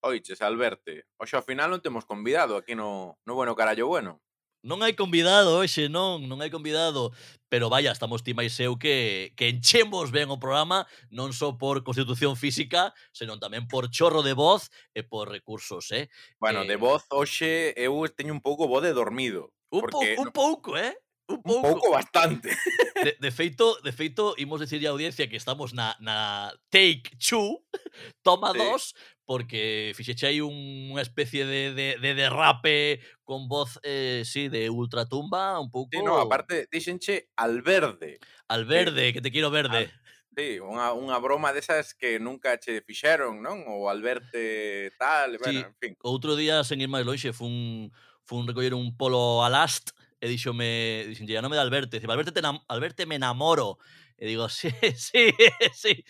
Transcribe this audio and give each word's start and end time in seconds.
Oiches, 0.00 0.42
Alberte, 0.42 1.06
hoxe 1.18 1.34
ao 1.34 1.42
final 1.42 1.74
non 1.74 1.82
temos 1.82 2.06
convidado 2.06 2.54
aquí 2.54 2.78
no, 2.78 3.18
no 3.26 3.34
Bueno 3.34 3.58
Carallo 3.58 3.90
Bueno. 3.90 4.22
Non 4.66 4.82
hai 4.82 4.98
convidado 4.98 5.62
hoxe, 5.62 5.86
non, 5.86 6.26
non 6.26 6.42
hai 6.42 6.50
convidado. 6.50 7.14
Pero 7.46 7.70
vaya, 7.70 7.94
estamos 7.94 8.26
ti 8.26 8.34
máis 8.34 8.58
eu 8.58 8.74
que, 8.74 9.30
que 9.38 9.46
enchemos 9.46 10.10
ben 10.10 10.34
o 10.34 10.42
programa, 10.42 10.82
non 11.14 11.30
só 11.30 11.54
por 11.54 11.86
constitución 11.86 12.34
física, 12.34 12.90
senón 13.14 13.38
tamén 13.38 13.70
por 13.70 13.86
chorro 13.86 14.26
de 14.26 14.34
voz 14.34 14.70
e 14.98 15.06
por 15.06 15.30
recursos, 15.30 15.94
eh? 15.94 16.10
Bueno, 16.42 16.66
eh... 16.66 16.68
de 16.70 16.74
voz 16.74 17.06
hoxe 17.14 17.70
eu 17.78 17.94
teño 18.10 18.34
un 18.34 18.42
pouco 18.42 18.66
voz 18.66 18.82
de 18.82 18.90
dormido. 18.90 19.54
Un, 19.70 19.86
porque... 19.86 20.18
pou, 20.18 20.26
un 20.26 20.30
pouco, 20.34 20.70
eh? 20.74 20.94
Un 21.30 21.42
pouco, 21.42 21.68
un 21.68 21.74
pouco 21.74 21.86
bastante. 21.90 22.50
De, 22.98 23.14
de 23.14 23.30
feito, 23.30 23.78
de 23.86 23.92
feito, 23.92 24.34
imos 24.42 24.58
decir 24.58 24.82
a 24.82 24.90
audiencia 24.90 25.30
que 25.30 25.38
estamos 25.38 25.70
na, 25.70 25.94
na 26.02 26.50
Take 26.66 27.14
Two, 27.14 27.62
toma 28.26 28.50
sí. 28.50 28.58
dos, 28.58 28.82
porque 29.28 29.92
fixechei 29.92 30.40
un, 30.40 30.56
unha 30.88 31.04
especie 31.04 31.44
de, 31.44 31.76
de, 31.76 32.00
de 32.00 32.10
derrape 32.16 33.04
con 33.28 33.44
voz, 33.44 33.76
eh, 33.84 34.24
sí, 34.24 34.48
de 34.48 34.72
ultratumba, 34.72 35.60
un 35.60 35.68
pouco... 35.68 35.92
Sí, 35.92 36.00
no, 36.00 36.16
aparte, 36.16 36.64
dixenche 36.72 37.28
al 37.36 37.60
verde. 37.60 38.24
Al 38.48 38.64
verde, 38.64 39.12
sí. 39.12 39.12
que 39.12 39.20
te 39.20 39.28
quero 39.28 39.52
verde. 39.52 39.92
Al... 39.92 39.92
Sí, 40.32 40.56
unha, 40.64 40.96
unha 40.96 41.20
broma 41.20 41.52
desas 41.52 41.92
que 41.92 42.16
nunca 42.16 42.56
che 42.56 42.80
fixeron, 42.80 43.44
non? 43.44 43.68
Ou 43.68 43.92
al 43.92 44.00
verte 44.00 44.96
tal, 44.96 45.36
sí, 45.36 45.44
bueno, 45.44 45.60
en 45.60 45.76
fin. 45.76 45.92
Outro 46.00 46.32
día, 46.32 46.64
sen 46.64 46.80
ir 46.80 46.88
máis 46.88 47.04
loixe, 47.04 47.36
fun, 47.36 47.92
fun 48.24 48.48
recoller 48.48 48.72
un 48.72 48.96
polo 48.96 49.44
alast 49.44 49.92
e 50.24 50.32
dixome, 50.32 51.04
dixenlle, 51.04 51.44
non 51.44 51.52
me 51.52 51.60
da 51.60 51.68
Alberto, 51.68 52.00
dice, 52.00 52.08
Alberto, 52.08 52.32
te, 52.32 52.40
Alberto 52.40 53.04
me 53.04 53.20
enamoro, 53.20 53.76
E 54.18 54.26
digo, 54.26 54.48
sí, 54.50 54.68
sí, 54.98 55.30
sí. 55.72 56.04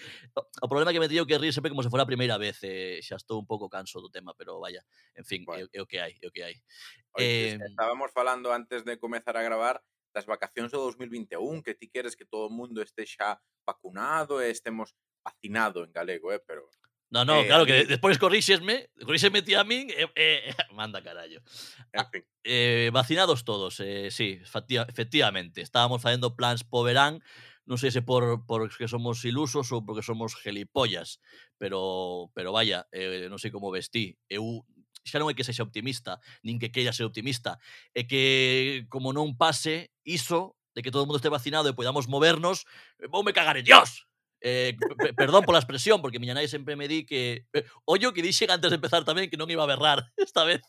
O 0.64 0.68
problema 0.68 0.90
é 0.90 0.94
que 0.96 1.00
me 1.00 1.08
teño 1.12 1.28
que 1.28 1.36
rir 1.36 1.52
sempre 1.52 1.68
como 1.68 1.84
se 1.84 1.92
fora 1.92 2.08
a 2.08 2.10
primeira 2.10 2.40
vez. 2.40 2.56
Eh, 2.64 3.04
xa 3.04 3.20
estou 3.20 3.36
un 3.36 3.44
pouco 3.44 3.68
canso 3.68 4.00
do 4.00 4.08
tema, 4.08 4.32
pero 4.32 4.56
vaya, 4.56 4.80
en 5.12 5.28
fin, 5.28 5.44
bueno. 5.44 5.68
é, 5.68 5.78
é 5.78 5.80
o 5.84 5.86
que 5.86 6.00
hai, 6.00 6.16
é 6.16 6.26
o 6.26 6.32
que 6.32 6.42
hai. 6.42 6.56
Oye, 7.20 7.54
eh, 7.54 7.58
estábamos 7.68 8.08
falando 8.16 8.48
antes 8.48 8.80
de 8.88 8.96
comezar 8.96 9.36
a 9.36 9.44
gravar 9.44 9.84
das 10.16 10.24
vacacións 10.24 10.72
do 10.72 10.80
2021, 10.80 11.60
que 11.60 11.76
ti 11.76 11.92
queres 11.92 12.16
que 12.16 12.24
todo 12.24 12.48
o 12.48 12.54
mundo 12.54 12.80
este 12.80 13.04
xa 13.04 13.36
vacunado 13.68 14.40
e 14.40 14.48
estemos 14.48 14.96
vacinado 15.20 15.84
en 15.84 15.92
galego, 15.92 16.32
eh, 16.32 16.40
pero 16.40 16.72
No, 17.10 17.24
no, 17.24 17.40
eh, 17.40 17.46
claro, 17.46 17.64
que 17.64 17.86
despois 17.86 18.18
corríxesme, 18.18 18.90
corríxesme 19.00 19.40
ti 19.40 19.56
a 19.56 19.64
min, 19.64 19.88
e 19.88 20.04
eh, 20.12 20.52
eh, 20.52 20.54
manda 20.76 21.00
carallo. 21.00 21.40
En 21.92 22.00
ah, 22.00 22.08
fin. 22.12 22.24
Eh, 22.44 22.90
vacinados 22.92 23.44
todos, 23.44 23.80
eh, 23.80 24.10
sí, 24.10 24.40
efectivamente. 24.44 25.62
Estábamos 25.62 26.02
facendo 26.02 26.36
plans 26.36 26.64
po 26.64 26.84
verán, 26.84 27.24
non 27.68 27.76
sei 27.76 27.92
se 27.92 28.00
por, 28.00 28.48
por 28.48 28.64
que 28.72 28.88
somos 28.88 29.20
ilusos 29.28 29.68
ou 29.76 29.84
porque 29.84 30.00
somos 30.00 30.32
gelipollas, 30.32 31.20
pero, 31.60 32.32
pero 32.32 32.48
vaya, 32.56 32.88
eh, 32.96 33.28
non 33.28 33.36
sei 33.36 33.52
como 33.52 33.68
vestí. 33.68 34.16
Eu 34.32 34.64
xa 35.04 35.20
non 35.20 35.28
é 35.28 35.36
que 35.36 35.44
sexa 35.44 35.68
optimista, 35.68 36.16
nin 36.40 36.56
que 36.56 36.72
queira 36.72 36.96
ser 36.96 37.04
optimista, 37.04 37.60
é 37.92 38.08
que 38.08 38.88
como 38.88 39.12
non 39.12 39.36
pase 39.36 39.92
iso 40.00 40.56
de 40.72 40.80
que 40.80 40.88
todo 40.88 41.04
o 41.04 41.06
mundo 41.06 41.20
este 41.20 41.28
vacinado 41.28 41.68
e 41.68 41.76
podamos 41.76 42.08
movernos, 42.08 42.64
vou 43.12 43.20
me 43.20 43.36
cagar 43.36 43.60
en 43.60 43.68
Dios. 43.68 44.07
Eh, 44.40 44.76
perdón 45.16 45.44
pola 45.44 45.58
expresión, 45.58 46.00
porque 46.00 46.22
miña 46.22 46.34
nai 46.34 46.46
sempre 46.46 46.78
me 46.78 46.86
di 46.86 47.02
que... 47.02 47.46
Eh, 47.50 47.66
ollo 47.84 48.14
que 48.14 48.22
dixen 48.22 48.54
antes 48.54 48.70
de 48.70 48.78
empezar 48.78 49.02
tamén 49.02 49.26
que 49.26 49.40
non 49.40 49.50
iba 49.50 49.66
a 49.66 49.70
berrar 49.70 50.06
esta 50.16 50.46
vez. 50.46 50.62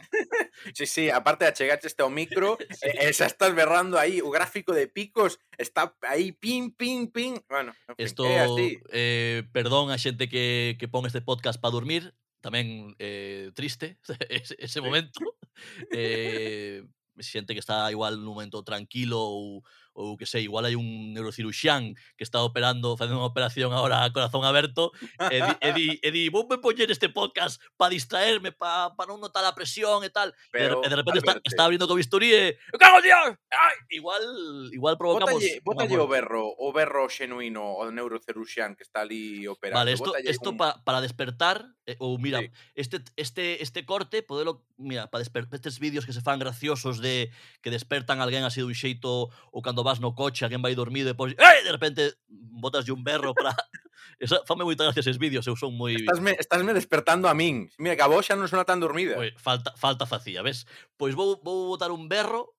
Sí, 0.74 0.90
sí, 0.90 1.06
aparte 1.14 1.46
de 1.46 1.54
achegaste 1.54 1.86
este 1.86 2.02
ao 2.02 2.10
micro, 2.10 2.58
sí. 2.74 2.90
eh, 2.90 3.14
xa 3.14 3.30
estás 3.30 3.54
berrando 3.54 4.02
aí, 4.02 4.26
o 4.26 4.34
gráfico 4.34 4.74
de 4.74 4.90
picos 4.90 5.38
está 5.62 5.94
aí, 6.10 6.34
pin, 6.34 6.74
pin, 6.74 7.14
pin. 7.14 7.38
Bueno, 7.46 7.78
en 7.88 7.96
fin, 7.96 8.06
Esto, 8.06 8.26
é 8.26 8.42
así. 8.42 8.82
Eh, 8.90 9.46
perdón 9.54 9.94
a 9.94 10.02
xente 10.02 10.26
que, 10.26 10.76
que 10.82 10.90
pon 10.90 11.06
este 11.06 11.22
podcast 11.22 11.62
para 11.62 11.78
dormir, 11.78 12.18
tamén 12.42 12.98
eh, 12.98 13.54
triste 13.54 14.02
ese, 14.34 14.58
ese 14.58 14.80
momento. 14.82 15.22
Sí. 15.22 15.86
Eh, 15.94 16.82
xente 17.20 17.54
que 17.54 17.60
está 17.60 17.92
igual 17.92 18.18
nun 18.18 18.32
momento 18.32 18.64
tranquilo 18.64 19.20
ou 19.20 19.62
ou 20.00 20.16
que 20.16 20.24
sei, 20.24 20.48
igual 20.48 20.64
hai 20.64 20.80
un 20.80 21.12
neurociruxán 21.12 21.92
que 22.16 22.24
está 22.24 22.40
operando, 22.40 22.96
facendo 22.96 23.20
unha 23.20 23.28
operación 23.28 23.76
agora 23.76 24.08
a 24.08 24.14
corazón 24.16 24.48
aberto, 24.48 24.96
e 25.28 25.44
eh, 25.44 25.44
di, 25.44 25.52
e 25.60 25.70
di, 25.76 25.88
e 26.00 26.10
di 26.16 26.24
vou 26.32 26.48
me 26.48 26.56
poñer 26.56 26.88
este 26.88 27.12
podcast 27.12 27.60
para 27.76 27.92
distraerme, 27.92 28.56
para 28.56 28.96
pa 28.96 29.04
non 29.04 29.20
notar 29.20 29.44
a 29.44 29.52
presión 29.52 30.08
e 30.08 30.10
tal. 30.10 30.32
Pero, 30.56 30.80
e 30.80 30.88
de, 30.88 30.96
repente 30.96 31.20
está, 31.20 31.36
está 31.44 31.68
abrindo 31.68 31.84
co 31.84 32.00
bisturí 32.00 32.32
e... 32.32 32.56
¡Cago 32.80 33.04
Dios! 33.04 33.36
¡Ay! 33.52 33.76
Igual, 33.92 34.24
igual 34.72 34.96
provocamos... 34.96 35.36
Botalle, 35.36 35.60
bótalle 35.68 35.98
o 36.00 36.08
berro, 36.08 36.48
o 36.48 36.72
berro 36.72 37.12
xenuino, 37.12 37.76
o 37.76 37.92
neurociruxán 37.92 38.80
que 38.80 38.88
está 38.88 39.04
ali 39.04 39.44
operando. 39.52 39.84
Vale, 39.84 40.00
esto, 40.00 40.16
botalle 40.16 40.32
esto 40.32 40.56
un... 40.56 40.58
pa, 40.58 40.80
para 40.88 41.04
despertar, 41.04 41.76
eh, 41.84 42.00
ou 42.00 42.16
mira, 42.16 42.40
sí. 42.40 42.48
este, 42.80 43.04
este, 43.20 43.60
este 43.60 43.84
corte, 43.84 44.24
podelo, 44.24 44.64
mira, 44.80 45.12
para 45.12 45.20
despertar 45.20 45.60
estes 45.60 45.84
vídeos 45.84 46.08
que 46.08 46.16
se 46.16 46.24
fan 46.24 46.40
graciosos 46.40 47.04
de 47.04 47.36
que 47.60 47.68
despertan 47.68 48.24
alguén 48.24 48.48
así 48.48 48.64
dun 48.64 48.72
xeito 48.72 49.28
ou 49.52 49.60
cando 49.60 49.89
vas 49.90 49.98
no 49.98 50.14
coche, 50.14 50.46
alguén 50.46 50.62
vai 50.62 50.78
dormir, 50.78 51.02
depois, 51.02 51.34
eh, 51.34 51.62
de 51.66 51.74
repente, 51.74 52.02
botas 52.30 52.86
de 52.86 52.94
un 52.94 53.02
berro 53.02 53.34
para... 53.34 53.58
Esa, 54.20 54.44
fame 54.44 54.68
moita 54.68 54.84
gracia 54.84 55.00
eses 55.00 55.16
vídeos, 55.16 55.48
eu 55.48 55.56
son 55.56 55.74
moi... 55.80 55.96
Estásme, 55.96 56.36
estásme 56.36 56.76
despertando 56.76 57.32
a 57.32 57.34
min. 57.34 57.72
Mira, 57.80 57.96
que 57.96 58.04
a 58.04 58.12
vos 58.12 58.28
xa 58.28 58.36
non 58.36 58.52
sona 58.52 58.68
tan 58.68 58.84
dormida. 58.84 59.16
Oi, 59.16 59.32
falta, 59.40 59.72
falta 59.80 60.04
facía, 60.04 60.44
ves? 60.44 60.68
Pois 61.00 61.16
vou, 61.16 61.40
vou 61.40 61.72
botar 61.72 61.88
un 61.88 62.12
berro 62.12 62.52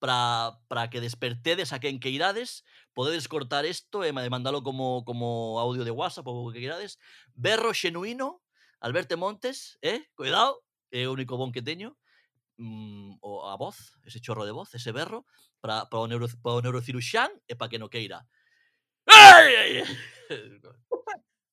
para, 0.00 0.56
para 0.72 0.88
que 0.88 1.04
despertedes 1.04 1.76
a 1.76 1.84
quen 1.84 2.00
que 2.00 2.08
irades, 2.08 2.64
podedes 2.96 3.28
cortar 3.28 3.68
isto 3.68 4.02
e 4.02 4.10
eh, 4.10 4.30
mandalo 4.32 4.64
como, 4.64 5.04
como 5.04 5.60
audio 5.60 5.84
de 5.84 5.92
WhatsApp 5.92 6.26
ou 6.26 6.48
que 6.48 6.64
irades. 6.64 6.96
Berro 7.36 7.76
xenuino, 7.76 8.40
Alberto 8.80 9.14
Montes, 9.20 9.76
eh? 9.84 10.08
Cuidado, 10.16 10.64
é 10.90 11.04
eh, 11.04 11.08
o 11.08 11.12
único 11.12 11.36
bon 11.36 11.52
que 11.52 11.60
teño 11.60 11.92
mm, 12.58 13.18
o 13.20 13.48
a 13.48 13.56
voz, 13.56 13.96
ese 14.04 14.20
chorro 14.20 14.44
de 14.44 14.52
voz, 14.52 14.74
ese 14.74 14.92
berro, 14.92 15.26
para, 15.60 15.88
para, 15.88 16.00
o, 16.00 16.06
neuro, 16.06 16.26
para 16.42 16.56
o 16.56 16.62
neurocirurxán 16.62 17.30
e 17.48 17.56
para 17.56 17.68
que 17.68 17.78
no 17.78 17.88
queira. 17.88 18.26
Ai, 19.06 19.56
ai, 19.56 19.84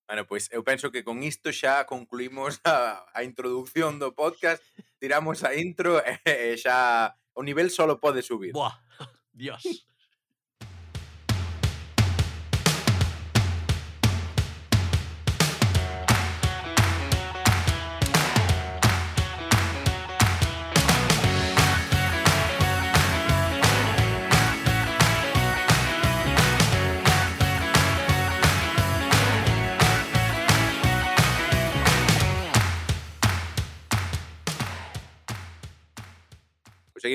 Bueno, 0.09 0.25
pois 0.25 0.49
eu 0.49 0.63
penso 0.65 0.89
que 0.89 1.05
con 1.05 1.21
isto 1.21 1.53
xa 1.53 1.85
concluímos 1.85 2.57
a, 2.65 3.05
a 3.13 3.21
introducción 3.21 4.01
do 4.01 4.17
podcast, 4.17 4.65
tiramos 4.97 5.45
a 5.45 5.53
intro 5.53 6.01
e, 6.01 6.17
e 6.25 6.57
xa 6.57 7.13
o 7.37 7.45
nivel 7.45 7.69
solo 7.69 8.01
pode 8.01 8.25
subir. 8.25 8.51
Buah, 8.51 8.73
Dios. 9.29 9.88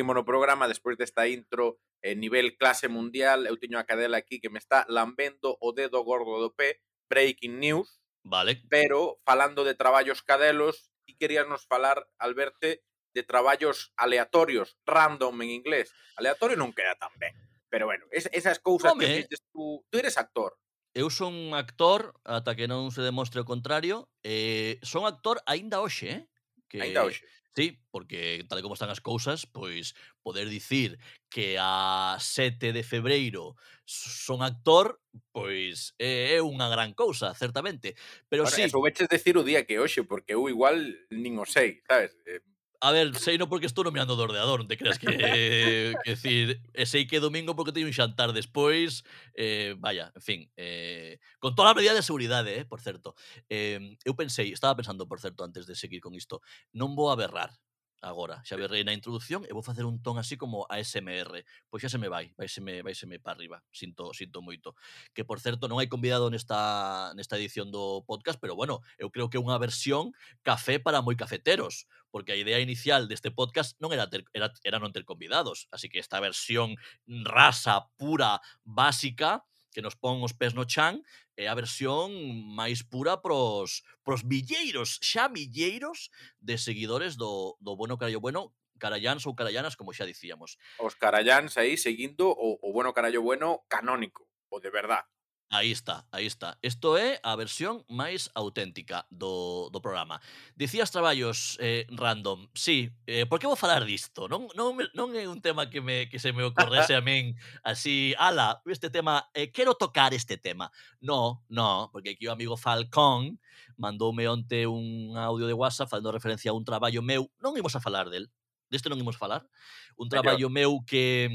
seguimos 0.04 0.20
no 0.20 0.28
programa 0.28 0.68
despois 0.68 1.00
desta 1.00 1.24
intro 1.32 1.80
eh, 2.04 2.12
nivel 2.12 2.60
clase 2.60 2.92
mundial. 2.92 3.48
Eu 3.48 3.56
teño 3.56 3.80
a 3.80 3.88
cadela 3.88 4.20
aquí 4.20 4.36
que 4.36 4.52
me 4.52 4.60
está 4.60 4.84
lambendo 4.92 5.56
o 5.64 5.72
dedo 5.72 6.04
gordo 6.04 6.36
do 6.44 6.52
pé, 6.52 6.84
breaking 7.08 7.56
news. 7.56 8.04
Vale. 8.20 8.60
Pero 8.68 9.16
falando 9.24 9.64
de 9.64 9.72
traballos 9.72 10.20
cadelos, 10.20 10.92
ti 11.08 11.16
queríanos 11.16 11.64
falar, 11.64 12.04
Alberto, 12.20 12.68
de 13.16 13.22
traballos 13.24 13.96
aleatorios, 13.96 14.76
random 14.84 15.40
en 15.40 15.50
inglés. 15.56 15.88
Aleatorio 16.20 16.60
non 16.60 16.76
queda 16.76 17.00
tan 17.00 17.16
ben. 17.16 17.32
Pero 17.72 17.88
bueno, 17.88 18.04
es, 18.12 18.28
esas 18.36 18.60
cousas 18.60 18.92
Home. 18.92 19.00
que 19.00 19.08
eh. 19.08 19.16
dices 19.24 19.40
tú, 19.56 19.80
tú 19.88 19.96
eres 19.96 20.20
actor. 20.20 20.60
Eu 20.92 21.08
son 21.08 21.56
actor 21.56 22.12
ata 22.28 22.52
que 22.52 22.68
non 22.68 22.92
se 22.92 23.00
demostre 23.00 23.40
o 23.40 23.48
contrario. 23.48 24.12
Eh, 24.20 24.76
son 24.84 25.08
actor 25.08 25.40
aínda 25.48 25.80
hoxe, 25.80 26.12
eh? 26.12 26.22
Que, 26.68 26.84
aínda 26.84 27.08
hoxe. 27.08 27.24
Sí, 27.54 27.78
porque 27.92 28.44
tal 28.48 28.62
como 28.62 28.74
están 28.74 28.90
as 28.90 28.98
cousas, 28.98 29.46
pois 29.46 29.94
poder 30.26 30.50
dicir 30.50 30.98
que 31.30 31.54
a 31.60 32.18
7 32.18 32.74
de 32.74 32.82
febreiro 32.82 33.54
son 33.86 34.42
actor, 34.42 34.98
pois 35.30 35.94
é 36.02 36.34
eh, 36.34 36.42
unha 36.42 36.66
gran 36.66 36.98
cousa, 36.98 37.30
certamente. 37.38 37.94
Pero 38.26 38.42
Ahora, 38.42 38.56
sí... 38.58 38.66
Eso 38.66 38.82
veches 38.82 39.06
decir 39.06 39.38
o 39.38 39.46
día 39.46 39.62
que 39.62 39.78
hoxe, 39.78 40.02
porque 40.02 40.34
eu 40.34 40.50
igual 40.50 40.98
nin 41.14 41.38
o 41.38 41.46
sei, 41.46 41.78
sabes? 41.86 42.18
Eh, 42.26 42.42
A 42.84 42.92
ver, 42.92 43.16
sei 43.16 43.40
non 43.40 43.48
porque 43.48 43.64
estou 43.64 43.80
nomeando 43.80 44.12
do 44.12 44.28
ordeador, 44.28 44.60
non 44.60 44.68
te 44.68 44.76
creas 44.76 45.00
que... 45.00 45.08
Eh, 45.08 45.96
que 46.04 46.20
decir, 46.20 46.60
eh, 46.76 46.84
sei 46.84 47.08
que 47.08 47.16
domingo 47.16 47.56
porque 47.56 47.72
teño 47.72 47.88
un 47.88 47.96
xantar 47.96 48.36
despois, 48.36 49.08
eh, 49.32 49.72
vaya, 49.80 50.12
en 50.12 50.20
fin, 50.20 50.40
eh, 50.60 51.16
con 51.40 51.56
toda 51.56 51.72
a 51.72 51.78
medida 51.80 51.96
de 51.96 52.04
seguridade, 52.04 52.52
eh, 52.60 52.68
por 52.68 52.84
certo. 52.84 53.16
Eh, 53.48 53.96
eu 54.04 54.12
pensei, 54.12 54.52
estaba 54.52 54.76
pensando, 54.76 55.08
por 55.08 55.16
certo, 55.16 55.48
antes 55.48 55.64
de 55.64 55.72
seguir 55.80 56.04
con 56.04 56.12
isto, 56.12 56.44
non 56.76 56.92
vou 56.92 57.08
a 57.08 57.16
berrar, 57.16 57.56
agora. 58.04 58.44
Xa 58.44 58.60
berrei 58.60 58.84
na 58.84 58.92
introdución 58.92 59.48
e 59.48 59.52
vou 59.56 59.64
facer 59.64 59.88
un 59.88 59.98
ton 60.04 60.20
así 60.20 60.36
como 60.36 60.68
ASMR. 60.68 61.40
Pois 61.72 61.80
xa 61.80 61.88
se 61.88 61.98
me 61.98 62.12
vai, 62.12 62.36
vai 62.36 62.46
se 62.46 62.60
me, 62.60 62.84
vai 62.84 62.92
se 62.92 63.08
me 63.08 63.16
para 63.16 63.34
arriba. 63.40 63.64
Sinto, 63.72 64.12
sinto 64.12 64.44
moito. 64.44 64.76
Que, 65.16 65.24
por 65.24 65.40
certo, 65.40 65.66
non 65.66 65.80
hai 65.80 65.88
convidado 65.88 66.28
nesta, 66.28 67.10
nesta 67.16 67.40
edición 67.40 67.72
do 67.72 68.04
podcast, 68.04 68.36
pero 68.36 68.52
bueno, 68.52 68.84
eu 69.00 69.08
creo 69.08 69.32
que 69.32 69.40
é 69.40 69.42
unha 69.42 69.56
versión 69.56 70.12
café 70.44 70.76
para 70.76 71.00
moi 71.00 71.16
cafeteros, 71.16 71.88
porque 72.12 72.36
a 72.36 72.38
idea 72.38 72.60
inicial 72.60 73.08
deste 73.08 73.32
podcast 73.32 73.80
non 73.80 73.90
era, 73.90 74.06
ter, 74.12 74.28
era, 74.36 74.52
era 74.62 74.76
non 74.76 74.92
ter 74.92 75.08
convidados. 75.08 75.66
Así 75.72 75.88
que 75.88 75.98
esta 75.98 76.20
versión 76.20 76.76
rasa, 77.08 77.88
pura, 77.96 78.44
básica, 78.62 79.48
que 79.74 79.82
nos 79.82 79.98
pon 79.98 80.22
os 80.22 80.32
pés 80.32 80.54
no 80.54 80.64
chan 80.64 81.02
é 81.34 81.50
a 81.50 81.58
versión 81.58 82.14
máis 82.54 82.86
pura 82.86 83.18
pros, 83.18 83.82
pros 84.06 84.22
milleiros, 84.22 85.02
xa 85.02 85.26
milleiros 85.26 86.14
de 86.38 86.54
seguidores 86.56 87.18
do, 87.18 87.58
do 87.58 87.74
Bueno 87.74 87.98
Carallo 87.98 88.22
Bueno 88.22 88.54
carallans 88.78 89.26
ou 89.26 89.34
carallanas, 89.34 89.74
como 89.74 89.92
xa 89.92 90.06
dicíamos. 90.06 90.56
Os 90.78 90.94
carallans 90.94 91.58
aí 91.58 91.74
seguindo 91.74 92.30
o, 92.30 92.58
o 92.62 92.68
Bueno 92.70 92.94
Carallo 92.94 93.22
Bueno 93.22 93.66
canónico, 93.66 94.30
o 94.48 94.62
de 94.62 94.70
verdad. 94.70 95.04
Aí 95.50 95.70
está, 95.70 96.04
aí 96.10 96.26
está. 96.26 96.58
Isto 96.62 96.96
é 96.96 97.20
a 97.22 97.36
versión 97.36 97.84
máis 97.86 98.26
auténtica 98.34 99.06
do, 99.06 99.70
do 99.70 99.78
programa. 99.78 100.18
Dicías 100.56 100.90
traballos 100.90 101.60
eh, 101.60 101.86
random. 101.94 102.48
Sí, 102.54 102.90
eh, 103.06 103.26
por 103.26 103.38
que 103.38 103.46
vou 103.46 103.54
falar 103.54 103.84
disto? 103.84 104.26
Non, 104.26 104.48
non, 104.56 104.74
non 104.96 105.14
é 105.14 105.28
un 105.30 105.38
tema 105.38 105.70
que, 105.70 105.78
me, 105.78 106.08
que 106.10 106.18
se 106.18 106.34
me 106.34 106.42
ocorrese 106.42 106.96
a 106.96 107.04
min 107.04 107.38
así, 107.62 108.16
ala, 108.18 108.64
este 108.66 108.90
tema, 108.90 109.30
eh, 109.30 109.52
quero 109.52 109.78
tocar 109.78 110.10
este 110.10 110.40
tema. 110.40 110.72
No, 110.98 111.44
no, 111.46 111.88
porque 111.92 112.18
aquí 112.18 112.26
o 112.26 112.34
amigo 112.34 112.58
Falcón 112.58 113.38
mandoume 113.76 114.26
onte 114.26 114.66
un 114.66 115.14
audio 115.14 115.46
de 115.46 115.54
WhatsApp 115.54 115.92
falando 115.92 116.10
referencia 116.10 116.50
a 116.50 116.58
un 116.58 116.64
traballo 116.66 116.98
meu. 116.98 117.30
Non 117.38 117.54
imos 117.54 117.76
a 117.76 117.84
falar 117.84 118.10
del. 118.10 118.26
Deste 118.72 118.90
non 118.90 118.98
imos 118.98 119.20
falar. 119.20 119.46
Un 119.94 120.10
traballo 120.10 120.50
meu 120.50 120.82
que 120.82 121.30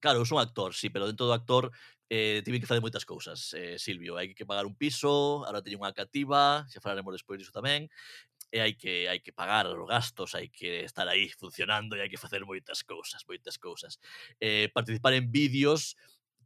Claro, 0.00 0.18
eu 0.18 0.24
son 0.24 0.40
actor, 0.40 0.72
sí, 0.72 0.88
pero 0.88 1.04
dentro 1.04 1.28
do 1.28 1.36
actor 1.36 1.68
eh, 2.10 2.42
tive 2.44 2.58
que 2.58 2.66
fazer 2.66 2.82
moitas 2.82 3.06
cousas, 3.06 3.54
eh, 3.54 3.78
Silvio. 3.78 4.18
Hai 4.18 4.34
que 4.34 4.42
pagar 4.42 4.66
un 4.66 4.74
piso, 4.74 5.46
agora 5.46 5.62
teño 5.62 5.78
unha 5.78 5.94
cativa, 5.94 6.66
xa 6.66 6.82
falaremos 6.82 7.14
despois 7.14 7.38
disso 7.38 7.54
tamén, 7.54 7.86
e 8.50 8.58
eh, 8.58 8.66
hai 8.66 8.74
que 8.74 9.06
hai 9.06 9.22
que 9.22 9.30
pagar 9.30 9.70
os 9.70 9.78
gastos, 9.86 10.34
hai 10.34 10.50
que 10.50 10.82
estar 10.82 11.06
aí 11.06 11.30
funcionando 11.30 11.94
e 11.94 12.02
hai 12.02 12.10
que 12.10 12.18
facer 12.18 12.42
moitas 12.42 12.82
cousas, 12.82 13.22
moitas 13.30 13.62
cousas. 13.62 14.02
Eh, 14.42 14.66
participar 14.74 15.14
en 15.14 15.30
vídeos 15.30 15.94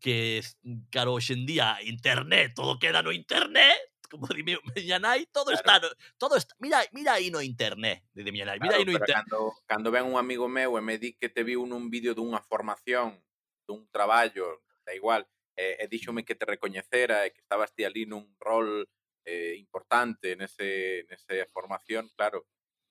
que, 0.04 0.44
claro, 0.92 1.16
hoxendía, 1.16 1.80
internet, 1.80 2.52
todo 2.52 2.76
queda 2.76 3.00
no 3.00 3.08
internet, 3.08 3.80
como 4.12 4.28
di 4.28 4.44
miña 4.76 5.00
nai, 5.00 5.24
todo 5.32 5.48
claro. 5.48 5.64
está, 5.64 5.74
no, 5.80 5.88
todo 6.20 6.36
está, 6.36 6.52
mira, 6.60 6.84
mira 6.92 7.16
aí 7.16 7.32
no 7.32 7.40
internet, 7.40 8.04
de 8.12 8.28
miña 8.28 8.52
nai, 8.52 8.60
mira 8.60 8.76
claro, 8.76 8.84
aí 8.84 8.84
no 8.84 8.92
internet. 9.00 9.24
Cando, 9.24 9.40
cando 9.64 9.88
ven 9.88 10.04
un 10.04 10.20
amigo 10.20 10.44
meu 10.44 10.76
e 10.76 10.84
me 10.84 11.00
di 11.00 11.16
que 11.16 11.32
te 11.32 11.40
viu 11.40 11.64
nun 11.64 11.88
vídeo 11.88 12.12
dunha 12.12 12.44
formación, 12.44 13.16
dun 13.64 13.88
traballo, 13.88 14.60
da 14.84 14.92
igual, 14.92 15.24
eh, 15.56 15.76
e 15.80 15.84
díxome 15.88 16.24
que 16.24 16.34
te 16.34 16.44
recoñecera 16.44 17.26
e 17.26 17.32
que 17.32 17.40
estabas 17.40 17.72
ti 17.74 17.86
ali 17.86 18.04
nun 18.06 18.34
rol 18.38 18.86
eh, 19.24 19.54
importante 19.56 20.36
nese, 20.36 21.06
nese 21.08 21.46
formación, 21.50 22.10
claro, 22.14 22.46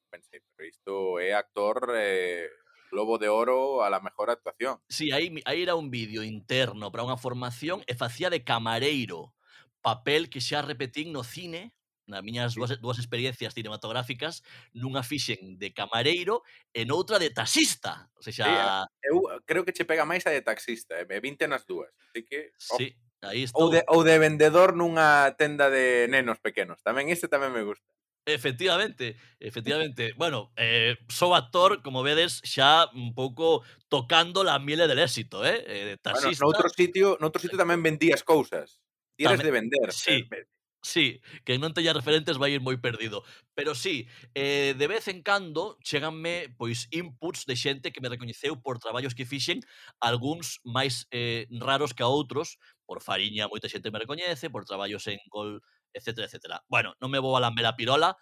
pensei, 0.09 0.41
pero 0.55 0.67
isto 0.67 0.93
é 1.19 1.33
actor 1.33 1.93
eh, 1.95 2.49
Globo 2.91 3.17
de 3.17 3.29
Oro 3.29 3.83
a 3.83 3.89
la 3.89 3.99
mejor 3.99 4.29
actuación. 4.29 4.77
Sí, 4.87 5.11
aí, 5.11 5.41
aí 5.45 5.63
era 5.63 5.75
un 5.75 5.89
vídeo 5.89 6.21
interno 6.21 6.91
para 6.91 7.05
unha 7.05 7.17
formación 7.17 7.81
e 7.89 7.97
facía 7.97 8.29
de 8.29 8.45
camareiro, 8.45 9.33
papel 9.81 10.29
que 10.29 10.41
xa 10.41 10.61
repetín 10.61 11.09
no 11.09 11.25
cine 11.25 11.73
na 12.07 12.21
miñas 12.21 12.55
dúas, 12.55 12.75
dúas 12.81 12.99
experiencias 12.99 13.53
cinematográficas 13.53 14.43
nunha 14.75 15.03
fixen 15.03 15.55
de 15.57 15.71
camareiro 15.71 16.43
e 16.75 16.83
noutra 16.83 17.17
de 17.19 17.31
taxista. 17.31 18.11
O 18.19 18.21
sea, 18.21 18.33
xa... 18.33 18.47
sí, 18.47 19.07
eu 19.07 19.23
eh, 19.31 19.39
creo 19.47 19.63
que 19.63 19.71
che 19.71 19.87
pega 19.87 20.03
máis 20.03 20.27
a 20.27 20.31
de 20.35 20.43
taxista, 20.43 20.99
eh? 20.99 21.05
me 21.07 21.23
vinte 21.23 21.47
nas 21.47 21.63
dúas. 21.63 21.91
Así 22.11 22.27
que, 22.27 22.51
oh. 22.73 22.77
sí, 22.77 22.95
aí 23.23 23.47
estou. 23.47 23.67
Ou 23.67 23.67
de, 23.71 23.81
ou 23.87 24.01
de 24.03 24.15
vendedor 24.19 24.75
nunha 24.75 25.31
tenda 25.39 25.71
de 25.71 26.11
nenos 26.11 26.43
pequenos. 26.43 26.83
Tamén 26.83 27.07
este 27.07 27.31
tamén 27.31 27.55
me 27.55 27.63
gusta. 27.63 27.87
Efectivamente, 28.25 29.17
efectivamente. 29.39 30.13
Bueno, 30.15 30.53
eh, 30.55 30.95
sou 31.11 31.35
actor, 31.35 31.83
como 31.83 32.03
vedes, 32.03 32.39
xa 32.43 32.87
un 32.95 33.11
pouco 33.11 33.67
tocando 33.91 34.47
la 34.47 34.59
miele 34.59 34.87
del 34.87 34.99
éxito, 34.99 35.43
eh? 35.43 35.59
eh 35.67 35.97
taxista... 35.99 36.47
Bueno, 36.47 36.55
noutro 36.55 36.67
sitio, 36.71 37.17
noutro 37.19 37.39
sitio 37.43 37.59
tamén 37.59 37.83
vendías 37.83 38.23
cousas. 38.23 38.79
Tienes 39.19 39.43
tamén, 39.43 39.47
de 39.47 39.51
vender. 39.51 39.87
Sí. 39.91 40.23
Pero 40.23 40.47
Sí, 40.83 41.21
que 41.47 41.55
non 41.55 41.71
teña 41.71 41.95
referentes 41.95 42.35
vai 42.35 42.51
ir 42.51 42.59
moi 42.59 42.75
perdido. 42.75 43.23
Pero 43.55 43.71
sí, 43.71 44.03
eh, 44.35 44.75
de 44.75 44.87
vez 44.91 45.07
en 45.07 45.23
cando 45.23 45.79
cheganme 45.79 46.51
pois 46.59 46.91
inputs 46.91 47.47
de 47.47 47.55
xente 47.55 47.95
que 47.95 48.03
me 48.03 48.11
recoñeceu 48.11 48.59
por 48.59 48.83
traballos 48.83 49.15
que 49.15 49.23
fixen, 49.23 49.63
algúns 50.03 50.59
máis 50.67 51.07
eh, 51.15 51.47
raros 51.63 51.95
que 51.95 52.03
a 52.03 52.11
outros, 52.11 52.59
por 52.83 52.99
fariña 52.99 53.47
moita 53.47 53.71
xente 53.71 53.95
me 53.95 54.03
recoñece, 54.03 54.51
por 54.51 54.67
traballos 54.67 55.07
en 55.07 55.23
gol, 55.31 55.63
etc, 55.95 56.27
etc. 56.27 56.59
Bueno, 56.67 56.99
non 56.99 57.07
me 57.07 57.23
vou 57.23 57.31
a 57.39 57.43
lamber 57.43 57.63
a 57.63 57.79
pirola, 57.79 58.19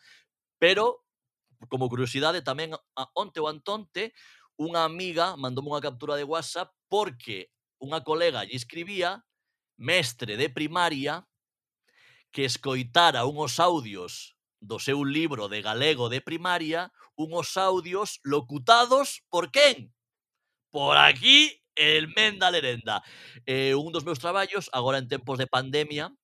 pero 0.61 1.01
como 1.65 1.89
curiosidade 1.89 2.45
tamén 2.45 2.77
a 2.77 3.03
onte 3.17 3.41
ou 3.41 3.49
antonte 3.49 4.13
unha 4.61 4.85
amiga 4.85 5.33
mandoume 5.33 5.73
unha 5.73 5.81
captura 5.81 6.13
de 6.13 6.29
WhatsApp 6.29 6.69
porque 6.85 7.49
unha 7.81 8.05
colega 8.05 8.45
lle 8.45 8.53
escribía 8.53 9.25
mestre 9.81 10.37
de 10.37 10.45
primaria 10.53 11.25
que 12.31 12.45
escoitara 12.45 13.25
unhos 13.27 13.59
audios 13.59 14.35
do 14.61 14.79
seu 14.79 15.03
libro 15.03 15.49
de 15.49 15.61
galego 15.61 16.07
de 16.07 16.21
primaria, 16.21 16.91
unhos 17.17 17.57
audios 17.57 18.19
locutados 18.23 19.21
por 19.29 19.51
quen? 19.51 19.91
Por 20.71 20.95
aquí, 20.97 21.61
el 21.75 22.07
Menda 22.15 22.51
Lerenda. 22.51 23.03
Eh, 23.45 23.75
un 23.75 23.91
dos 23.91 24.05
meus 24.05 24.19
traballos, 24.19 24.69
agora 24.71 24.97
en 24.97 25.07
tempos 25.07 25.37
de 25.37 25.47
pandemia, 25.47 26.15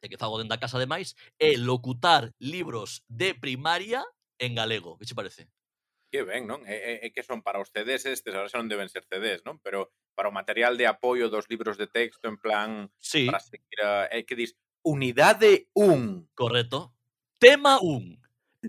e 0.00 0.08
que 0.08 0.16
fago 0.16 0.40
dentro 0.40 0.56
da 0.56 0.62
casa 0.62 0.80
demais, 0.80 1.14
é 1.36 1.54
locutar 1.60 2.32
libros 2.40 3.04
de 3.06 3.36
primaria 3.36 4.00
en 4.40 4.56
galego. 4.56 4.96
Que 4.96 5.04
che 5.04 5.14
parece? 5.14 5.52
Que 6.10 6.24
ben, 6.24 6.48
non? 6.48 6.64
É, 6.66 6.74
é, 6.74 7.06
é 7.06 7.08
que 7.14 7.22
son 7.22 7.44
para 7.44 7.60
os 7.60 7.70
CDs 7.70 8.08
estes, 8.08 8.34
ahora 8.34 8.50
xa 8.50 8.58
non 8.58 8.72
deben 8.72 8.90
ser 8.90 9.06
CDs, 9.06 9.44
non? 9.46 9.60
Pero 9.62 9.92
para 10.16 10.32
o 10.32 10.34
material 10.34 10.74
de 10.74 10.88
apoio 10.88 11.30
dos 11.30 11.46
libros 11.46 11.78
de 11.78 11.86
texto, 11.86 12.26
en 12.26 12.40
plan, 12.40 12.90
sí. 12.98 13.30
para 13.30 13.38
seguir 13.38 13.78
a, 13.84 14.10
é 14.10 14.24
que 14.24 14.34
dis, 14.34 14.56
unidade 14.82 15.68
1. 15.74 16.28
Correcto. 16.34 16.92
Tema 17.38 17.78
1. 17.80 18.18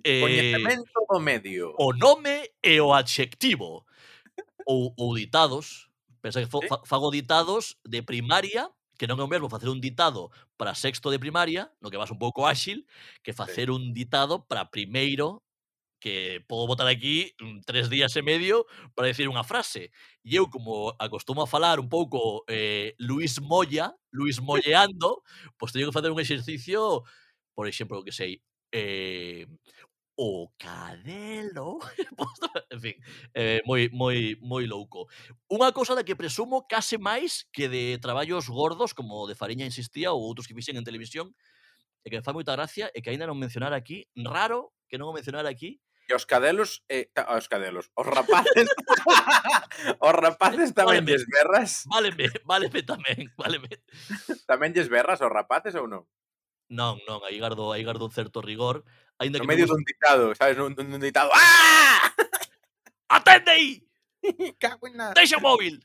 Eh, 0.04 0.22
Coñecemento 0.22 1.06
do 1.10 1.20
medio. 1.20 1.76
O 1.78 1.94
nome 1.94 2.52
e 2.64 2.80
o 2.80 2.94
adxectivo. 2.94 3.86
Ou, 4.66 4.94
ou 4.98 5.16
ditados. 5.16 5.90
Pensa 6.22 6.40
que 6.40 6.48
fo, 6.48 6.62
¿Sí? 6.62 6.68
fago 6.86 7.12
ditados 7.12 7.78
de 7.84 8.04
primaria, 8.04 8.70
que 8.98 9.10
non 9.10 9.18
é 9.18 9.26
o 9.26 9.32
mesmo 9.32 9.50
facer 9.50 9.68
un 9.68 9.82
ditado 9.82 10.30
para 10.56 10.78
sexto 10.78 11.10
de 11.10 11.18
primaria, 11.18 11.74
no 11.82 11.90
que 11.90 11.98
vas 11.98 12.14
un 12.14 12.22
pouco 12.22 12.46
áxil, 12.46 12.86
que 13.26 13.34
facer 13.34 13.74
un 13.74 13.92
ditado 13.98 14.46
para 14.46 14.70
primeiro 14.70 15.42
que 16.02 16.44
podo 16.50 16.68
botar 16.68 16.88
aquí 16.90 17.32
mm, 17.40 17.62
tres 17.64 17.88
días 17.88 18.12
e 18.18 18.26
medio 18.26 18.66
para 18.98 19.08
decir 19.08 19.30
unha 19.30 19.46
frase. 19.46 19.94
E 20.26 20.36
eu, 20.36 20.50
como 20.50 20.92
acostumo 20.98 21.46
a 21.46 21.48
falar 21.48 21.78
un 21.78 21.88
pouco 21.88 22.44
eh, 22.50 22.98
Luis 22.98 23.38
Moya, 23.40 23.94
Luis 24.10 24.42
Molleando, 24.42 25.22
pois 25.56 25.72
teño 25.72 25.88
que 25.88 25.96
facer 25.96 26.10
un 26.10 26.20
exercicio, 26.20 27.06
por 27.54 27.70
exemplo, 27.70 28.04
que 28.04 28.12
sei, 28.12 28.42
eh, 28.74 29.46
o 30.18 30.52
cadelo. 30.58 31.80
en 32.70 32.80
fin, 32.82 32.96
eh, 33.34 33.62
moi, 33.66 33.90
moi, 33.94 34.36
moi 34.42 34.66
louco. 34.66 35.08
Unha 35.50 35.72
cousa 35.72 35.96
da 35.96 36.04
que 36.04 36.18
presumo 36.18 36.66
case 36.68 36.98
máis 36.98 37.46
que 37.54 37.70
de 37.70 37.98
traballos 38.02 38.50
gordos, 38.50 38.94
como 38.98 39.30
de 39.30 39.38
Fariña 39.38 39.70
insistía, 39.70 40.12
ou 40.12 40.26
outros 40.26 40.50
que 40.50 40.58
fixen 40.58 40.78
en 40.78 40.86
televisión, 40.86 41.34
e 42.04 42.10
que 42.10 42.18
me 42.18 42.26
fai 42.26 42.34
moita 42.34 42.58
gracia, 42.58 42.90
e 42.94 43.02
que 43.02 43.14
aínda 43.14 43.30
non 43.30 43.38
mencionar 43.38 43.74
aquí, 43.74 44.10
raro 44.18 44.74
que 44.90 44.98
non 44.98 45.10
o 45.10 45.16
mencionar 45.16 45.48
aquí, 45.48 45.82
e 46.12 46.14
os 46.14 46.28
cadelos, 46.28 46.84
eh, 46.92 47.08
os 47.32 47.48
cadelos, 47.48 47.88
os 47.96 48.04
rapaces, 48.04 48.68
os 50.04 50.16
rapaces 50.20 50.76
tamén 50.76 51.08
váleme, 51.08 51.16
lles 51.16 51.24
berras. 51.32 51.72
Váleme, 51.88 52.28
váleme 52.44 52.84
tamén, 52.84 53.32
váleme. 53.40 53.72
Tamén 54.44 54.76
lles 54.76 54.92
berras 54.92 55.24
aos 55.24 55.32
rapaces 55.32 55.72
ou 55.80 55.88
non? 55.88 56.04
Non, 56.68 57.00
non, 57.08 57.24
aí 57.24 57.40
gardo, 57.40 57.72
aí 57.72 57.88
gardo 57.88 58.04
un 58.04 58.12
certo 58.12 58.44
rigor. 58.44 58.84
aínda 59.22 59.40
no 59.40 59.48
que 59.48 59.52
medio 59.56 59.72
non... 59.72 59.80
dun 59.80 59.88
ditado, 59.88 60.24
sabes, 60.36 60.60
un, 60.60 60.76
un, 60.76 60.88
un 60.92 61.02
ditado. 61.02 61.32
¡Ah! 61.32 62.12
Atende 63.16 63.52
aí! 63.56 63.70
Cago 64.60 64.92
en 64.92 65.00
nada. 65.00 65.16
Deixa 65.16 65.40
o 65.40 65.44
móvil! 65.44 65.80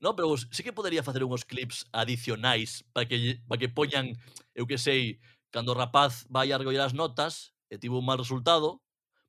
No, 0.00 0.16
pero 0.16 0.28
vos, 0.28 0.48
sí 0.50 0.64
que 0.64 0.72
podería 0.72 1.04
facer 1.04 1.22
uns 1.24 1.44
clips 1.44 1.86
adicionais 1.92 2.84
para 2.92 3.06
que, 3.06 3.40
para 3.46 3.60
que 3.60 3.72
poñan, 3.72 4.12
eu 4.52 4.66
que 4.66 4.76
sei, 4.76 5.20
cando 5.48 5.72
o 5.72 5.78
rapaz 5.78 6.28
vai 6.28 6.52
a 6.52 6.58
recoller 6.58 6.82
as 6.84 6.92
notas 6.92 7.56
e 7.70 7.78
tivo 7.78 8.00
un 8.00 8.06
mal 8.08 8.18
resultado, 8.18 8.82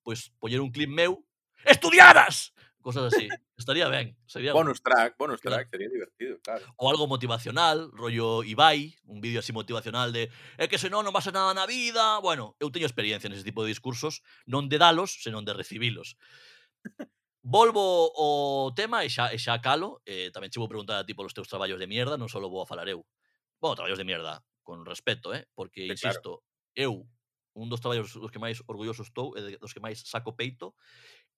pois 0.07 0.31
poñer 0.39 0.63
un 0.63 0.71
clip 0.71 0.87
meu 0.87 1.19
estudiadas 1.67 2.55
cosas 2.87 3.13
así. 3.13 3.27
Estaría 3.57 3.89
ben. 3.89 4.15
Sería 4.25 4.53
bonus 4.53 4.81
track, 4.81 5.17
bonus 5.17 5.41
claro. 5.41 5.57
track, 5.57 5.71
sería 5.71 5.89
divertido, 5.89 6.39
claro. 6.41 6.63
O 6.77 6.89
algo 6.89 7.05
motivacional, 7.05 7.91
rollo 7.91 8.43
Ibai, 8.43 8.95
un 9.03 9.19
vídeo 9.19 9.39
así 9.39 9.51
motivacional 9.51 10.13
de 10.13 10.31
é 10.55 10.71
que 10.71 10.79
senón 10.79 11.03
non 11.03 11.11
pasa 11.11 11.35
nada 11.35 11.51
na 11.51 11.67
vida. 11.67 12.23
Bueno, 12.23 12.55
eu 12.63 12.71
teño 12.71 12.87
experiencia 12.87 13.27
nese 13.27 13.43
tipo 13.43 13.67
de 13.67 13.75
discursos, 13.75 14.23
non 14.47 14.71
de 14.71 14.79
dalos, 14.79 15.19
senón 15.19 15.43
de 15.43 15.51
recibilos. 15.51 16.15
Volvo 17.43 18.07
ao 18.15 18.71
tema 18.71 19.03
e 19.03 19.11
xa, 19.11 19.35
e 19.35 19.37
xa 19.41 19.59
calo. 19.59 19.99
Eh, 20.07 20.31
tamén 20.31 20.47
che 20.47 20.63
vou 20.63 20.71
preguntar 20.71 21.03
a 21.03 21.03
ti 21.03 21.11
polos 21.11 21.35
teus 21.35 21.51
traballos 21.51 21.83
de 21.83 21.91
mierda, 21.91 22.15
non 22.15 22.31
só 22.31 22.39
vou 22.39 22.63
a 22.63 22.69
falar 22.69 22.87
eu. 22.87 23.03
Bueno, 23.59 23.75
traballos 23.75 23.99
de 23.99 24.07
mierda, 24.07 24.39
con 24.63 24.87
respeto, 24.87 25.35
eh? 25.35 25.43
porque, 25.51 25.91
sí, 25.91 25.91
insisto, 25.91 26.39
claro. 26.39 26.71
eu 26.71 26.91
un 27.57 27.69
dos 27.73 27.81
traballos 27.81 28.13
dos 28.13 28.29
que 28.29 28.37
máis 28.37 28.61
orgulloso 28.69 29.01
estou 29.01 29.33
e 29.33 29.57
dos 29.57 29.73
que 29.73 29.81
máis 29.81 30.05
saco 30.05 30.37
peito. 30.37 30.77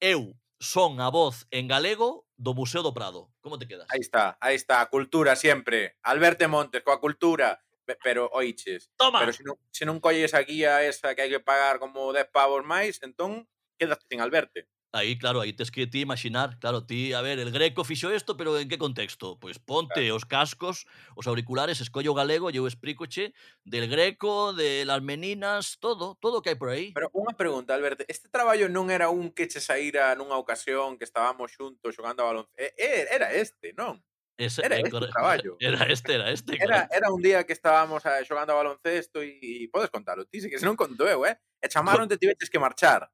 Eu 0.04 0.36
son 0.60 1.00
a 1.00 1.08
voz 1.08 1.48
en 1.56 1.72
galego 1.72 2.28
do 2.36 2.52
Museo 2.52 2.84
do 2.84 2.92
Prado. 2.92 3.32
Como 3.40 3.56
te 3.56 3.68
quedas? 3.68 3.88
Aí 3.90 4.04
está, 4.04 4.36
aí 4.44 4.56
está, 4.56 4.84
a 4.84 4.92
cultura 4.92 5.36
sempre. 5.40 5.96
Alberto 6.04 6.44
Montes, 6.52 6.84
coa 6.84 7.00
cultura. 7.00 7.64
Pero, 8.04 8.30
oiches, 8.34 8.92
Toma. 9.02 9.18
pero 9.18 9.34
se 9.34 9.42
non, 9.42 9.58
se 9.74 9.82
non 9.82 9.98
colles 9.98 10.38
a 10.38 10.46
guía 10.46 10.86
esa 10.86 11.18
que 11.18 11.26
hai 11.26 11.32
que 11.34 11.42
pagar 11.42 11.82
como 11.82 12.14
10 12.14 12.30
pavos 12.30 12.62
máis, 12.62 13.02
entón 13.02 13.50
quedas 13.82 13.98
sin 14.06 14.22
Alberto. 14.22 14.62
Aí, 14.92 15.20
claro, 15.20 15.40
aí 15.42 15.54
tes 15.54 15.70
que 15.70 15.86
ti 15.86 16.02
imaginar, 16.02 16.58
claro, 16.58 16.84
ti, 16.84 17.14
a 17.14 17.22
ver, 17.22 17.38
el 17.38 17.52
greco 17.52 17.84
fixo 17.84 18.12
isto, 18.12 18.36
pero 18.36 18.58
en 18.58 18.68
que 18.68 18.80
contexto? 18.80 19.38
Pois 19.38 19.60
ponte 19.60 19.94
claro. 19.94 20.16
os 20.16 20.26
cascos, 20.26 20.88
os 21.14 21.28
auriculares, 21.28 21.80
escollo 21.80 22.10
o 22.10 22.18
galego 22.18 22.50
e 22.50 22.58
eu 22.58 22.66
explícoche 22.66 23.38
del 23.62 23.86
greco, 23.86 24.54
de 24.54 24.86
las 24.90 25.06
meninas, 25.06 25.78
todo, 25.78 26.18
todo 26.18 26.38
o 26.38 26.42
que 26.42 26.50
hai 26.50 26.58
por 26.58 26.74
aí. 26.74 26.90
Pero 26.98 27.14
unha 27.14 27.38
pregunta, 27.38 27.78
Alberto, 27.78 28.02
este 28.10 28.34
traballo 28.34 28.66
non 28.66 28.90
era 28.90 29.14
un 29.14 29.30
que 29.30 29.46
che 29.46 29.62
saíra 29.62 30.18
nunha 30.18 30.42
ocasión 30.42 30.98
que 30.98 31.06
estábamos 31.06 31.54
xuntos 31.54 31.94
xogando 31.94 32.26
a 32.26 32.34
baloncesto, 32.34 32.74
era 33.14 33.30
este, 33.30 33.78
non? 33.78 34.02
Ese, 34.40 34.66
era 34.66 34.78
eh, 34.78 34.80
este 34.80 34.90
correcto, 34.90 35.14
traballo. 35.14 35.58
Era 35.62 35.86
este, 35.86 36.16
era 36.16 36.32
este. 36.32 36.56
Era, 36.56 36.88
correcto. 36.88 36.96
era 36.96 37.12
un 37.12 37.22
día 37.22 37.44
que 37.44 37.52
estábamos 37.52 38.06
eh, 38.06 38.24
xogando 38.24 38.54
a 38.54 38.56
baloncesto 38.56 39.22
e, 39.22 39.38
e 39.38 39.70
podes 39.70 39.92
contalo 39.92 40.26
ti, 40.26 40.40
se 40.40 40.50
que 40.50 40.58
se 40.58 40.66
non 40.66 40.80
conto 40.80 41.04
eu, 41.06 41.28
eh? 41.28 41.36
E 41.60 41.68
chamaron 41.68 42.08
te 42.08 42.16
tiveches 42.16 42.50
que 42.50 42.58
marchar. 42.58 43.12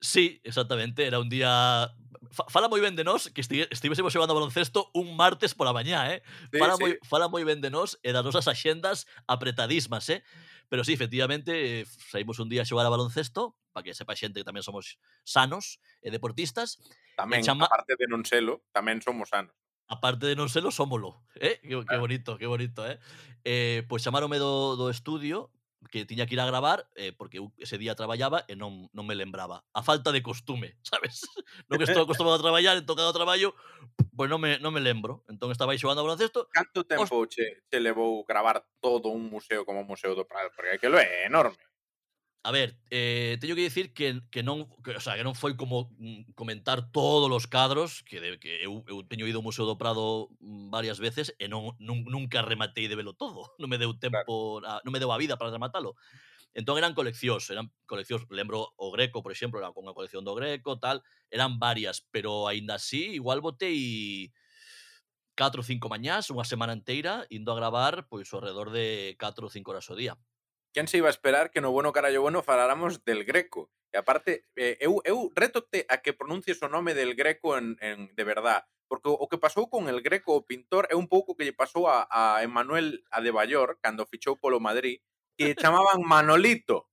Sí, 0.00 0.40
exactamente, 0.44 1.06
era 1.06 1.20
un 1.20 1.28
día... 1.28 1.92
Fala 2.30 2.70
moi 2.70 2.80
ben 2.80 2.94
de 2.94 3.02
nós 3.02 3.28
que 3.34 3.42
estive, 3.42 3.66
estivésemos 3.74 4.14
xogando 4.14 4.32
baloncesto 4.32 4.88
un 4.94 5.18
martes 5.18 5.52
pola 5.52 5.74
mañá, 5.74 6.14
eh? 6.14 6.22
Sí, 6.52 6.62
fala, 6.62 6.78
sí. 6.78 6.82
Moi, 6.82 6.92
fala 7.02 7.26
moi 7.26 7.42
ben 7.42 7.58
de 7.60 7.74
nós 7.74 7.98
e 8.06 8.14
das 8.14 8.22
nosas 8.22 8.46
axendas 8.46 9.04
apretadísimas, 9.26 10.06
eh? 10.08 10.22
Pero 10.70 10.86
sí, 10.86 10.94
efectivamente, 10.94 11.82
eh, 11.82 11.84
saímos 11.84 12.38
un 12.38 12.48
día 12.48 12.62
a 12.62 12.68
xogar 12.68 12.86
a 12.86 12.94
baloncesto, 12.94 13.58
para 13.74 13.82
que 13.84 13.94
sepa 13.98 14.14
xente 14.14 14.40
que 14.40 14.46
tamén 14.46 14.62
somos 14.62 15.02
sanos 15.26 15.82
e 16.00 16.14
deportistas. 16.14 16.78
Tamén, 17.18 17.42
e 17.42 17.46
chama... 17.46 17.66
aparte 17.66 17.98
de 17.98 18.06
non 18.06 18.22
selo, 18.22 18.62
tamén 18.70 19.02
somos 19.02 19.28
sanos. 19.34 19.52
Aparte 19.90 20.30
de 20.30 20.38
non 20.38 20.46
selo, 20.46 20.70
somolo. 20.70 21.26
Eh? 21.34 21.58
Que, 21.66 21.82
claro. 21.82 21.88
que 21.90 21.98
bonito, 21.98 22.30
que 22.38 22.46
bonito, 22.46 22.86
eh? 22.86 23.02
eh 23.42 23.82
pois 23.90 24.06
pues, 24.06 24.38
do, 24.38 24.78
do 24.78 24.86
estudio 24.86 25.50
que 25.88 26.04
tiña 26.04 26.26
que 26.26 26.34
ir 26.34 26.40
a 26.40 26.46
gravar 26.46 26.88
eh, 26.94 27.12
porque 27.16 27.38
eu 27.40 27.52
ese 27.56 27.78
día 27.80 27.96
traballaba 27.96 28.44
e 28.48 28.54
non, 28.58 28.92
non 28.92 29.08
me 29.08 29.16
lembraba. 29.16 29.64
A 29.72 29.80
falta 29.80 30.12
de 30.12 30.20
costume, 30.20 30.76
sabes? 30.84 31.24
Non 31.72 31.80
que 31.80 31.88
estou 31.88 32.04
acostumado 32.04 32.36
a 32.36 32.44
traballar, 32.44 32.76
en 32.76 32.84
tocado 32.84 33.16
traballo, 33.16 33.56
pois 34.12 34.28
pues 34.28 34.28
non 34.28 34.40
me, 34.42 34.60
non 34.60 34.76
me 34.76 34.84
lembro. 34.84 35.24
Entón 35.32 35.48
estaba 35.48 35.72
aí 35.72 35.80
xogando 35.80 36.04
a 36.04 36.06
baloncesto. 36.06 36.52
Canto 36.52 36.84
tempo 36.84 37.08
Os... 37.08 37.32
che, 37.32 37.64
che 37.70 37.80
levou 37.80 38.26
gravar 38.28 38.60
todo 38.82 39.08
un 39.08 39.32
museo 39.32 39.64
como 39.64 39.80
o 39.80 39.88
Museo 39.88 40.12
do 40.12 40.28
Prado? 40.28 40.52
Porque 40.52 40.76
aquilo 40.76 41.00
é 41.00 41.24
enorme. 41.24 41.69
A 42.42 42.52
ver, 42.52 42.78
eh, 42.88 43.36
teño 43.38 43.54
que 43.54 43.60
dicir 43.60 43.92
que, 43.92 44.22
que 44.32 44.42
non 44.42 44.64
que, 44.80 44.96
o 44.96 45.02
sea, 45.04 45.12
que 45.12 45.20
non 45.20 45.36
foi 45.36 45.60
como 45.60 45.92
mm, 46.00 46.32
comentar 46.32 46.88
todos 46.88 47.28
os 47.28 47.44
cadros 47.44 48.00
que, 48.00 48.16
de, 48.16 48.40
que 48.40 48.64
eu, 48.64 48.80
eu 48.88 49.04
teño 49.04 49.28
ido 49.28 49.44
ao 49.44 49.46
Museo 49.46 49.68
do 49.68 49.76
Prado 49.76 50.32
mm, 50.40 50.72
varias 50.72 50.96
veces 50.96 51.36
e 51.36 51.52
non, 51.52 51.76
nun, 51.76 52.00
nunca 52.08 52.40
rematei 52.40 52.88
de 52.88 52.96
velo 52.96 53.12
todo. 53.12 53.44
Non 53.60 53.68
me 53.68 53.76
deu 53.76 53.92
tempo, 53.92 54.64
claro. 54.64 54.80
a, 54.80 54.80
non 54.88 54.92
me 54.96 54.96
deu 54.96 55.12
a 55.12 55.20
vida 55.20 55.36
para 55.36 55.52
rematalo. 55.52 56.00
Entón 56.56 56.80
eran 56.80 56.96
coleccións, 56.96 57.44
eran 57.52 57.68
coleccións, 57.84 58.24
lembro 58.32 58.72
o 58.80 58.88
Greco, 58.88 59.20
por 59.20 59.36
exemplo, 59.36 59.60
era 59.60 59.68
unha 59.76 59.92
colección 59.92 60.24
do 60.24 60.32
Greco, 60.32 60.80
tal, 60.80 61.04
eran 61.28 61.60
varias, 61.60 62.08
pero 62.08 62.48
aínda 62.48 62.80
así 62.80 63.20
igual 63.20 63.44
botei 63.44 64.32
4 65.36 65.60
ou 65.60 65.66
5 65.68 65.92
mañás, 65.92 66.32
unha 66.32 66.48
semana 66.48 66.72
inteira, 66.72 67.28
indo 67.28 67.52
a 67.52 67.58
gravar 67.60 68.08
pois 68.08 68.32
ao 68.32 68.40
redor 68.40 68.72
de 68.72 69.12
4 69.20 69.44
ou 69.44 69.52
5 69.52 69.68
horas 69.68 69.84
ao 69.92 70.00
día 70.00 70.16
quen 70.72 70.88
se 70.88 70.98
iba 70.98 71.08
a 71.08 71.10
esperar 71.10 71.50
que 71.50 71.60
no 71.60 71.70
bueno 71.70 71.92
carallo 71.92 72.22
bueno 72.22 72.42
faláramos 72.42 73.04
del 73.04 73.24
Greco? 73.24 73.70
E 73.92 73.98
aparte, 73.98 74.46
eh, 74.54 74.78
eu, 74.78 75.02
eu 75.02 75.34
rétote 75.34 75.82
a 75.90 75.98
que 75.98 76.14
pronuncies 76.14 76.62
o 76.62 76.70
nome 76.70 76.94
del 76.94 77.18
Greco 77.18 77.58
en, 77.58 77.74
en, 77.82 78.14
de 78.14 78.24
verdad, 78.24 78.62
porque 78.86 79.10
o, 79.10 79.18
o 79.18 79.26
que 79.26 79.38
pasou 79.38 79.66
con 79.66 79.90
el 79.90 79.98
Greco, 79.98 80.38
o 80.38 80.46
pintor, 80.46 80.86
é 80.90 80.94
un 80.94 81.10
pouco 81.10 81.34
que 81.34 81.42
lle 81.42 81.54
pasou 81.54 81.90
a, 81.90 82.06
a 82.06 82.42
Emanuel 82.46 83.02
Adebayor 83.10 83.82
cando 83.82 84.06
fichou 84.06 84.38
polo 84.38 84.62
Madrid, 84.62 85.02
que 85.34 85.50
lle 85.50 85.58
chamaban 85.58 86.02
Manolito. 86.06 86.86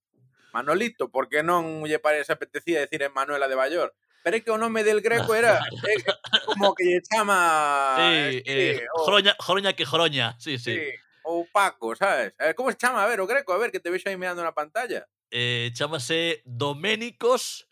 Manolito, 0.53 1.13
porque 1.13 1.45
non 1.45 1.85
lle 1.85 2.01
parece 2.01 2.33
apetecía 2.33 2.81
decir 2.81 3.05
Emanuel 3.05 3.45
Adebayor, 3.45 3.93
pero 4.25 4.37
é 4.37 4.41
que 4.41 4.49
o 4.49 4.57
nome 4.57 4.81
del 4.81 5.05
greco 5.05 5.37
era 5.37 5.61
eh, 5.85 6.01
como 6.49 6.73
que 6.73 6.83
lle 6.83 6.99
chama 7.05 7.93
sí, 7.95 8.41
sí 8.41 8.81
eh, 8.81 8.89
o... 8.97 9.05
joroña, 9.05 9.37
joroña 9.37 9.77
que 9.77 9.85
joroña, 9.85 10.33
sí, 10.41 10.57
sí. 10.57 10.73
sí 10.73 10.85
o 11.27 11.45
Paco, 11.51 11.95
sabes? 11.95 12.33
A 12.39 12.45
ver, 12.45 12.55
como 12.55 12.71
se 12.71 12.77
chama? 12.77 13.03
A 13.03 13.07
ver, 13.07 13.19
o 13.19 13.27
Greco, 13.27 13.51
a 13.51 13.57
ver, 13.57 13.71
que 13.71 13.79
te 13.79 13.91
vexo 13.91 14.07
aí 14.07 14.15
mirando 14.15 14.41
na 14.41 14.55
pantalla. 14.55 15.07
Eh, 15.29 15.71
chamase 15.75 16.41
Doménicos 16.45 17.67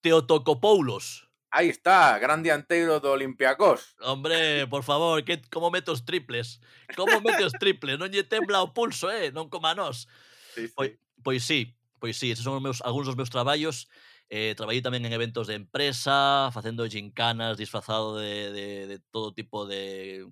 Teotocopoulos. 0.00 1.26
Aí 1.50 1.68
está, 1.68 2.16
gran 2.22 2.46
dianteiro 2.46 3.00
do 3.00 3.10
Olympiacos. 3.10 3.96
Hombre, 4.00 4.66
por 4.70 4.84
favor, 4.84 5.24
que 5.24 5.42
como 5.50 5.70
metos 5.70 6.04
triples? 6.04 6.60
Como 6.94 7.18
metes 7.20 7.50
triples? 7.58 7.98
Non 7.98 8.06
lle 8.06 8.22
tembla 8.22 8.62
o 8.62 8.70
pulso, 8.70 9.10
eh? 9.10 9.34
Non 9.34 9.50
coma 9.50 9.74
nós. 9.74 10.06
Sí, 10.54 10.70
sí. 10.70 10.74
Pois, 10.78 10.94
pois 11.26 11.42
sí, 11.42 11.74
pois 11.98 12.14
sí, 12.14 12.30
esos 12.30 12.46
son 12.46 12.54
os 12.54 12.62
meus, 12.62 12.78
algúns 12.86 13.10
dos 13.10 13.18
meus 13.18 13.34
traballos. 13.34 13.90
Eh, 14.30 14.54
traballei 14.54 14.78
tamén 14.78 15.02
en 15.02 15.10
eventos 15.10 15.50
de 15.50 15.58
empresa, 15.58 16.54
facendo 16.54 16.86
gincanas, 16.86 17.58
disfrazado 17.58 18.14
de, 18.14 18.54
de, 18.54 18.66
de 18.86 18.96
todo 19.10 19.34
tipo 19.34 19.66
de 19.66 20.22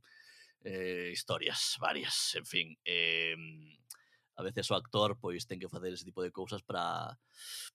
eh, 0.65 1.11
historias 1.13 1.77
varias, 1.81 2.35
en 2.35 2.47
fin. 2.47 2.79
Eh, 2.85 3.37
a 4.39 4.43
veces 4.43 4.71
o 4.71 4.79
actor 4.79 5.19
pois 5.19 5.51
ten 5.51 5.59
que 5.59 5.67
facer 5.67 5.91
ese 5.91 6.07
tipo 6.07 6.23
de 6.23 6.31
cousas 6.31 6.63
para 6.63 7.19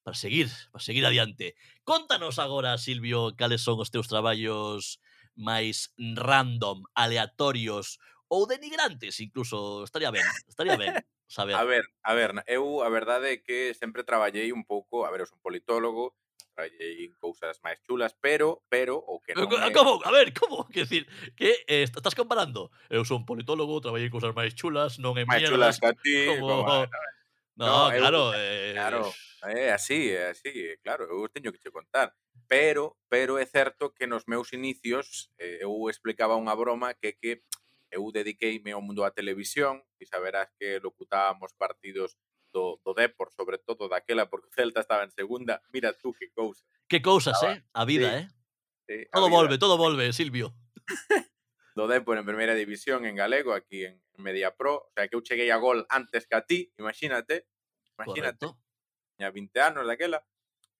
para 0.01 0.15
seguir, 0.15 0.47
para 0.71 0.83
seguir 0.83 1.05
adiante. 1.05 1.55
Contanos 1.83 2.39
agora, 2.39 2.79
Silvio, 2.79 3.35
cales 3.35 3.61
son 3.61 3.83
os 3.83 3.91
teus 3.91 4.07
traballos 4.07 5.03
máis 5.35 5.91
random, 5.97 6.87
aleatorios 6.95 7.99
ou 8.31 8.47
denigrantes, 8.47 9.19
incluso 9.19 9.83
estaría 9.83 10.09
ben, 10.09 10.25
estaría 10.47 10.79
ben. 10.79 10.95
Saber. 11.33 11.55
A 11.55 11.63
ver, 11.63 11.81
a 12.03 12.13
ver, 12.13 12.31
eu 12.45 12.85
a 12.85 12.89
verdade 12.93 13.33
é 13.33 13.41
que 13.41 13.73
sempre 13.73 14.05
traballei 14.05 14.53
un 14.53 14.69
pouco, 14.69 15.01
a 15.01 15.09
ver, 15.09 15.25
eu 15.25 15.29
son 15.29 15.41
politólogo, 15.41 16.13
Trae 16.53 17.09
cousas 17.17 17.57
máis 17.65 17.81
chulas, 17.81 18.13
pero, 18.21 18.61
pero, 18.69 18.97
o 18.97 19.17
que 19.19 19.33
non 19.33 19.49
é... 19.49 19.73
Como? 19.73 19.97
A 20.05 20.11
ver, 20.13 20.29
como? 20.37 20.65
Que 20.73 20.85
decir, 20.85 21.09
que 21.33 21.65
eh, 21.65 21.83
estás 21.83 22.13
comparando? 22.13 22.69
Eu 22.93 23.01
son 23.05 23.25
politólogo, 23.25 23.81
traballei 23.81 24.07
en 24.09 24.13
cousas 24.13 24.37
máis 24.37 24.53
chulas, 24.53 25.01
non 25.01 25.17
en 25.17 25.25
máis 25.25 25.49
chulas 25.49 25.81
que 25.81 25.89
a 25.89 25.93
ti, 25.97 26.15
como... 26.29 26.61
como... 26.61 26.85
No, 27.53 27.89
no, 27.89 27.97
claro, 27.97 28.33
eu, 28.33 28.37
eh... 28.37 28.73
claro, 28.73 29.13
é 29.45 29.69
así, 29.73 30.09
é 30.09 30.33
así, 30.33 30.77
claro, 30.81 31.05
eu 31.05 31.29
teño 31.29 31.53
que 31.53 31.61
che 31.61 31.69
contar. 31.69 32.13
Pero, 32.49 32.97
pero 33.09 33.37
é 33.37 33.45
certo 33.45 33.93
que 33.93 34.05
nos 34.05 34.25
meus 34.25 34.53
inicios 34.53 35.29
eh, 35.37 35.61
eu 35.61 35.89
explicaba 35.89 36.37
unha 36.37 36.53
broma 36.57 36.93
que 36.97 37.13
que 37.13 37.41
eu 37.93 38.09
dediqueime 38.09 38.73
ao 38.73 38.81
mundo 38.81 39.05
da 39.05 39.13
televisión 39.13 39.85
e 40.01 40.05
saberás 40.09 40.49
que 40.57 40.81
locutábamos 40.81 41.53
partidos 41.53 42.17
do, 42.53 42.79
do 42.85 42.93
Depor, 42.93 43.33
sobre 43.33 43.57
todo 43.57 43.89
daquela, 43.89 44.29
porque 44.29 44.47
o 44.51 44.53
Celta 44.55 44.79
estaba 44.79 45.03
en 45.03 45.11
segunda. 45.11 45.61
Mira 45.73 45.91
tú 45.97 46.13
que 46.13 46.29
cousa. 46.31 46.63
Que 46.87 47.01
cousas, 47.01 47.33
Estaba- 47.35 47.53
eh? 47.57 47.63
A 47.73 47.83
vida, 47.85 48.29
sí, 48.87 48.93
eh? 48.93 49.07
Todo 49.11 49.27
vida 49.27 49.37
volve, 49.37 49.57
todo 49.57 49.75
volve, 49.77 50.13
Silvio. 50.13 50.53
Do 51.75 51.87
Depor 51.87 52.17
en 52.17 52.25
primeira 52.25 52.53
división 52.53 53.05
en 53.05 53.15
galego, 53.15 53.53
aquí 53.53 53.83
en 53.85 53.99
Media 54.17 54.53
Pro. 54.55 54.85
O 54.87 54.91
sea, 54.93 55.07
que 55.09 55.15
eu 55.17 55.25
cheguei 55.25 55.49
a 55.49 55.57
gol 55.57 55.85
antes 55.89 56.27
que 56.29 56.35
a 56.37 56.45
ti, 56.45 56.71
imagínate. 56.77 57.49
Imagínate. 57.97 58.45
Correcto. 58.45 58.61
tiña 59.17 59.31
20 59.31 59.59
anos 59.61 59.87
daquela. 59.87 60.21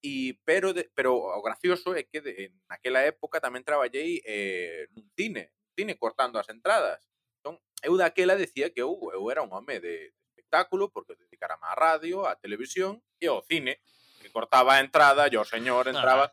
E 0.04 0.38
pero 0.44 0.74
de, 0.74 0.92
pero 0.94 1.16
o 1.16 1.42
gracioso 1.42 1.96
é 1.96 2.04
que 2.04 2.20
de, 2.22 2.46
en 2.46 2.54
aquela 2.70 3.02
época 3.08 3.40
tamén 3.42 3.64
traballei 3.66 4.20
eh, 4.28 4.86
nun 4.94 5.08
cine, 5.16 5.56
cine 5.74 5.96
cortando 5.98 6.38
as 6.38 6.50
entradas. 6.52 7.00
Entón, 7.40 7.58
eu 7.82 7.96
daquela 7.98 8.36
decía 8.36 8.70
que 8.70 8.84
eu, 8.84 8.92
eu 9.16 9.24
era 9.32 9.42
un 9.42 9.50
home 9.50 9.80
de 9.80 10.12
espectáculo, 10.54 10.92
porque 10.92 11.16
dedicara 11.16 11.58
má 11.58 11.74
radio, 11.74 12.26
á 12.30 12.38
televisión 12.38 13.02
e 13.20 13.26
ao 13.28 13.42
cine, 13.42 13.82
que 14.22 14.30
cortaba 14.30 14.78
a 14.78 14.82
entrada 14.86 15.26
e 15.28 15.38
o 15.38 15.46
señor 15.46 15.90
entraba... 15.90 16.30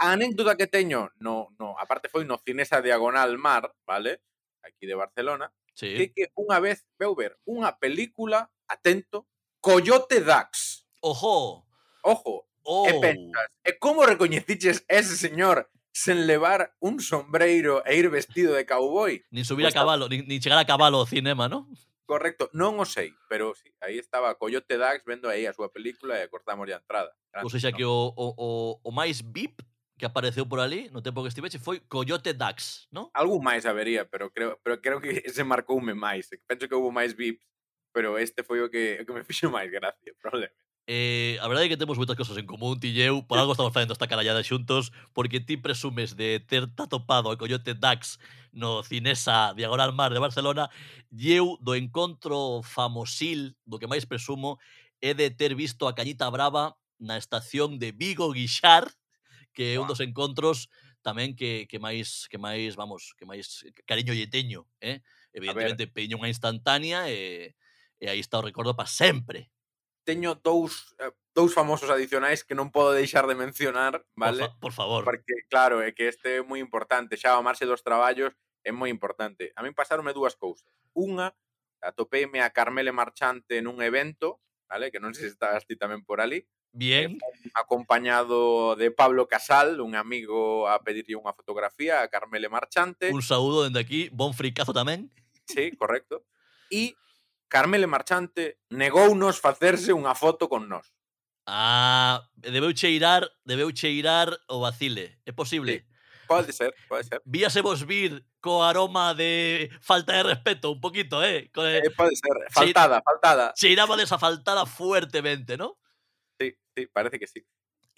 A 0.00 0.12
anécdota 0.12 0.56
que 0.56 0.68
teño, 0.68 1.08
no, 1.20 1.48
no, 1.58 1.76
aparte 1.80 2.08
foi 2.08 2.24
no 2.24 2.36
Cinesa 2.44 2.84
Diagonal 2.84 3.36
Mar, 3.40 3.72
vale? 3.88 4.20
Aquí 4.62 4.84
de 4.84 4.94
Barcelona, 4.94 5.52
sí. 5.72 5.96
que, 5.96 6.12
que 6.12 6.24
unha 6.36 6.60
vez 6.60 6.84
veu 7.00 7.16
ver 7.16 7.40
unha 7.48 7.80
película, 7.80 8.52
atento, 8.68 9.24
Coyote 9.64 10.20
Dax. 10.20 10.84
Ojo! 11.00 11.64
Ojo! 12.04 12.44
Oh. 12.60 12.84
E 12.84 12.92
pensas, 13.00 13.48
e 13.64 13.72
¿Eh, 13.72 13.76
como 13.80 14.04
recoñeciches 14.04 14.84
ese 14.84 15.16
señor 15.16 15.72
sen 15.96 16.28
levar 16.28 16.76
un 16.78 17.00
sombreiro 17.00 17.82
e 17.88 17.96
ir 17.96 18.12
vestido 18.12 18.52
de 18.52 18.68
cowboy. 18.68 19.24
Nin 19.32 19.48
subir 19.48 19.64
pues 19.64 19.74
a 19.74 19.80
cabalo, 19.80 20.12
nin, 20.12 20.28
nin 20.28 20.38
chegar 20.44 20.60
a 20.60 20.68
cabalo 20.68 21.00
ao 21.00 21.08
cinema, 21.08 21.48
¿no? 21.48 21.66
Correcto, 22.10 22.50
non 22.58 22.74
o 22.82 22.82
sei, 22.82 23.14
pero 23.30 23.54
sí, 23.54 23.70
aí 23.78 23.94
estaba 23.94 24.34
Coyote 24.34 24.74
Dax 24.74 25.06
vendo 25.06 25.30
aí 25.30 25.46
a 25.46 25.54
súa 25.54 25.70
película 25.70 26.18
e 26.18 26.26
cortamos 26.26 26.66
a 26.66 26.82
entrada. 26.82 27.14
Grande, 27.30 27.46
ou 27.46 27.52
seja, 27.54 27.70
no? 27.70 27.76
que 27.78 27.86
o, 27.86 28.10
o, 28.10 28.26
o, 28.34 28.48
o 28.82 28.90
máis 28.90 29.22
VIP 29.22 29.62
que 29.94 30.02
apareceu 30.02 30.42
por 30.42 30.58
ali 30.58 30.90
no 30.90 31.06
tempo 31.06 31.22
que 31.22 31.30
estiveche 31.30 31.62
foi 31.62 31.78
Coyote 31.86 32.34
Dax, 32.34 32.90
non? 32.90 33.14
Algo 33.14 33.38
máis 33.38 33.62
habería, 33.62 34.10
pero 34.10 34.26
creo, 34.34 34.58
pero 34.58 34.82
creo 34.82 34.98
que 34.98 35.22
ese 35.22 35.46
marcoume 35.46 35.94
máis. 35.94 36.26
Penso 36.50 36.66
que 36.66 36.74
houve 36.74 36.90
máis 36.90 37.14
VIPs, 37.14 37.46
pero 37.94 38.18
este 38.18 38.42
foi 38.42 38.58
o 38.58 38.66
que, 38.66 38.98
o 38.98 39.06
que 39.06 39.14
me 39.14 39.22
fixo 39.30 39.46
máis 39.46 39.70
gracia, 39.70 40.10
probablemente. 40.18 40.58
Eh, 40.86 41.38
a 41.40 41.46
verdade 41.46 41.66
é 41.66 41.70
que 41.70 41.76
temos 41.76 41.98
moitas 41.98 42.16
cosas 42.16 42.36
en 42.40 42.48
común, 42.48 42.80
ti 42.80 42.90
e 42.90 43.04
eu, 43.04 43.22
por 43.22 43.38
algo 43.38 43.52
estamos 43.52 43.72
facendo 43.72 43.92
esta 43.92 44.08
carallada 44.08 44.42
xuntos, 44.42 44.90
porque 45.14 45.38
ti 45.38 45.56
presumes 45.56 46.16
de 46.16 46.40
ter 46.40 46.66
atopado 46.76 47.30
o 47.30 47.38
coyote 47.38 47.74
Dax 47.76 48.18
no 48.50 48.82
Cinesa 48.82 49.54
Diagonal 49.54 49.92
Mar 49.94 50.10
de 50.10 50.18
Barcelona, 50.18 50.66
e 51.12 51.30
eu 51.30 51.54
do 51.62 51.76
encontro 51.76 52.64
famosil, 52.66 53.54
do 53.62 53.78
que 53.78 53.86
máis 53.86 54.02
presumo, 54.02 54.58
é 55.00 55.14
de 55.14 55.30
ter 55.30 55.54
visto 55.54 55.86
a 55.86 55.94
Cañita 55.94 56.26
Brava 56.32 56.74
na 56.98 57.16
estación 57.16 57.78
de 57.78 57.92
Vigo 57.92 58.32
Guixar, 58.32 58.90
que 59.54 59.74
é 59.74 59.80
un 59.80 59.86
dos 59.86 60.00
encontros 60.02 60.66
tamén 61.00 61.32
que, 61.32 61.64
que 61.70 61.78
máis, 61.80 62.28
que 62.28 62.36
máis, 62.36 62.76
vamos, 62.76 63.14
que 63.16 63.24
máis 63.24 63.64
cariño 63.88 64.12
lle 64.12 64.28
teño, 64.28 64.68
eh? 64.80 65.00
Evidentemente, 65.32 65.86
peño 65.86 66.18
unha 66.18 66.28
instantánea 66.28 67.08
e, 67.08 67.54
e 68.02 68.04
aí 68.10 68.20
está 68.20 68.42
o 68.42 68.44
recordo 68.44 68.74
para 68.74 68.90
sempre 68.90 69.48
teño 70.04 70.34
dous 70.34 70.94
eh, 70.98 71.12
dous 71.34 71.54
famosos 71.54 71.90
adicionais 71.90 72.42
que 72.42 72.58
non 72.58 72.74
podo 72.74 72.92
deixar 72.92 73.24
de 73.30 73.38
mencionar, 73.38 74.02
vale? 74.18 74.46
Por, 74.46 74.50
fa 74.50 74.60
por 74.60 74.72
favor. 74.74 75.02
Porque, 75.06 75.46
claro, 75.46 75.80
é 75.80 75.94
que 75.94 76.10
este 76.10 76.40
é 76.40 76.42
moi 76.42 76.58
importante. 76.58 77.16
Xa 77.16 77.38
o 77.38 77.44
marxe 77.46 77.64
dos 77.68 77.86
traballos 77.86 78.34
é 78.66 78.72
moi 78.74 78.90
importante. 78.90 79.54
A 79.56 79.62
min 79.62 79.76
pasaronme 79.76 80.12
dúas 80.12 80.34
cousas. 80.36 80.68
Unha, 80.92 81.32
atopeime 81.80 82.44
a 82.44 82.52
Carmele 82.52 82.92
Marchante 82.92 83.62
nun 83.62 83.80
evento, 83.80 84.42
vale? 84.68 84.92
Que 84.92 85.00
non 85.00 85.16
sei 85.16 85.30
se 85.30 85.38
estás 85.38 85.64
ti 85.64 85.78
tamén 85.78 86.02
por 86.04 86.20
ali. 86.20 86.44
Bien. 86.70 87.18
Acompañado 87.54 88.76
de 88.76 88.90
Pablo 88.90 89.26
Casal, 89.26 89.80
un 89.80 89.98
amigo 89.98 90.70
a 90.70 90.78
pedirlle 90.86 91.18
unha 91.18 91.34
fotografía 91.34 92.02
a 92.02 92.10
Carmele 92.10 92.46
Marchante. 92.46 93.10
Un 93.10 93.26
saúdo 93.26 93.66
dende 93.66 93.82
aquí, 93.82 94.10
bon 94.14 94.34
fricazo 94.34 94.70
tamén. 94.70 95.10
Sí, 95.46 95.74
correcto. 95.74 96.22
E 96.70 96.94
Carmele 97.50 97.90
Marchante 97.90 98.62
negounos 98.70 99.42
facerse 99.42 99.90
unha 99.90 100.14
foto 100.14 100.46
con 100.46 100.70
nós. 100.70 100.94
Ah, 101.50 102.22
debeu 102.38 102.70
cheirar, 102.70 103.26
debeu 103.42 103.74
cheirar 103.74 104.30
o 104.46 104.62
vacile. 104.62 105.18
É 105.26 105.34
posible. 105.34 105.82
Sí. 105.82 105.90
Pode 106.30 106.54
ser, 106.54 106.70
pode 106.86 107.02
ser. 107.02 107.18
Víase 107.26 107.58
vos 107.58 107.82
vir 107.82 108.22
co 108.38 108.62
aroma 108.62 109.18
de 109.18 109.66
falta 109.82 110.14
de 110.14 110.22
respeto 110.30 110.70
un 110.70 110.78
poquito, 110.78 111.18
eh? 111.26 111.50
Co 111.50 111.66
de... 111.66 111.82
eh 111.82 111.90
pode 111.90 112.14
ser, 112.14 112.38
faltada, 112.54 113.02
Cheir... 113.02 113.02
faltada. 113.02 113.46
Cheiraba 113.58 113.98
desafaltada 113.98 114.62
fuertemente, 114.64 115.58
¿no? 115.58 115.74
Sí, 116.38 116.54
sí, 116.78 116.86
parece 116.86 117.18
que 117.18 117.26
sí. 117.26 117.42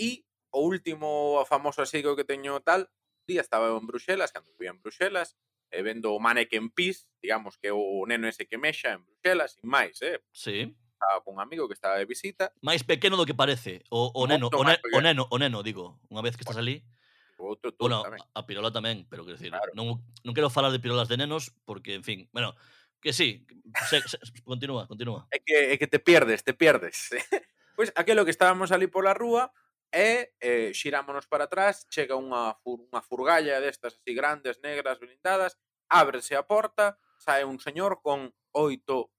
E 0.01 0.25
o 0.49 0.65
último 0.65 1.45
famoso 1.45 1.85
así 1.85 2.01
que 2.01 2.25
teño 2.25 2.65
tal, 2.65 2.89
día 3.29 3.45
estaba 3.45 3.69
en 3.69 3.87
Bruxelas, 3.87 4.33
cando 4.33 4.49
fui 4.57 4.67
en 4.67 4.81
Bruxelas, 4.81 5.37
e 5.73 5.81
vendo 5.81 6.13
o 6.13 6.21
Mannequin 6.21 6.69
Peace, 6.69 7.09
digamos 7.25 7.57
que 7.57 7.73
o 7.73 8.05
neno 8.05 8.29
ese 8.29 8.45
que 8.45 8.61
mexa 8.61 8.93
en 8.93 9.03
Bruxelas, 9.09 9.57
sin 9.57 9.65
máis, 9.65 9.97
eh? 10.05 10.21
Sí. 10.31 10.69
Estaba 10.69 11.25
un 11.27 11.41
amigo 11.41 11.67
que 11.67 11.75
estaba 11.75 11.97
de 11.97 12.05
visita. 12.05 12.53
Máis 12.61 12.85
pequeno 12.85 13.17
do 13.17 13.25
que 13.25 13.35
parece, 13.35 13.83
o, 13.89 14.13
o 14.13 14.29
neno, 14.29 14.53
o, 14.53 14.63
ne, 14.63 14.77
o 14.77 15.01
eh. 15.01 15.03
neno, 15.03 15.27
o 15.33 15.37
neno, 15.41 15.65
digo, 15.65 15.99
unha 16.13 16.21
vez 16.21 16.37
que 16.37 16.45
estás 16.45 16.61
ali. 16.61 16.85
O 17.41 17.51
outro 17.51 17.73
todo 17.73 17.89
bueno, 17.89 18.05
tamén. 18.05 18.21
a 18.21 18.41
pirola 18.45 18.71
tamén, 18.71 19.09
pero 19.09 19.25
quero 19.25 19.41
decir, 19.41 19.51
claro. 19.51 19.73
non, 19.73 20.05
non 20.23 20.37
quero 20.37 20.53
falar 20.53 20.71
de 20.71 20.79
pirolas 20.79 21.09
de 21.09 21.17
nenos, 21.19 21.57
porque, 21.65 21.97
en 21.97 22.05
fin, 22.05 22.29
bueno, 22.31 22.55
que 23.03 23.17
sí, 23.17 23.43
se, 23.91 23.99
se, 24.07 24.17
continúa, 24.45 24.87
continúa. 24.87 25.27
É 25.33 25.43
que, 25.43 25.75
é 25.75 25.77
que 25.81 25.89
te 25.89 25.99
pierdes, 25.99 26.45
te 26.45 26.55
pierdes. 26.55 27.11
pois 27.75 27.91
pues, 27.91 27.93
aquilo 27.97 28.23
que 28.23 28.31
estábamos 28.31 28.71
ali 28.71 28.87
pola 28.87 29.17
rúa, 29.17 29.51
e 29.93 30.33
eh, 30.41 30.73
xirámonos 30.73 31.29
para 31.29 31.45
atrás, 31.45 31.87
chega 31.93 32.17
unha, 32.17 32.57
fur, 32.65 32.81
unha 32.89 33.05
furgalla 33.05 33.61
destas 33.61 34.01
así 34.01 34.17
grandes, 34.17 34.59
negras, 34.65 34.97
blindadas, 34.97 35.61
ábrese 35.93 36.35
a 36.35 36.49
porta, 36.49 36.97
sae 37.21 37.45
un 37.45 37.61
señor 37.61 38.01
con 38.01 38.33
oito 38.57 39.13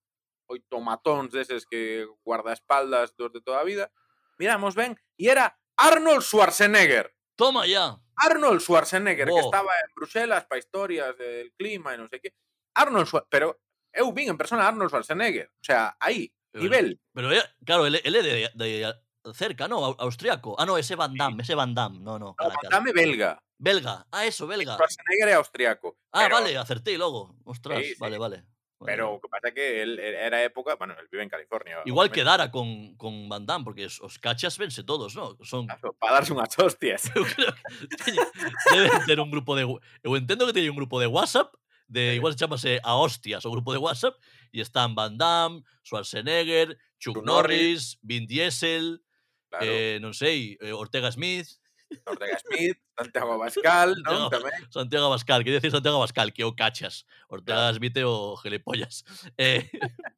oito 0.49 0.81
matóns 0.81 1.31
deses 1.31 1.65
que 1.65 2.09
guardaespaldas 2.25 3.15
dos 3.15 3.31
de 3.31 3.41
toda 3.41 3.61
a 3.61 3.67
vida. 3.67 3.93
Miramos 4.37 4.75
ben, 4.75 4.97
e 5.17 5.29
era 5.29 5.55
Arnold 5.77 6.21
Schwarzenegger. 6.25 7.13
Toma 7.37 7.65
ya. 7.65 7.97
Arnold 8.17 8.61
Schwarzenegger, 8.61 9.29
oh. 9.29 9.35
que 9.35 9.41
estaba 9.41 9.71
en 9.71 9.93
Bruselas 9.95 10.45
para 10.45 10.59
historias 10.59 11.17
del 11.17 11.53
clima 11.53 11.93
e 11.93 11.97
non 11.97 12.09
sei 12.09 12.19
que. 12.21 12.33
Arnold 12.73 13.07
Schwarzenegger, 13.07 13.29
pero 13.29 13.47
eu 13.93 14.09
vin 14.09 14.29
en 14.33 14.37
persona 14.37 14.65
Arnold 14.65 14.89
Schwarzenegger, 14.89 15.53
o 15.53 15.65
sea, 15.65 15.93
aí, 16.01 16.33
pero, 16.49 16.65
nivel. 16.65 17.01
Pero, 17.13 17.29
eh, 17.33 17.45
claro, 17.65 17.85
ele, 17.85 18.01
ele 18.03 18.21
de, 18.21 18.49
de 18.53 18.69
cerca, 19.33 19.67
no, 19.67 19.95
austriaco. 19.99 20.55
Ah, 20.59 20.65
no, 20.65 20.77
ese 20.77 20.95
Van 20.95 21.15
Damme, 21.15 21.43
ese 21.43 21.55
Van 21.55 21.73
Damme. 21.73 21.99
No, 21.99 22.19
no. 22.19 22.35
no 22.39 22.49
Van 22.49 22.69
Damme 22.69 22.91
belga. 22.91 23.41
Belga, 23.57 24.05
ah, 24.11 24.25
eso, 24.25 24.45
belga. 24.45 24.73
Schwarzenegger 24.73 25.29
es 25.29 25.35
austriaco. 25.35 25.97
Ah, 26.11 26.23
pero... 26.23 26.35
vale, 26.35 26.57
acerté 26.57 26.97
luego. 26.97 27.35
Ostras, 27.45 27.79
sí, 27.79 27.93
sí. 27.93 27.95
vale, 27.99 28.17
vale. 28.17 28.43
Pero 28.85 29.13
lo 29.13 29.21
que 29.21 29.29
pasa 29.29 29.47
es 29.47 29.53
que 29.53 29.81
él 29.81 29.99
era 29.99 30.43
época, 30.43 30.75
bueno, 30.75 30.93
él 30.99 31.07
vive 31.09 31.23
en 31.23 31.29
California. 31.29 31.77
Igual 31.85 32.09
obviamente. 32.09 32.19
que 32.19 32.23
Dara 32.23 32.51
con, 32.51 32.95
con 32.97 33.29
Van 33.29 33.45
Damme, 33.45 33.63
porque 33.63 33.85
os 33.85 34.19
cachas 34.19 34.57
vence 34.57 34.83
todos, 34.83 35.15
¿no? 35.15 35.37
Son... 35.43 35.67
Claro, 35.67 35.93
para 35.93 36.15
darse 36.15 36.33
unas 36.33 36.57
hostias. 36.59 37.03
Yo 37.15 37.23
creo 37.23 37.55
que 38.69 38.79
deben 38.79 39.05
tener 39.05 39.19
un 39.21 39.31
grupo 39.31 39.55
de... 39.55 39.63
Eu 40.03 40.17
entendo 40.17 40.45
que 40.45 40.53
teñen 40.53 40.71
un 40.71 40.75
grupo 40.75 40.99
de 40.99 41.07
WhatsApp, 41.07 41.53
de 41.87 42.11
sí. 42.11 42.15
igual 42.17 42.35
chamase 42.35 42.81
a 42.83 42.95
hostias 42.95 43.45
o 43.45 43.51
grupo 43.51 43.71
de 43.71 43.79
WhatsApp, 43.79 44.19
e 44.51 44.59
están 44.59 44.95
Van 44.95 45.17
Damme, 45.17 45.63
Schwarzenegger, 45.83 46.77
Chuck 46.99 47.23
Norris, 47.23 47.97
Vin 48.01 48.27
Diesel... 48.27 49.01
Claro. 49.53 49.69
Eh, 49.69 50.01
non 50.01 50.17
sei, 50.17 50.57
eh, 50.57 50.73
Ortega 50.73 51.13
Smith, 51.13 51.61
Ortega 52.05 52.39
Smith, 52.41 52.79
Santiago 52.97 53.37
Abascal, 53.37 53.93
non? 54.01 54.25
Santiago, 54.25 54.29
tamén. 54.33 54.59
Santiago 54.73 55.05
Abascal, 55.13 55.45
que 55.45 55.53
decir 55.53 55.69
Santiago 55.69 56.01
Abascal, 56.01 56.33
que 56.33 56.41
o 56.41 56.57
cachas. 56.57 57.05
Ortega 57.29 57.69
claro. 57.69 57.77
Smith 57.77 57.97
é 58.01 58.05
o 58.05 58.33
gelepollas. 58.41 59.05
Eh, 59.37 59.69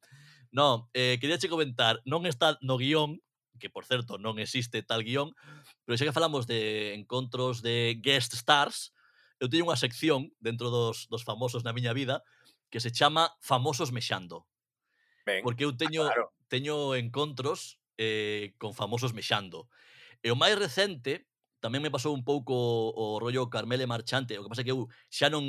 non, 0.56 0.88
eh, 0.96 1.20
quería 1.20 1.36
che 1.36 1.52
comentar, 1.52 2.00
non 2.08 2.24
está 2.24 2.56
no 2.64 2.80
guión, 2.80 3.20
que 3.60 3.68
por 3.68 3.84
certo 3.84 4.16
non 4.16 4.40
existe 4.40 4.80
tal 4.80 5.04
guión, 5.04 5.36
pero 5.84 6.00
xa 6.00 6.08
que 6.08 6.16
falamos 6.16 6.48
de 6.48 6.96
encontros 6.96 7.60
de 7.60 8.00
guest 8.00 8.32
stars, 8.32 8.96
eu 9.36 9.52
teño 9.52 9.68
unha 9.68 9.76
sección 9.76 10.32
dentro 10.40 10.72
dos, 10.72 11.12
dos 11.12 11.28
famosos 11.28 11.60
na 11.60 11.76
miña 11.76 11.92
vida 11.92 12.24
que 12.72 12.80
se 12.80 12.88
chama 12.88 13.36
Famosos 13.44 13.92
Mexando. 13.92 14.48
Ben, 15.28 15.44
porque 15.44 15.68
eu 15.68 15.72
ah, 15.72 15.76
teño, 15.76 16.02
claro. 16.08 16.32
teño 16.48 16.96
encontros 16.96 17.76
eh, 17.98 18.54
con 18.58 18.74
famosos 18.74 19.12
mexando. 19.12 19.68
E 20.22 20.32
o 20.32 20.38
máis 20.38 20.56
recente, 20.56 21.28
tamén 21.60 21.82
me 21.82 21.92
pasou 21.92 22.12
un 22.12 22.24
pouco 22.24 22.54
o 22.92 23.18
rollo 23.20 23.48
Carmele 23.48 23.88
Marchante, 23.88 24.36
o 24.36 24.44
que 24.44 24.50
pasa 24.52 24.62
é 24.62 24.66
que 24.66 24.74
eu 24.74 24.88
xa 25.10 25.28
non 25.28 25.44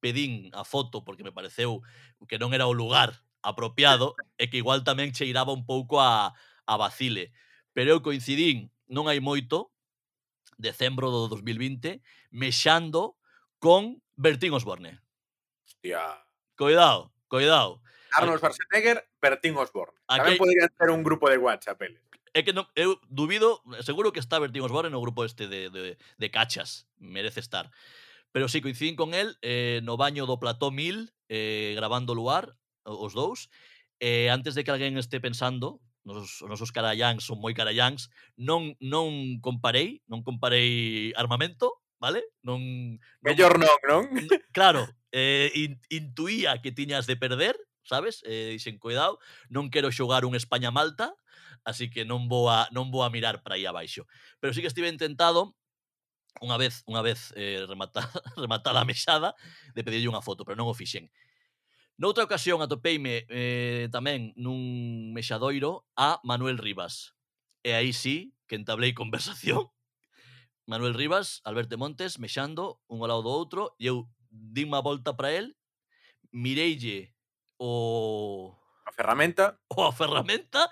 pedín 0.00 0.48
a 0.56 0.64
foto 0.64 1.04
porque 1.04 1.24
me 1.24 1.32
pareceu 1.32 1.84
que 2.24 2.40
non 2.40 2.56
era 2.56 2.66
o 2.66 2.76
lugar 2.76 3.20
apropiado 3.44 4.16
e 4.36 4.48
que 4.48 4.60
igual 4.60 4.84
tamén 4.84 5.12
cheiraba 5.12 5.52
un 5.52 5.64
pouco 5.64 6.00
a, 6.00 6.32
a 6.64 6.74
vacile. 6.76 7.32
Pero 7.72 7.96
eu 7.96 8.04
coincidín, 8.04 8.72
non 8.88 9.08
hai 9.08 9.20
moito, 9.20 9.72
decembro 10.60 11.08
do 11.08 11.28
2020, 11.28 12.02
mexando 12.32 13.16
con 13.60 14.00
Bertín 14.16 14.52
Osborne. 14.52 15.00
Hostia. 15.64 16.20
Cuidado, 16.56 17.12
cuidado. 17.28 17.80
Arnold 18.16 18.38
Schwarzenegger, 18.38 19.06
Bertín 19.20 19.56
Osborne. 19.56 19.94
Tamén 20.06 20.34
hay... 20.34 20.38
podría 20.38 20.66
ser 20.70 20.90
un 20.90 21.02
grupo 21.02 21.30
de 21.30 21.38
WhatsApp 21.38 21.80
eles. 21.82 22.02
É 22.30 22.46
que 22.46 22.54
non, 22.54 22.70
eu 22.78 23.02
dubido, 23.10 23.58
seguro 23.82 24.14
que 24.14 24.22
está 24.22 24.38
Bertín 24.38 24.62
Osborne 24.62 24.90
no 24.90 25.02
grupo 25.02 25.26
este 25.26 25.50
de, 25.50 25.66
de, 25.70 25.98
de 25.98 26.28
cachas, 26.30 26.86
merece 26.98 27.42
estar. 27.42 27.74
Pero 28.30 28.46
sí, 28.46 28.62
coinciden 28.62 28.94
con 28.94 29.14
el 29.14 29.34
eh, 29.42 29.82
no 29.82 29.98
baño 29.98 30.26
do 30.26 30.38
plató 30.38 30.70
1000, 30.70 31.10
eh, 31.26 31.74
gravando 31.74 32.14
luar, 32.14 32.54
os 32.86 33.12
dous, 33.14 33.50
eh, 33.98 34.30
antes 34.30 34.54
de 34.54 34.62
que 34.62 34.70
alguén 34.70 34.94
este 34.98 35.18
pensando, 35.18 35.82
nos, 36.04 36.42
nosos 36.46 36.70
caralláns 36.70 37.26
son 37.26 37.42
moi 37.42 37.52
caralláns, 37.52 38.08
non, 38.38 38.78
non 38.78 39.42
comparei, 39.42 40.00
non 40.06 40.22
comparei 40.22 41.10
armamento, 41.18 41.82
vale? 41.98 42.24
Non, 42.46 42.62
non 42.62 43.26
Mellor 43.26 43.58
non, 43.58 43.78
non? 43.84 44.04
Claro, 44.56 44.88
eh, 45.12 45.50
in, 45.54 45.82
intuía 45.90 46.62
que 46.62 46.72
tiñas 46.72 47.10
de 47.10 47.18
perder, 47.18 47.58
sabes? 47.84 48.22
Eh, 48.24 48.56
dixen, 48.56 48.78
cuidado, 48.78 49.18
non 49.48 49.68
quero 49.68 49.92
xogar 49.92 50.24
un 50.24 50.34
España-Malta, 50.34 51.14
así 51.64 51.90
que 51.90 52.04
non 52.04 52.28
vou 52.28 52.48
a, 52.48 52.68
non 52.72 52.88
vou 52.88 53.04
a 53.04 53.12
mirar 53.12 53.42
para 53.42 53.56
aí 53.56 53.64
abaixo. 53.66 54.08
Pero 54.40 54.52
sí 54.54 54.60
que 54.60 54.70
estive 54.70 54.88
intentado, 54.88 55.56
unha 56.38 56.56
vez, 56.56 56.86
unha 56.86 57.02
vez 57.02 57.34
eh, 57.34 57.66
rematada, 57.66 58.06
rematada 58.40 58.78
a 58.80 58.88
mexada 58.88 59.34
de 59.74 59.82
pedirlle 59.82 60.08
unha 60.08 60.24
foto, 60.24 60.46
pero 60.46 60.54
non 60.54 60.70
o 60.70 60.76
fixen. 60.76 61.10
Noutra 62.00 62.24
ocasión 62.24 62.64
atopeime 62.64 63.28
eh, 63.28 63.92
tamén 63.92 64.32
nun 64.38 65.12
mexadoiro 65.12 65.84
a 66.00 66.16
Manuel 66.24 66.56
Rivas. 66.56 67.12
E 67.60 67.76
aí 67.76 67.92
sí 67.92 68.32
que 68.48 68.56
entablei 68.56 68.96
conversación. 69.00 69.68
Manuel 70.64 70.94
Rivas, 70.94 71.42
Alberto 71.42 71.76
Montes, 71.76 72.22
mexando 72.22 72.78
un 72.86 73.02
ao 73.02 73.10
lado 73.10 73.26
do 73.26 73.34
outro, 73.34 73.74
e 73.76 73.90
eu 73.90 74.06
dinme 74.30 74.78
a 74.78 74.86
volta 74.86 75.12
para 75.18 75.34
el, 75.34 75.58
mireille 76.30 77.12
o 77.60 78.56
a 78.86 78.92
ferramenta 78.92 79.60
ou 79.68 79.84
a 79.84 79.92
ferramenta 79.92 80.68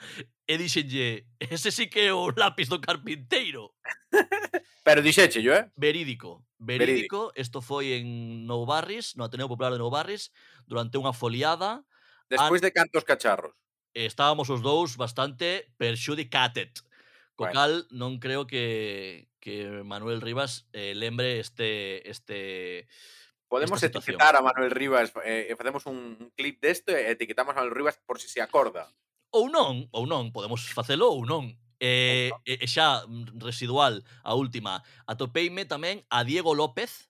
e 0.48 0.56
dixenlle, 0.56 1.28
ese 1.38 1.70
sí 1.70 1.86
que 1.86 2.08
é 2.08 2.12
o 2.12 2.32
lápiz 2.32 2.68
do 2.68 2.80
carpinteiro. 2.80 3.76
Pero 4.82 5.04
dixeche 5.04 5.44
yo, 5.44 5.52
eh? 5.52 5.68
Verídico. 5.76 6.48
Verídico, 6.58 7.30
isto 7.36 7.60
foi 7.60 8.00
en 8.00 8.48
Nou 8.48 8.64
Barris, 8.64 9.14
no 9.14 9.28
Ateneo 9.28 9.46
Popular 9.46 9.76
de 9.76 9.78
Nou 9.78 9.92
Barris, 9.92 10.32
durante 10.64 10.96
unha 10.96 11.12
foliada. 11.12 11.84
Despois 12.32 12.64
an... 12.64 12.66
de 12.66 12.72
cantos 12.72 13.04
cacharros. 13.04 13.52
Estábamos 13.92 14.48
os 14.48 14.64
dous 14.64 14.96
bastante 14.96 15.68
perxudicated. 15.76 16.72
Co 17.36 17.46
bueno. 17.46 17.54
cal, 17.54 17.72
non 17.92 18.16
creo 18.16 18.48
que, 18.48 19.28
que 19.38 19.84
Manuel 19.84 20.24
Rivas 20.24 20.66
eh, 20.72 20.96
lembre 20.96 21.38
este, 21.38 22.02
este 22.08 22.88
Podemos 23.48 23.82
etiquetar 23.82 24.36
a 24.36 24.42
Manuel 24.42 24.70
Rivas, 24.70 25.12
eh, 25.24 25.54
facemos 25.56 25.86
un 25.86 26.30
clip 26.36 26.60
desto 26.60 26.92
e 26.92 27.08
etiquetamos 27.08 27.56
a 27.56 27.64
Manuel 27.64 27.74
Rivas 27.74 27.96
por 28.04 28.20
si 28.20 28.28
se 28.28 28.44
acorda. 28.44 28.92
Ou 29.32 29.48
non, 29.48 29.88
ou 29.92 30.04
non, 30.04 30.32
podemos 30.32 30.68
facelo 30.68 31.08
ou 31.08 31.24
non. 31.24 31.56
E, 31.80 32.28
eh, 32.28 32.30
e, 32.44 32.54
e 32.60 32.64
eh, 32.64 32.68
xa 32.68 33.08
mm, 33.08 33.40
residual 33.40 34.04
a 34.26 34.34
última 34.34 34.82
atopeime 35.06 35.64
tamén 35.64 36.02
a 36.10 36.26
Diego 36.26 36.52
López 36.52 37.06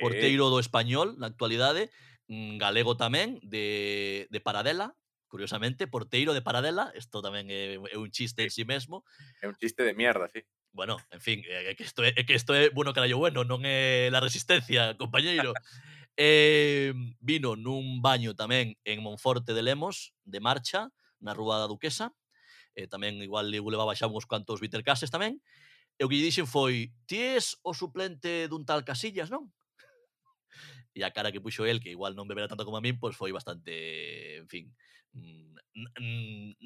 porteiro 0.00 0.48
do 0.48 0.58
Español 0.64 1.20
na 1.20 1.28
actualidade 1.28 1.92
mm, 2.26 2.56
galego 2.56 2.96
tamén 2.96 3.36
de, 3.44 4.24
de 4.32 4.40
Paradela 4.40 4.96
curiosamente, 5.28 5.86
porteiro 5.86 6.34
de 6.34 6.42
Paradela, 6.42 6.90
isto 6.96 7.20
tamén 7.20 7.52
é, 7.52 7.76
é 7.76 7.96
un 8.00 8.10
chiste 8.10 8.42
en 8.42 8.50
sí 8.50 8.64
mesmo. 8.64 9.04
É 9.44 9.46
un 9.46 9.54
chiste 9.54 9.84
de 9.84 9.92
mierda, 9.92 10.26
sí. 10.32 10.40
Bueno, 10.78 10.96
en 11.10 11.20
fin, 11.20 11.42
é 11.50 11.74
que 11.74 11.82
isto 11.82 12.06
é, 12.06 12.14
é 12.14 12.22
que 12.22 12.38
isto 12.38 12.54
é 12.54 12.70
bueno 12.70 12.94
carallo 12.94 13.18
bueno, 13.18 13.42
non 13.42 13.66
é 13.66 14.06
la 14.14 14.22
resistencia, 14.22 14.94
compañeiro. 15.02 15.50
eh, 16.14 16.94
vino 17.18 17.58
nun 17.58 17.98
baño 17.98 18.38
tamén 18.38 18.78
en 18.86 19.02
Monforte 19.02 19.58
de 19.58 19.66
Lemos, 19.66 20.14
de 20.22 20.38
marcha, 20.38 20.94
na 21.18 21.34
Rúa 21.34 21.58
da 21.58 21.66
Duquesa. 21.66 22.14
Eh, 22.78 22.86
tamén 22.86 23.18
igual 23.18 23.50
le 23.50 23.58
levaba 23.58 23.98
xa 23.98 24.06
uns 24.06 24.22
cuantos 24.30 24.62
Vitercases 24.62 25.10
tamén. 25.10 25.42
E 25.98 26.06
o 26.06 26.08
que 26.08 26.14
lle 26.14 26.30
dixen 26.30 26.46
foi, 26.46 26.94
ti 27.10 27.18
és 27.34 27.58
o 27.66 27.74
suplente 27.74 28.46
dun 28.46 28.62
tal 28.62 28.86
Casillas, 28.86 29.34
non? 29.34 29.50
e 30.94 31.02
a 31.02 31.10
cara 31.10 31.34
que 31.34 31.42
puxo 31.42 31.66
el, 31.66 31.82
que 31.82 31.90
igual 31.90 32.14
non 32.14 32.30
beberá 32.30 32.46
tanto 32.46 32.62
como 32.62 32.78
a 32.78 32.82
min, 32.82 33.02
pois 33.02 33.18
pues 33.18 33.18
foi 33.18 33.30
bastante, 33.34 33.74
en 34.42 34.46
fin, 34.46 34.70
mm, 35.14 35.47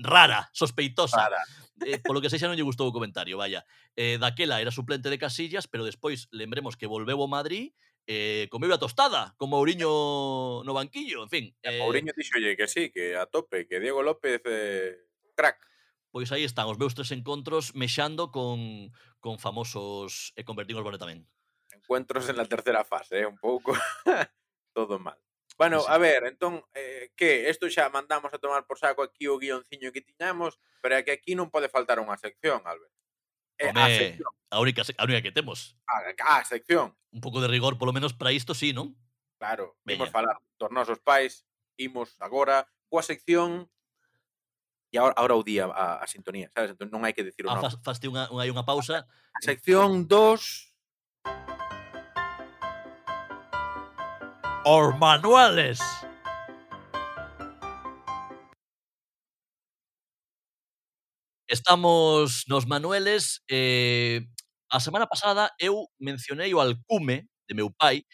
rara, 0.02 0.48
sospeitosa. 0.52 1.28
Rara. 1.28 1.42
Eh, 1.82 1.98
polo 1.98 2.22
que 2.22 2.30
sexa 2.30 2.46
non 2.46 2.56
lle 2.56 2.66
gustou 2.66 2.86
o 2.88 2.94
comentario, 2.94 3.36
vaya. 3.36 3.66
Eh, 3.98 4.16
daquela 4.16 4.62
era 4.62 4.70
suplente 4.70 5.10
de 5.10 5.18
Casillas, 5.18 5.66
pero 5.66 5.82
despois 5.82 6.30
lembremos 6.30 6.78
que 6.78 6.86
volveu 6.86 7.18
ao 7.20 7.30
Madrid 7.30 7.74
eh, 8.06 8.48
comeu 8.50 8.72
a 8.72 8.78
tostada 8.78 9.34
con 9.38 9.50
Mourinho 9.50 10.62
no 10.66 10.72
banquillo, 10.74 11.22
en 11.22 11.30
fin. 11.30 11.44
Eh, 11.62 11.78
Mourinho 11.78 12.12
dixolle 12.16 12.56
que 12.56 12.66
sí, 12.66 12.90
que 12.90 13.14
a 13.14 13.26
tope, 13.26 13.66
que 13.66 13.78
Diego 13.78 14.02
López 14.02 14.42
eh, 14.44 15.06
crack. 15.34 15.58
Pois 16.10 16.28
aí 16.32 16.44
están 16.44 16.68
os 16.68 16.76
meus 16.76 16.94
tres 16.94 17.10
encontros 17.14 17.74
mexando 17.74 18.28
con, 18.28 18.92
con 19.22 19.38
famosos 19.38 20.34
e 20.36 20.42
eh, 20.42 20.44
convertimos 20.44 20.82
bonetamente. 20.84 21.30
Encuentros 21.72 22.28
en 22.28 22.36
la 22.36 22.44
tercera 22.44 22.84
fase, 22.84 23.22
eh, 23.22 23.26
un 23.26 23.38
pouco 23.38 23.72
todo 24.76 24.98
mal. 24.98 25.18
Bueno, 25.58 25.84
a 25.86 25.98
ver, 25.98 26.24
entón, 26.24 26.64
eh, 26.74 27.12
que 27.16 27.48
isto 27.50 27.68
xa 27.68 27.88
mandamos 27.92 28.32
a 28.32 28.38
tomar 28.38 28.66
por 28.66 28.78
saco 28.78 29.02
aquí 29.02 29.28
o 29.28 29.38
guionciño 29.38 29.92
que 29.92 30.00
tiñamos, 30.00 30.58
pero 30.80 30.96
é 30.96 31.04
que 31.04 31.12
aquí 31.12 31.36
non 31.36 31.52
pode 31.52 31.68
faltar 31.68 32.00
unha 32.00 32.16
sección, 32.16 32.64
Albert. 32.64 32.90
Eh, 33.60 33.70
Home, 33.70 33.80
a, 33.80 33.86
sección. 33.88 34.30
a, 34.50 34.56
única, 34.58 34.82
a 34.82 35.04
única 35.04 35.20
que 35.22 35.30
temos. 35.30 35.76
A, 35.86 36.40
a 36.40 36.44
sección. 36.44 36.96
Un 37.12 37.20
pouco 37.20 37.38
de 37.44 37.48
rigor, 37.48 37.76
polo 37.76 37.92
menos 37.92 38.16
para 38.16 38.32
isto, 38.32 38.56
sí, 38.56 38.72
non? 38.72 38.96
Claro, 39.36 39.76
Veña. 39.84 40.02
imos 40.02 40.10
falar 40.10 40.38
dos 40.58 40.70
nosos 40.70 40.98
pais, 41.02 41.44
imos 41.76 42.14
agora 42.22 42.64
coa 42.88 43.02
sección 43.02 43.66
e 44.92 45.00
agora, 45.00 45.14
agora 45.16 45.34
o 45.34 45.42
día 45.42 45.66
a, 45.66 45.98
a 45.98 46.06
sintonía, 46.06 46.52
sabes? 46.52 46.76
Entón 46.76 46.92
non 46.92 47.02
hai 47.02 47.16
que 47.16 47.24
decir 47.24 47.44
o 47.44 47.50
ah, 47.50 47.58
nome. 47.58 47.72
Faste 47.82 48.06
unha, 48.06 48.28
unha, 48.28 48.44
unha 48.48 48.66
pausa. 48.66 49.02
A, 49.02 49.38
a 49.38 49.40
sección 49.40 50.04
2... 50.04 50.08
Dos 50.08 50.72
os 54.64 54.96
manuales. 54.98 55.80
Estamos 61.48 62.44
nos 62.48 62.64
manueles. 62.64 63.42
Eh, 63.50 64.22
a 64.70 64.80
semana 64.80 65.06
pasada 65.06 65.50
eu 65.58 65.86
mencionei 65.98 66.54
o 66.54 66.60
Alcume 66.60 67.26
de 67.48 67.54
meu 67.54 67.70
pai, 67.70 68.04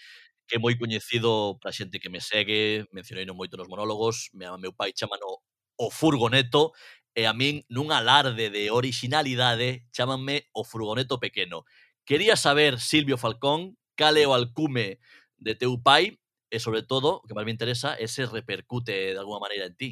que 0.48 0.56
é 0.56 0.58
moi 0.58 0.74
coñecido 0.74 1.58
para 1.60 1.70
xente 1.70 2.00
que 2.00 2.08
me 2.08 2.20
segue, 2.20 2.88
mencionei 2.92 3.26
no 3.28 3.36
moito 3.36 3.56
nos 3.56 3.68
monólogos, 3.68 4.30
me, 4.32 4.48
meu 4.56 4.72
pai 4.72 4.92
chamano 4.96 5.44
o 5.78 5.90
furgoneto, 5.90 6.72
e 7.14 7.26
a 7.26 7.32
min 7.32 7.62
nun 7.68 7.92
alarde 7.92 8.48
de 8.48 8.72
originalidade 8.72 9.84
chamanme 9.92 10.48
o 10.56 10.64
furgoneto 10.64 11.20
pequeno. 11.20 11.64
Quería 12.08 12.36
saber, 12.36 12.80
Silvio 12.80 13.18
Falcón, 13.20 13.76
cal 13.94 14.16
é 14.16 14.26
o 14.26 14.32
alcume 14.32 14.98
de 15.36 15.54
teu 15.54 15.76
pai 15.78 16.16
e 16.50 16.58
sobre 16.60 16.82
todo, 16.82 17.20
o 17.20 17.26
que 17.28 17.36
máis 17.36 17.44
me 17.44 17.52
interesa, 17.52 17.96
é 18.00 18.08
se 18.08 18.24
repercute 18.24 19.12
de 19.12 19.20
alguma 19.20 19.40
maneira 19.40 19.68
en 19.68 19.76
ti. 19.76 19.90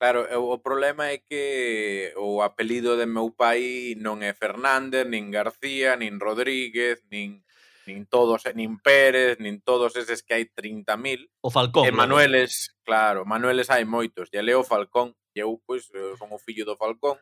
Claro, 0.00 0.24
eh, 0.28 0.40
o 0.40 0.56
problema 0.64 1.12
é 1.12 1.20
que 1.20 2.12
o 2.16 2.40
apelido 2.40 2.96
de 2.96 3.04
meu 3.04 3.36
pai 3.36 3.92
non 4.00 4.24
é 4.24 4.32
Fernández, 4.32 5.04
nin 5.04 5.28
García, 5.28 5.92
nin 5.96 6.16
Rodríguez, 6.16 7.04
nin 7.12 7.44
nin 7.84 8.06
todos, 8.06 8.44
nin 8.54 8.78
Pérez, 8.80 9.40
nin 9.40 9.60
todos 9.60 9.96
eses 9.96 10.22
que 10.22 10.34
hai 10.34 10.44
30.000. 10.48 11.28
O 11.44 11.50
Falcón. 11.50 11.84
E 11.84 11.92
Manueles, 11.92 12.72
¿no? 12.72 12.80
claro, 12.84 13.20
Manueles 13.24 13.68
hai 13.68 13.84
moitos. 13.84 14.32
E 14.32 14.40
leo 14.40 14.64
Falcón, 14.64 15.16
e 15.34 15.44
eu, 15.44 15.60
pois, 15.66 15.90
son 15.90 16.32
o 16.32 16.38
fillo 16.40 16.64
do 16.64 16.80
Falcón. 16.80 17.20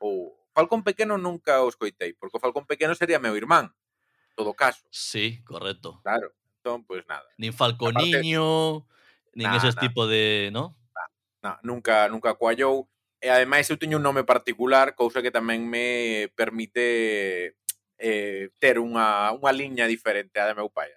Ou 0.00 0.32
Falcón 0.54 0.80
pequeno 0.80 1.18
nunca 1.18 1.60
o 1.60 1.68
escoitei, 1.68 2.14
porque 2.14 2.36
o 2.38 2.42
Falcón 2.42 2.64
pequeno 2.64 2.94
sería 2.94 3.18
meu 3.18 3.34
irmán, 3.36 3.74
todo 4.38 4.54
caso. 4.54 4.86
Sí, 4.88 5.42
correcto. 5.44 6.00
Claro. 6.00 6.32
Washington, 6.64 6.84
pues 6.84 7.04
nada. 7.06 7.24
Nin 7.36 7.52
Falconiño, 7.52 8.86
nin 9.34 9.48
nah, 9.48 9.56
esos 9.56 9.76
nah, 9.76 9.82
tipo 9.82 10.06
de, 10.06 10.50
¿no? 10.52 10.76
Nah, 10.94 11.50
nah, 11.50 11.58
nunca, 11.62 12.08
nunca 12.08 12.34
coallou. 12.34 12.88
E 13.20 13.28
eh, 13.28 13.30
ademais 13.30 13.68
eu 13.70 13.76
teño 13.76 13.96
un 13.96 14.04
nome 14.04 14.24
particular, 14.24 14.94
cousa 14.94 15.22
que 15.22 15.32
tamén 15.32 15.64
me 15.64 16.28
permite 16.36 17.56
eh, 17.96 18.52
ter 18.60 18.76
unha, 18.76 19.32
unha 19.32 19.52
liña 19.52 19.88
diferente 19.88 20.36
a 20.40 20.48
de 20.48 20.54
meu 20.56 20.68
pai. 20.68 20.92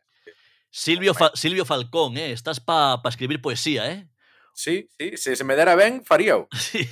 Silvio, 0.67 1.15
Fa 1.15 1.31
Silvio 1.33 1.63
Falcón, 1.63 2.19
eh? 2.19 2.35
estás 2.35 2.59
pa, 2.59 2.99
pa 2.99 3.09
escribir 3.09 3.39
poesía, 3.39 3.87
eh? 3.87 4.07
Sí, 4.57 4.89
sí, 4.97 5.15
se, 5.17 5.35
se 5.35 5.43
me 5.43 5.55
dera 5.55 5.75
ben, 5.75 6.03
faríao. 6.03 6.47
Sí. 6.57 6.87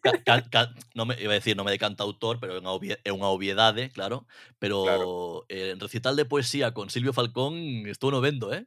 Ca, 0.00 0.12
ca, 0.24 0.48
ca, 0.48 0.74
no 0.94 1.04
me, 1.04 1.20
iba 1.20 1.32
a 1.32 1.34
decir, 1.34 1.56
no 1.56 1.64
me 1.64 1.72
de 1.72 1.78
cantautor, 1.78 2.38
pero 2.40 2.56
é 2.56 2.60
unha, 2.62 2.72
obvie, 2.72 2.96
é 3.04 3.12
unha 3.12 3.28
obviedade, 3.28 3.90
claro. 3.92 4.24
Pero 4.56 4.86
claro. 4.86 5.44
Eh, 5.52 5.76
en 5.76 5.82
recital 5.82 6.16
de 6.16 6.24
poesía 6.24 6.72
con 6.72 6.88
Silvio 6.88 7.12
Falcón 7.12 7.84
estou 7.84 8.08
no 8.08 8.24
vendo, 8.24 8.48
eh? 8.54 8.64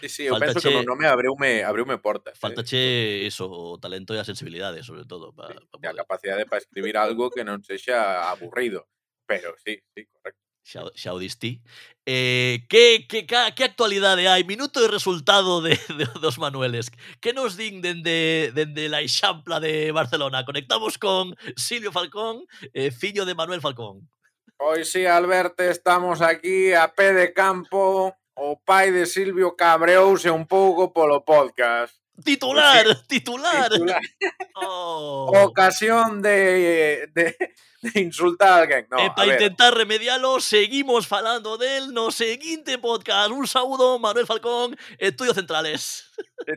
Sí, 0.00 0.08
sí, 0.08 0.22
eu 0.28 0.38
penso 0.38 0.60
che, 0.60 0.70
que 0.70 0.76
o 0.76 0.86
nome 0.86 1.10
abriume, 1.10 1.66
abriume 1.66 1.98
portas. 1.98 2.38
Faltache 2.38 3.26
eh? 3.26 3.32
o 3.42 3.74
talento 3.80 4.14
e 4.14 4.20
a 4.20 4.28
sensibilidade, 4.28 4.86
sobre 4.86 5.02
todo. 5.08 5.34
Pa, 5.34 5.50
sí, 5.50 5.58
pa 5.58 5.80
poder. 5.80 5.90
a 5.90 6.00
capacidade 6.04 6.46
para 6.46 6.62
escribir 6.62 6.94
algo 6.94 7.32
que 7.32 7.42
non 7.42 7.64
sexa 7.64 8.30
aburrido. 8.30 8.86
Pero 9.26 9.56
sí, 9.58 9.80
sí, 9.96 10.04
correcto 10.14 10.43
xa, 10.64 10.88
xa 10.96 11.12
o 11.12 11.20
distí. 11.20 11.60
Eh, 12.06 12.64
que, 12.68 13.06
que, 13.06 13.26
que, 13.26 13.36
que 13.54 13.64
actualidade 13.64 14.28
hai? 14.28 14.44
Minuto 14.44 14.80
e 14.80 14.88
resultado 14.88 15.60
de, 15.60 15.76
de, 15.98 16.08
dos 16.18 16.40
Manueles. 16.40 16.90
Que 17.20 17.32
nos 17.36 17.56
din 17.60 17.84
dende, 17.84 18.50
dende 18.56 18.88
la 18.88 19.04
Eixampla 19.04 19.60
de 19.60 19.92
Barcelona? 19.92 20.44
Conectamos 20.44 20.98
con 20.98 21.36
Silvio 21.56 21.92
Falcón, 21.92 22.48
eh, 22.72 22.90
fillo 22.90 23.24
de 23.24 23.36
Manuel 23.36 23.60
Falcón. 23.60 24.08
Pois 24.56 24.90
sí, 24.90 25.04
Alberto, 25.04 25.62
estamos 25.62 26.22
aquí 26.22 26.72
a 26.72 26.88
pé 26.88 27.12
de 27.12 27.32
campo. 27.32 28.16
O 28.34 28.58
pai 28.58 28.90
de 28.90 29.06
Silvio 29.06 29.54
cabreouse 29.54 30.26
un 30.26 30.42
pouco 30.50 30.90
polo 30.90 31.22
podcast. 31.22 32.03
Titular, 32.22 33.06
titular. 33.06 33.70
titular. 33.70 34.00
Oh. 34.56 35.32
Ocasión 35.34 36.22
de, 36.22 37.10
de, 37.12 37.36
de, 37.82 38.00
insultar 38.00 38.50
a 38.50 38.56
alguén. 38.62 38.86
No, 38.88 38.98
eh, 38.98 39.06
e 39.06 39.10
para 39.10 39.34
intentar 39.34 39.74
remedialo, 39.74 40.38
seguimos 40.38 41.08
falando 41.08 41.58
del 41.58 41.92
no 41.92 42.14
seguinte 42.14 42.78
podcast. 42.78 43.32
Un 43.32 43.48
saúdo, 43.48 43.98
Manuel 43.98 44.26
Falcón, 44.26 44.78
Estudios 44.96 45.34
Centrales. 45.34 46.06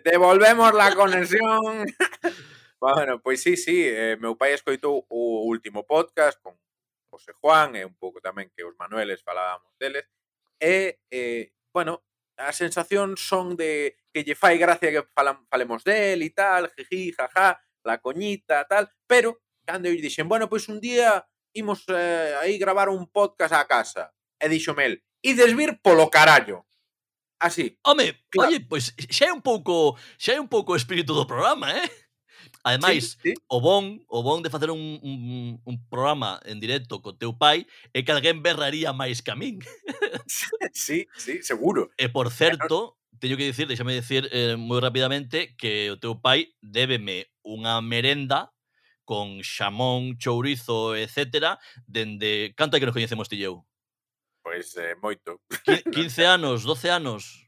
Devolvemos 0.05 0.73
la 0.75 0.93
conexión. 0.95 1.89
bueno, 2.79 3.19
pois 3.19 3.41
pues 3.41 3.43
sí, 3.43 3.57
sí, 3.57 3.81
eh, 3.81 4.15
meu 4.21 4.37
pai 4.37 4.53
escoitou 4.53 5.09
o 5.09 5.49
último 5.49 5.81
podcast 5.89 6.37
con 6.37 6.53
José 7.09 7.33
Juan 7.41 7.75
e 7.75 7.81
un 7.81 7.97
pouco 7.97 8.21
tamén 8.21 8.53
que 8.53 8.61
os 8.61 8.77
Manueles 8.77 9.25
falábamos 9.25 9.73
deles. 9.81 10.05
E, 10.61 10.69
eh, 10.69 10.91
eh, 11.09 11.43
bueno, 11.73 12.05
as 12.37 12.55
sensacións 12.55 13.19
son 13.19 13.57
de 13.57 13.97
que 14.13 14.23
lle 14.23 14.37
fai 14.37 14.57
gracia 14.57 14.93
que 14.93 15.03
falan, 15.13 15.45
falemos 15.49 15.83
del 15.83 16.21
e 16.21 16.29
tal, 16.29 16.69
jiji, 16.77 17.11
jaja, 17.17 17.57
la 17.83 17.97
coñita, 17.97 18.65
tal, 18.69 18.89
pero 19.09 19.41
cando 19.65 19.89
lle 19.89 20.01
dixen, 20.01 20.29
bueno, 20.29 20.47
pois 20.47 20.69
un 20.69 20.79
día 20.79 21.25
imos 21.53 21.83
eh, 21.89 22.37
aí 22.41 22.57
gravar 22.57 22.89
un 22.89 23.09
podcast 23.09 23.53
á 23.53 23.65
casa. 23.65 24.13
E 24.37 24.45
dixo 24.47 24.77
Mel, 24.77 25.01
ides 25.25 25.57
vir 25.57 25.81
polo 25.81 26.09
carallo. 26.13 26.69
Así. 27.39 27.77
Home, 27.83 28.25
claro. 28.29 28.49
oye, 28.49 28.61
pois 28.61 28.93
pues, 28.93 29.09
xa 29.09 29.29
é 29.29 29.33
un 29.33 29.41
pouco, 29.41 29.97
xa 30.17 30.37
é 30.37 30.39
un 30.41 30.47
pouco 30.47 30.73
o 30.73 30.79
espírito 30.79 31.13
do 31.13 31.25
programa, 31.25 31.73
eh? 31.73 31.89
Ademais, 32.63 33.17
sí, 33.21 33.31
sí. 33.31 33.33
o 33.47 33.61
bon, 33.61 34.03
o 34.07 34.23
bon 34.23 34.43
de 34.43 34.49
facer 34.49 34.71
un, 34.71 34.99
un, 35.01 35.61
un 35.63 35.89
programa 35.89 36.39
en 36.45 36.59
directo 36.59 37.01
co 37.01 37.13
teu 37.13 37.33
pai 37.37 37.65
é 37.93 38.03
que 38.03 38.11
alguén 38.11 38.43
berraría 38.43 38.91
máis 38.91 39.21
que 39.21 39.31
a 39.31 39.37
min. 39.39 39.61
sí, 40.73 41.07
sí, 41.15 41.43
seguro. 41.43 41.89
E 41.97 42.09
por 42.09 42.31
certo, 42.31 42.97
teño 43.19 43.37
que 43.37 43.47
dicir, 43.47 43.67
déxame 43.67 43.95
dicir 43.95 44.29
eh, 44.31 44.55
moi 44.57 44.83
rapidamente 44.83 45.55
que 45.55 45.89
o 45.91 45.97
teu 45.97 46.19
pai 46.19 46.53
débeme 46.61 47.31
unha 47.47 47.79
merenda 47.79 48.51
con 49.07 49.39
xamón, 49.39 50.19
chourizo, 50.19 50.93
etc. 50.99 51.55
dende 51.87 52.51
canto 52.59 52.75
hai 52.75 52.83
que 52.83 52.87
nos 52.91 52.97
coñecemos 52.97 53.31
ti 53.31 53.39
eu? 53.39 53.63
Pois 54.43 54.75
pues, 54.75 54.83
eh, 54.83 54.95
moito. 54.99 55.39
15 55.63 56.25
anos, 56.35 56.63
12 56.63 56.91
anos. 56.91 57.46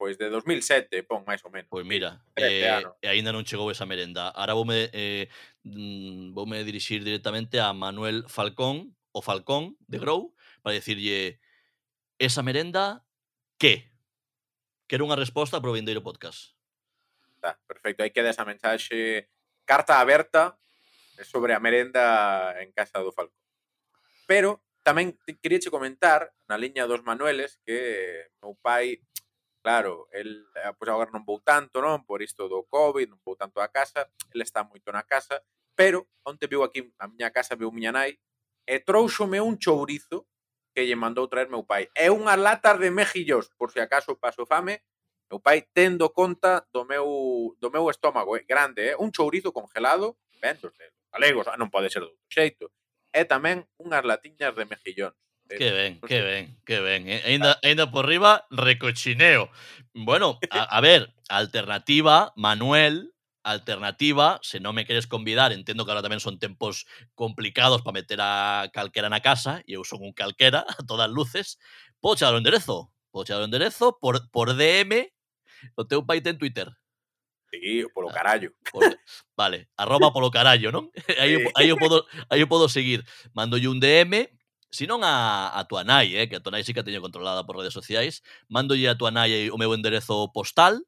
Pois 0.00 0.16
de 0.16 0.32
2007, 0.32 1.04
pon, 1.04 1.20
máis 1.28 1.44
ou 1.44 1.52
menos. 1.52 1.68
Pois 1.68 1.84
mira, 1.84 2.24
eh, 2.32 2.64
anos. 2.64 2.96
e 3.04 3.06
aínda 3.12 3.36
non 3.36 3.44
chegou 3.44 3.68
esa 3.68 3.84
merenda. 3.84 4.32
Ahora 4.32 4.56
voume, 4.56 4.88
eh, 4.96 5.28
mm, 5.60 6.32
voume 6.32 6.64
dirixir 6.64 7.04
directamente 7.04 7.60
a 7.60 7.76
Manuel 7.76 8.24
Falcón, 8.24 8.96
o 9.12 9.20
Falcón 9.20 9.76
de 9.92 10.00
Grou, 10.00 10.32
para 10.64 10.72
dicirlle 10.72 11.36
esa 12.16 12.40
merenda 12.40 13.04
que? 13.60 13.92
Quero 14.88 15.04
unha 15.04 15.20
resposta 15.20 15.60
pro 15.60 15.76
Vindeiro 15.76 16.00
Podcast. 16.00 16.56
Tá, 17.36 17.60
perfecto, 17.68 18.00
aí 18.00 18.08
queda 18.08 18.32
esa 18.32 18.48
mensaxe 18.48 19.28
carta 19.68 20.00
aberta 20.00 20.56
eh, 21.20 21.28
sobre 21.28 21.52
a 21.52 21.60
merenda 21.60 22.56
en 22.56 22.72
casa 22.72 23.04
do 23.04 23.12
Falcón. 23.12 23.36
Pero 24.24 24.64
tamén 24.80 25.12
queríache 25.44 25.68
comentar 25.68 26.32
na 26.48 26.56
liña 26.56 26.88
dos 26.88 27.04
Manueles 27.04 27.60
que 27.68 28.32
meu 28.40 28.56
pai 28.64 28.96
claro, 29.62 30.08
el, 30.12 30.48
pois 30.76 30.88
agora 30.90 31.12
non 31.12 31.24
vou 31.24 31.40
tanto, 31.40 31.80
non? 31.80 32.04
Por 32.04 32.20
isto 32.20 32.48
do 32.48 32.64
COVID, 32.66 33.06
non 33.08 33.20
vou 33.24 33.36
tanto 33.36 33.60
a 33.60 33.68
casa, 33.68 34.08
el 34.32 34.40
está 34.42 34.64
moito 34.64 34.88
na 34.92 35.04
casa, 35.04 35.40
pero 35.76 36.08
onte 36.24 36.48
viu 36.48 36.64
aquí 36.64 36.84
a 36.98 37.08
miña 37.08 37.30
casa, 37.30 37.56
viu 37.56 37.72
miña 37.72 37.92
nai, 37.92 38.18
e 38.66 38.78
trouxome 38.80 39.40
un 39.40 39.56
chourizo 39.56 40.28
que 40.74 40.86
lle 40.86 40.96
mandou 40.96 41.26
traer 41.26 41.50
meu 41.50 41.66
pai. 41.66 41.90
É 41.94 42.08
unha 42.10 42.38
lata 42.38 42.76
de 42.78 42.90
mejillos, 42.90 43.50
por 43.58 43.70
se 43.70 43.80
si 43.80 43.84
acaso 43.84 44.16
paso 44.16 44.46
fame, 44.46 44.82
meu 45.30 45.40
pai 45.40 45.66
tendo 45.74 46.10
conta 46.10 46.66
do 46.72 46.84
meu, 46.84 47.56
do 47.58 47.68
meu 47.70 47.90
estómago, 47.90 48.36
é 48.36 48.40
eh? 48.40 48.44
grande, 48.46 48.82
é 48.82 48.90
eh? 48.92 48.96
un 48.98 49.10
chourizo 49.14 49.52
congelado, 49.52 50.18
ventos 50.42 50.72
de 50.76 50.86
galegos, 51.12 51.46
ah, 51.48 51.58
non 51.58 51.70
pode 51.70 51.90
ser 51.90 52.02
do 52.02 52.14
xeito. 52.30 52.70
E 53.10 53.26
tamén 53.26 53.66
unhas 53.78 54.06
latiñas 54.06 54.54
de 54.54 54.64
mejillóns. 54.66 55.18
Que 55.58 55.68
sei. 55.70 55.98
ben, 55.98 56.58
que 56.64 56.78
ben. 56.80 57.08
Eh? 57.08 57.22
Ainda, 57.26 57.58
ainda 57.62 57.90
por 57.90 58.06
riba, 58.06 58.46
recochineo. 58.50 59.50
Bueno, 59.94 60.38
a, 60.50 60.62
a 60.64 60.80
ver, 60.80 61.12
alternativa, 61.28 62.32
Manuel, 62.36 63.10
alternativa, 63.42 64.38
se 64.42 64.60
non 64.60 64.74
me 64.76 64.84
queres 64.86 65.06
convidar, 65.08 65.50
entendo 65.50 65.82
que 65.84 65.90
ahora 65.90 66.04
tamén 66.04 66.20
son 66.22 66.38
tempos 66.38 66.84
complicados 67.16 67.80
para 67.82 67.96
meter 67.98 68.20
a 68.20 68.68
calquera 68.70 69.08
na 69.10 69.24
casa, 69.24 69.64
e 69.66 69.74
eu 69.74 69.82
son 69.82 70.04
un 70.04 70.12
calquera, 70.14 70.62
a 70.78 70.82
todas 70.86 71.08
luces, 71.10 71.58
podo 71.98 72.16
chegar 72.20 72.36
o 72.36 72.38
enderezo. 72.38 72.92
Podo 73.10 73.26
chegar 73.26 73.42
o 73.42 73.48
enderezo 73.48 73.98
por, 73.98 74.22
por 74.30 74.54
DM, 74.54 75.08
o 75.74 75.82
teu 75.88 76.04
pai 76.06 76.20
ten 76.22 76.38
Twitter. 76.38 76.70
Sí, 77.50 77.82
polo 77.90 78.10
Ah. 78.10 78.14
carallo. 78.14 78.54
Por- 78.70 78.86
vale, 79.34 79.66
arroba 79.74 80.12
polo 80.14 80.30
carallo, 80.30 80.70
non? 80.70 80.86
Aí, 81.18 81.34
aí, 81.58 81.66
eu 81.66 81.76
podo, 81.80 82.06
aí 82.30 82.38
eu 82.38 82.46
podo 82.46 82.68
seguir. 82.70 83.02
Mandolle 83.34 83.66
un 83.66 83.80
DM, 83.82 84.30
senón 84.70 85.02
a, 85.04 85.50
a 85.52 85.66
tua 85.66 85.84
nai, 85.84 86.14
eh, 86.16 86.26
que 86.30 86.38
a 86.38 86.42
tua 86.42 86.54
nai 86.54 86.64
sí 86.64 86.72
que 86.72 86.80
a 86.80 86.86
teño 86.86 87.02
controlada 87.02 87.44
por 87.44 87.58
redes 87.58 87.74
sociais, 87.74 88.22
mandolle 88.48 88.88
a 88.88 88.96
tua 88.96 89.10
nai 89.10 89.50
o 89.50 89.58
meu 89.58 89.74
enderezo 89.74 90.30
postal, 90.32 90.80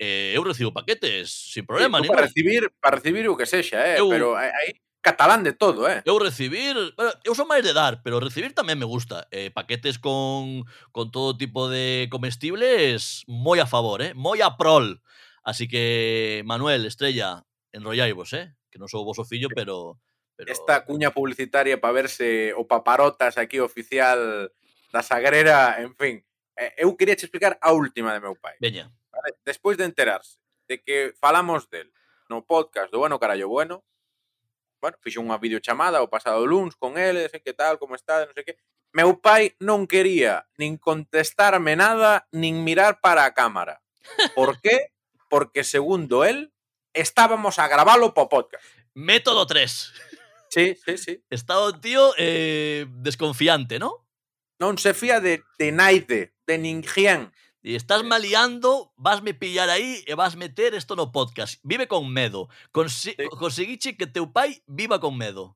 eh, 0.00 0.32
eu 0.34 0.42
recibo 0.42 0.72
paquetes 0.72 1.30
sin 1.30 1.66
problema. 1.66 2.00
Sí, 2.00 2.08
para 2.08 2.22
recibir, 2.22 2.72
para 2.80 2.96
recibir 2.96 3.28
o 3.28 3.36
que 3.36 3.46
sexa, 3.46 3.78
eh, 3.84 4.00
eu, 4.00 4.08
pero 4.08 4.36
aí 4.36 4.80
catalán 5.00 5.42
de 5.44 5.52
todo, 5.52 5.88
eh. 5.88 6.02
Eu 6.04 6.18
recibir, 6.18 6.74
bueno, 6.96 7.12
eu 7.24 7.34
son 7.34 7.48
máis 7.48 7.62
de 7.64 7.72
dar, 7.72 8.02
pero 8.02 8.20
recibir 8.20 8.52
tamén 8.52 8.76
me 8.78 8.84
gusta. 8.84 9.26
Eh, 9.30 9.50
paquetes 9.50 9.98
con, 9.98 10.64
con 10.92 11.10
todo 11.10 11.36
tipo 11.36 11.68
de 11.70 12.08
comestibles 12.10 13.24
moi 13.28 13.60
a 13.60 13.66
favor, 13.66 14.02
eh, 14.02 14.12
moi 14.14 14.42
a 14.42 14.58
prol. 14.58 15.00
Así 15.44 15.64
que, 15.64 16.42
Manuel, 16.44 16.84
Estrella, 16.84 17.46
enrollaivos, 17.72 18.36
eh, 18.36 18.52
que 18.68 18.76
non 18.76 18.90
sou 18.90 19.06
vos 19.06 19.16
o 19.16 19.24
fillo, 19.24 19.48
pero 19.48 19.96
Pero... 20.38 20.52
Esta 20.52 20.86
cuña 20.86 21.10
publicitaria 21.10 21.80
para 21.80 21.98
verse 21.98 22.54
o 22.54 22.62
paparotas 22.70 23.34
aquí 23.42 23.58
oficial 23.58 24.54
da 24.94 25.02
Sagrera, 25.02 25.82
en 25.82 25.98
fin. 25.98 26.22
Eu 26.78 26.94
quería 26.94 27.18
che 27.18 27.26
explicar 27.26 27.58
a 27.58 27.74
última 27.74 28.14
de 28.14 28.22
meu 28.22 28.38
pai. 28.38 28.54
Veña. 28.62 28.86
Vale? 29.10 29.34
Despois 29.42 29.74
de 29.74 29.82
enterarse 29.82 30.38
de 30.70 30.78
que 30.78 31.10
falamos 31.18 31.66
del 31.70 31.90
no 32.30 32.46
podcast 32.46 32.92
do 32.94 33.02
Bueno 33.02 33.18
Carallo 33.18 33.50
Bueno, 33.50 33.82
bueno, 34.78 34.96
fixo 35.02 35.18
unha 35.18 35.42
videochamada 35.42 36.06
o 36.06 36.10
pasado 36.10 36.46
luns 36.46 36.78
con 36.78 37.02
ele, 37.02 37.26
sei 37.26 37.42
que 37.42 37.50
tal, 37.50 37.82
como 37.82 37.98
está, 37.98 38.22
non 38.22 38.34
sei 38.38 38.46
que. 38.46 38.54
Meu 38.94 39.18
pai 39.18 39.58
non 39.58 39.90
quería 39.90 40.46
nin 40.54 40.78
contestarme 40.78 41.74
nada, 41.74 42.30
nin 42.30 42.62
mirar 42.62 43.02
para 43.02 43.26
a 43.26 43.34
cámara. 43.34 43.82
Por 44.38 44.62
qué? 44.62 44.94
Porque 45.26 45.66
segundo 45.66 46.22
el, 46.22 46.54
estábamos 46.94 47.58
a 47.58 47.66
gravalo 47.66 48.14
po 48.14 48.30
podcast. 48.30 48.62
Método 48.94 49.46
3. 49.46 50.07
Sí, 50.50 50.74
sí, 50.84 50.98
sí. 50.98 51.24
Está 51.30 51.58
o 51.60 51.72
tío 51.78 52.12
eh, 52.16 52.86
desconfiante, 52.88 53.78
¿no? 53.78 54.08
Non 54.58 54.74
se 54.74 54.90
fía 54.90 55.22
de, 55.22 55.46
de 55.54 55.70
naide, 55.70 56.34
de 56.42 56.58
ninguén. 56.58 57.30
E 57.62 57.78
estás 57.78 58.02
eh, 58.02 58.08
maleando, 58.10 58.90
vasme 58.98 59.30
pillar 59.34 59.70
aí 59.70 60.02
e 60.02 60.14
vas 60.18 60.34
meter 60.34 60.74
isto 60.74 60.98
no 60.98 61.14
podcast. 61.14 61.62
Vive 61.62 61.86
con 61.86 62.10
medo. 62.10 62.50
Consi 62.74 63.14
sí. 63.14 63.28
Conseguiche 63.38 63.94
que 63.94 64.10
teu 64.10 64.34
pai 64.34 64.58
viva 64.66 64.98
con 64.98 65.14
medo. 65.14 65.54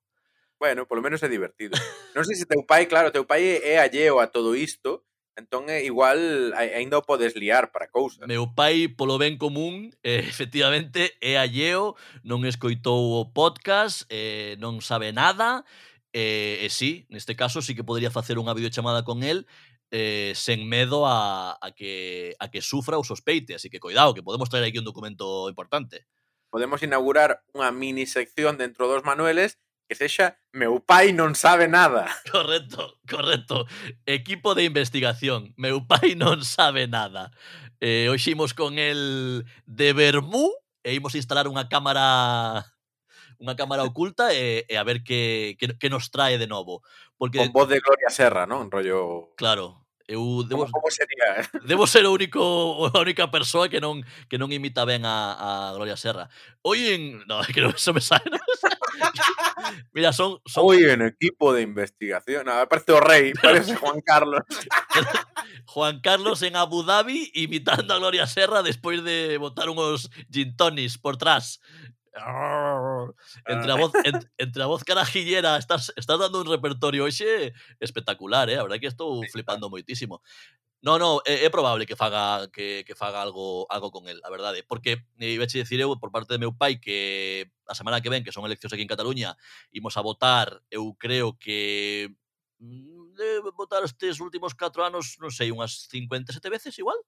Bueno, 0.62 0.86
polo 0.86 1.02
menos 1.02 1.18
é 1.22 1.28
divertido. 1.28 1.74
non 2.14 2.22
sei 2.22 2.38
se 2.38 2.46
teu 2.46 2.62
pai, 2.62 2.86
claro, 2.86 3.10
teu 3.10 3.26
pai 3.26 3.58
é 3.58 3.82
alleo 3.82 4.22
a 4.22 4.30
todo 4.30 4.54
isto, 4.54 5.02
Entón, 5.32 5.72
é 5.72 5.80
igual, 5.80 6.20
aínda 6.52 7.00
o 7.00 7.06
podes 7.06 7.32
liar 7.32 7.72
para 7.72 7.88
cousas. 7.88 8.28
Meu 8.28 8.52
pai, 8.52 8.92
polo 8.92 9.16
ben 9.16 9.40
común, 9.40 9.88
eh, 10.04 10.20
efectivamente, 10.20 11.16
é 11.24 11.40
alleo, 11.40 11.96
non 12.20 12.44
escoitou 12.44 13.16
o 13.16 13.32
podcast, 13.32 14.04
eh, 14.12 14.60
non 14.60 14.84
sabe 14.84 15.08
nada, 15.08 15.64
eh, 16.12 16.20
e, 16.20 16.22
eh, 16.22 16.66
eh, 16.66 16.70
sí, 16.70 17.08
neste 17.08 17.32
caso 17.32 17.64
sí 17.64 17.72
que 17.72 17.86
podría 17.86 18.12
facer 18.12 18.36
unha 18.36 18.52
videochamada 18.52 19.08
con 19.08 19.24
el 19.24 19.48
eh, 19.88 20.32
sen 20.36 20.68
medo 20.68 21.08
a, 21.08 21.56
a, 21.56 21.68
que, 21.72 22.36
a 22.36 22.52
que 22.52 22.60
sufra 22.60 23.00
ou 23.00 23.04
sospeite, 23.04 23.56
así 23.56 23.72
que 23.72 23.80
cuidado, 23.80 24.12
que 24.12 24.24
podemos 24.24 24.52
traer 24.52 24.68
aquí 24.68 24.80
un 24.80 24.88
documento 24.88 25.48
importante. 25.48 26.04
Podemos 26.52 26.84
inaugurar 26.84 27.40
unha 27.56 27.72
mini 27.72 28.04
sección 28.04 28.60
dentro 28.60 28.84
dos 28.84 29.00
manueles 29.04 29.56
que 29.92 30.08
sexa 30.08 30.40
meu 30.56 30.80
pai 30.80 31.12
non 31.12 31.36
sabe 31.36 31.68
nada. 31.68 32.08
Correcto, 32.32 32.96
correcto. 33.04 33.68
Equipo 34.08 34.56
de 34.56 34.64
investigación, 34.64 35.52
meu 35.60 35.84
pai 35.84 36.16
non 36.16 36.40
sabe 36.40 36.88
nada. 36.88 37.28
Eh, 37.76 38.08
hoxe 38.08 38.32
imos 38.32 38.56
con 38.56 38.80
el 38.80 39.44
de 39.68 39.92
Bermú 39.92 40.48
e 40.80 40.96
imos 40.96 41.12
instalar 41.12 41.44
unha 41.44 41.68
cámara 41.68 42.64
unha 43.36 43.52
cámara 43.52 43.84
oculta 43.84 44.32
e, 44.32 44.64
e 44.64 44.74
a 44.80 44.86
ver 44.86 45.04
que, 45.04 45.60
que, 45.60 45.76
que 45.76 45.92
nos 45.92 46.08
trae 46.08 46.40
de 46.40 46.48
novo. 46.48 46.80
Porque... 47.20 47.42
Con 47.42 47.52
voz 47.52 47.68
de 47.68 47.82
Gloria 47.82 48.08
Serra, 48.08 48.48
non? 48.48 48.72
Rollo... 48.72 49.34
Claro, 49.36 49.81
eu 50.12 50.44
debo, 50.44 50.68
Como, 50.68 50.72
como 50.72 50.90
sería? 50.90 51.48
debo 51.64 51.86
ser 51.86 52.04
o 52.04 52.12
único 52.12 52.40
a 52.92 53.00
única 53.00 53.30
persoa 53.32 53.72
que 53.72 53.80
non 53.80 54.04
que 54.28 54.36
non 54.36 54.52
imita 54.52 54.84
ben 54.84 55.08
a, 55.08 55.32
a 55.32 55.72
Gloria 55.72 55.96
Serra. 55.96 56.28
Hoy 56.60 56.92
en 56.92 57.24
no, 57.24 57.40
que 57.54 57.64
non 57.64 57.72
eso 57.72 57.96
me 57.96 58.04
sabe. 58.04 58.28
Mira, 59.96 60.12
son 60.12 60.38
son 60.44 60.68
Hoy 60.68 60.84
en 60.84 61.00
equipo 61.00 61.56
de 61.56 61.64
investigación. 61.64 62.44
No, 62.44 62.52
parece 62.68 62.92
o 62.92 63.00
rei, 63.00 63.32
parece 63.32 63.72
Juan 63.76 64.04
Carlos. 64.04 64.44
Juan 65.66 66.00
Carlos 66.00 66.42
en 66.42 66.56
Abu 66.56 66.84
Dhabi 66.84 67.32
imitando 67.32 67.94
a 67.94 67.98
Gloria 67.98 68.26
Serra 68.26 68.62
despois 68.62 69.02
de 69.02 69.38
botar 69.38 69.70
unos 69.72 70.10
gin 70.28 70.56
tonis 70.56 70.98
por 70.98 71.16
tras. 71.16 71.60
Ah. 72.14 73.06
Entre 73.46 73.72
a 73.72 73.76
voz, 73.76 73.92
en, 74.04 74.20
entre 74.36 74.62
a 74.62 74.66
voz 74.66 74.84
carajillera 74.84 75.56
estás, 75.56 75.92
estás 75.96 76.18
dando 76.18 76.40
un 76.40 76.46
repertorio 76.46 77.04
hoxe 77.04 77.54
espectacular, 77.80 78.50
eh? 78.50 78.58
A 78.58 78.62
verdade 78.62 78.80
que 78.80 78.92
estou 78.92 79.24
flipando 79.32 79.70
moitísimo. 79.70 80.20
No, 80.82 80.98
no, 80.98 81.22
é, 81.24 81.46
é 81.46 81.50
probable 81.50 81.86
que 81.86 81.96
faga 81.96 82.50
que, 82.52 82.84
que 82.84 82.94
faga 82.94 83.22
algo 83.22 83.66
algo 83.70 83.90
con 83.90 84.08
el, 84.08 84.20
a 84.24 84.30
verdade, 84.30 84.60
eh, 84.60 84.64
porque 84.66 85.06
iba 85.16 85.44
a 85.44 85.46
dicir 85.46 85.80
eu 85.80 85.96
por 85.96 86.10
parte 86.10 86.34
de 86.34 86.42
meu 86.42 86.52
pai 86.52 86.76
que 86.76 87.48
a 87.66 87.74
semana 87.74 88.02
que 88.02 88.10
ven, 88.10 88.24
que 88.24 88.32
son 88.32 88.44
eleccións 88.44 88.74
aquí 88.74 88.82
en 88.82 88.90
Cataluña, 88.90 89.38
imos 89.72 89.96
a 89.96 90.02
votar, 90.02 90.60
eu 90.68 90.92
creo 90.98 91.38
que 91.38 92.10
mm, 92.58 93.14
de 93.14 93.40
votar 93.56 93.84
estes 93.84 94.20
últimos 94.20 94.52
4 94.52 94.84
anos, 94.84 95.16
non 95.22 95.30
sei, 95.30 95.48
unhas 95.48 95.88
57 95.88 96.50
veces 96.50 96.76
igual. 96.76 96.98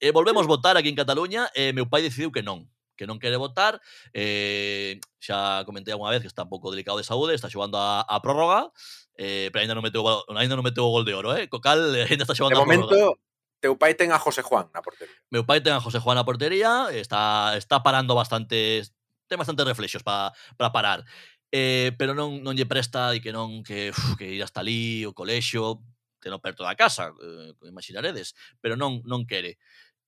E 0.00 0.10
volvemos 0.10 0.48
votar 0.48 0.74
aquí 0.74 0.88
en 0.88 0.98
Cataluña 0.98 1.52
e 1.54 1.70
meu 1.76 1.86
pai 1.86 2.02
decidiu 2.02 2.32
que 2.32 2.42
non, 2.42 2.64
que 2.96 3.06
non 3.06 3.20
quere 3.20 3.36
votar. 3.36 3.78
Eh, 4.10 4.98
xa 5.20 5.62
comentei 5.68 5.92
algunha 5.92 6.16
vez 6.16 6.24
que 6.24 6.32
está 6.32 6.42
un 6.42 6.50
pouco 6.50 6.72
delicado 6.72 6.98
de 6.98 7.04
saúde, 7.04 7.36
está 7.36 7.52
xogando 7.52 7.76
a, 7.76 8.02
a 8.02 8.16
prórroga, 8.24 8.72
eh, 9.14 9.52
pero 9.52 9.62
ainda 9.62 9.76
non 9.76 9.84
meteu, 9.84 10.02
ainda 10.34 10.56
non 10.56 10.64
meteu 10.64 10.88
o 10.88 10.92
gol 10.92 11.04
de 11.04 11.14
oro, 11.14 11.36
eh? 11.36 11.46
Co 11.46 11.60
cal, 11.60 11.78
eh, 11.94 12.08
ainda 12.10 12.24
está 12.24 12.34
xogando 12.34 12.56
de 12.56 12.62
a 12.62 12.64
momento, 12.64 12.88
prórroga. 12.88 13.20
Teu 13.60 13.76
pai 13.76 13.96
ten 13.96 14.12
a 14.12 14.18
José 14.20 14.42
Juan 14.44 14.68
na 14.72 14.84
portería. 14.84 15.16
Meu 15.32 15.44
pai 15.44 15.60
ten 15.64 15.72
a 15.76 15.80
José 15.80 16.00
Juan 16.00 16.16
na 16.16 16.28
portería, 16.28 16.88
está, 16.92 17.56
está 17.56 17.80
parando 17.80 18.12
bastante, 18.12 18.84
ten 19.28 19.38
bastante 19.40 19.64
reflexos 19.64 20.04
para 20.04 20.32
pa 20.56 20.72
parar. 20.72 21.04
Eh, 21.52 21.94
pero 21.96 22.12
non, 22.12 22.44
non 22.44 22.52
lle 22.52 22.68
presta 22.68 23.16
e 23.16 23.22
que 23.22 23.32
non 23.32 23.64
que, 23.64 23.94
uf, 23.94 24.18
que 24.20 24.28
ir 24.28 24.42
hasta 24.44 24.60
ali, 24.60 25.08
o 25.08 25.16
colexio, 25.16 25.80
teno 26.20 26.42
perto 26.42 26.66
da 26.66 26.74
casa, 26.74 27.14
eh, 27.16 27.54
imaginaredes, 27.64 28.34
pero 28.60 28.76
non 28.76 29.00
non 29.08 29.24
quere. 29.24 29.56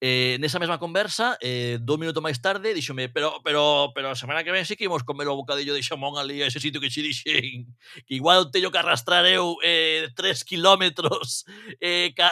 Eh, 0.00 0.38
nesa 0.38 0.62
mesma 0.62 0.78
conversa, 0.78 1.34
eh, 1.42 1.82
dous 1.82 1.98
minutos 1.98 2.22
máis 2.22 2.38
tarde, 2.38 2.70
díxome, 2.70 3.10
pero, 3.10 3.42
pero, 3.42 3.90
pero 3.90 4.14
a 4.14 4.14
semana 4.14 4.46
que 4.46 4.54
ven 4.54 4.62
sí 4.62 4.78
que 4.78 4.86
imos 4.86 5.02
comer 5.02 5.26
o 5.26 5.34
bocadillo 5.34 5.74
de 5.74 5.82
xamón 5.82 6.14
ali 6.14 6.38
a 6.38 6.46
ese 6.46 6.62
sitio 6.62 6.78
que 6.78 6.86
xe 6.86 7.02
dixen, 7.02 7.66
que 8.06 8.14
igual 8.14 8.54
teño 8.54 8.70
que 8.70 8.78
arrastrar 8.78 9.26
eu 9.26 9.58
eh, 9.66 10.06
tres 10.14 10.46
kilómetros 10.46 11.42
eh, 11.82 12.14
ca, 12.14 12.30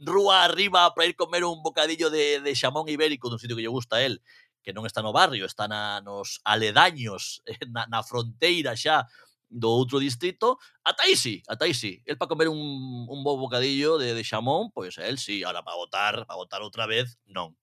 rúa 0.00 0.48
arriba 0.48 0.88
para 0.96 1.04
ir 1.04 1.20
comer 1.20 1.44
un 1.44 1.60
bocadillo 1.60 2.08
de, 2.08 2.40
de 2.40 2.52
xamón 2.56 2.88
ibérico 2.88 3.28
dun 3.28 3.36
sitio 3.36 3.60
que 3.60 3.68
lle 3.68 3.76
gusta 3.76 4.00
a 4.00 4.02
él 4.08 4.24
que 4.64 4.72
non 4.72 4.88
está 4.88 4.98
no 4.98 5.14
barrio, 5.14 5.46
está 5.46 5.70
na, 5.70 6.02
nos 6.02 6.42
aledaños, 6.42 7.44
na, 7.70 7.86
na 7.86 8.02
fronteira 8.02 8.72
xa 8.74 9.04
do 9.48 9.70
outro 9.70 9.98
distrito, 10.00 10.58
ata 10.84 11.04
aí 11.04 11.16
sí, 11.16 11.42
ata 11.48 11.64
aí 11.64 11.74
sí. 11.74 12.02
El 12.06 12.18
para 12.18 12.28
comer 12.28 12.48
un, 12.48 13.06
un 13.08 13.20
bo 13.24 13.36
bocadillo 13.36 13.98
de, 13.98 14.14
de 14.14 14.24
xamón, 14.24 14.70
pois 14.72 14.98
el 14.98 15.18
sí, 15.18 15.44
ahora 15.44 15.62
para 15.62 15.76
votar, 15.76 16.26
para 16.26 16.36
votar 16.36 16.62
outra 16.62 16.86
vez, 16.86 17.18
non. 17.26 17.54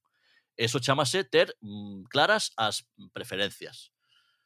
Eso 0.56 0.80
chamase 0.80 1.24
ter 1.24 1.56
mm, 1.62 2.08
claras 2.10 2.54
as 2.58 2.86
preferencias. 3.12 3.91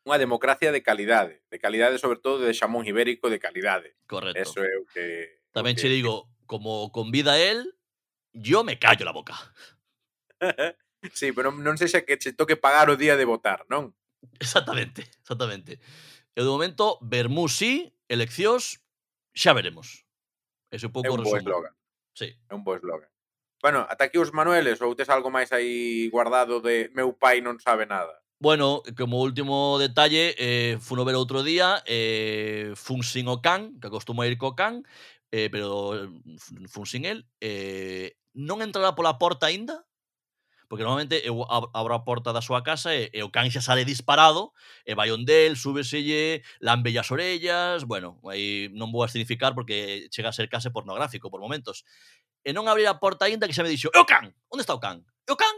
Unha 0.08 0.16
democracia 0.18 0.72
de 0.72 0.80
calidade, 0.80 1.44
de 1.52 1.60
calidade 1.60 2.00
sobre 2.00 2.24
todo 2.24 2.40
de 2.40 2.56
xamón 2.56 2.88
ibérico 2.88 3.28
de 3.28 3.44
calidade. 3.44 4.00
Correcto. 4.08 4.40
Eso 4.40 4.64
é 4.64 4.74
o 4.80 4.86
que... 4.88 5.06
Tamén 5.52 5.76
o 5.76 5.78
que... 5.78 5.84
che 5.84 5.92
digo, 5.92 6.32
como 6.48 6.90
convida 6.96 7.36
el, 7.36 7.76
yo 8.32 8.64
me 8.64 8.80
callo 8.80 9.04
la 9.04 9.12
boca. 9.12 9.36
sí, 11.14 11.36
pero 11.36 11.52
non 11.52 11.76
sei 11.76 11.92
que 12.08 12.16
che 12.16 12.32
toque 12.34 12.56
pagar 12.56 12.88
o 12.88 12.96
día 12.96 13.20
de 13.20 13.28
votar, 13.28 13.68
non? 13.68 13.92
Exactamente, 14.40 15.04
exactamente. 15.22 15.80
E 16.38 16.46
de 16.46 16.54
momento, 16.54 17.02
Bermú 17.02 17.50
sí, 17.50 17.90
eleccións, 18.06 18.78
xa 19.34 19.58
veremos. 19.58 20.06
Ese 20.70 20.86
pouco 20.86 21.10
é 21.10 21.10
un 21.10 21.26
resumo. 21.26 21.42
eslogan. 21.42 21.74
sí. 22.14 22.30
É 22.46 22.54
un 22.54 22.62
bo 22.62 22.78
eslogan. 22.78 23.10
Bueno, 23.58 23.90
ata 23.90 24.06
aquí 24.06 24.22
os 24.22 24.30
Manueles, 24.30 24.78
ou 24.86 24.94
tes 24.94 25.10
algo 25.10 25.34
máis 25.34 25.50
aí 25.50 26.06
guardado 26.14 26.62
de 26.62 26.94
meu 26.94 27.10
pai 27.18 27.42
non 27.42 27.58
sabe 27.58 27.90
nada? 27.90 28.22
Bueno, 28.38 28.86
como 28.94 29.26
último 29.26 29.82
detalle, 29.82 30.38
eh, 30.38 30.78
funo 30.78 31.10
ver 31.10 31.18
outro 31.18 31.42
día, 31.42 31.82
eh, 31.90 32.78
fun 32.78 33.02
sin 33.02 33.26
o 33.34 33.42
can, 33.42 33.82
que 33.82 33.90
acostumo 33.90 34.22
a 34.22 34.30
ir 34.30 34.38
co 34.38 34.54
can, 34.54 34.86
eh, 35.34 35.50
pero 35.50 35.98
eh, 35.98 36.06
fun 36.70 36.86
sin 36.86 37.10
el, 37.10 37.26
eh, 37.42 38.14
non 38.38 38.62
entrará 38.62 38.94
pola 38.94 39.18
porta 39.18 39.50
aínda, 39.50 39.90
porque 40.68 40.84
normalmente 40.84 41.24
eu 41.24 41.48
abro 41.48 41.96
a 41.96 42.04
porta 42.04 42.36
da 42.36 42.44
súa 42.44 42.60
casa 42.60 42.92
e, 42.92 43.08
e 43.16 43.24
o 43.24 43.32
can 43.32 43.48
xa 43.48 43.64
sale 43.64 43.88
disparado 43.88 44.52
e 44.84 44.92
vai 45.00 45.08
onde 45.16 45.48
el, 45.48 45.56
súbeselle, 45.56 46.44
lambe 46.60 46.92
as 47.00 47.08
orellas, 47.08 47.88
bueno, 47.88 48.20
aí 48.28 48.68
non 48.76 48.92
vou 48.92 49.08
a 49.08 49.12
significar 49.12 49.56
porque 49.56 50.12
chega 50.12 50.30
a 50.30 50.36
ser 50.36 50.52
case 50.52 50.68
pornográfico 50.68 51.32
por 51.32 51.40
momentos. 51.40 51.88
E 52.44 52.52
non 52.52 52.68
abrir 52.68 52.92
a 52.92 53.00
porta 53.00 53.32
aínda 53.32 53.48
que 53.48 53.56
xa 53.56 53.64
me 53.64 53.72
dixo, 53.72 53.88
"É 53.96 54.00
o 54.00 54.08
can, 54.08 54.36
onde 54.52 54.64
está 54.68 54.76
o 54.76 54.84
can? 54.84 55.08
E 55.24 55.32
o 55.32 55.40
can?" 55.40 55.56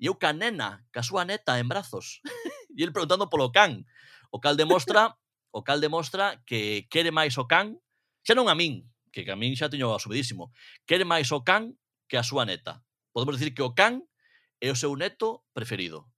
E 0.00 0.08
eu 0.08 0.16
ca 0.16 0.32
nena, 0.32 0.88
ca 0.90 1.04
súa 1.04 1.24
neta 1.28 1.60
en 1.60 1.68
brazos. 1.68 2.24
e 2.76 2.80
el 2.82 2.92
preguntando 2.92 3.30
polo 3.30 3.52
can. 3.52 3.86
O 4.32 4.40
cal 4.40 4.56
demostra, 4.56 5.14
o 5.54 5.62
cal 5.62 5.78
demostra 5.78 6.42
que 6.48 6.88
quere 6.90 7.14
máis 7.14 7.36
o 7.38 7.46
can, 7.46 7.78
xa 8.26 8.34
non 8.34 8.48
a 8.48 8.56
min, 8.56 8.88
que 9.12 9.22
a 9.28 9.36
min 9.36 9.54
xa 9.54 9.70
teño 9.70 9.92
asumidísimo, 9.94 10.50
quere 10.88 11.06
máis 11.06 11.30
o 11.30 11.44
can 11.46 11.76
que 12.08 12.18
a 12.18 12.26
súa 12.26 12.42
neta. 12.48 12.82
Podemos 13.14 13.38
decir 13.38 13.54
que 13.54 13.62
o 13.62 13.76
can 13.76 14.02
é 14.64 14.72
o 14.72 14.76
seu 14.76 14.96
neto 14.96 15.44
preferido. 15.52 16.08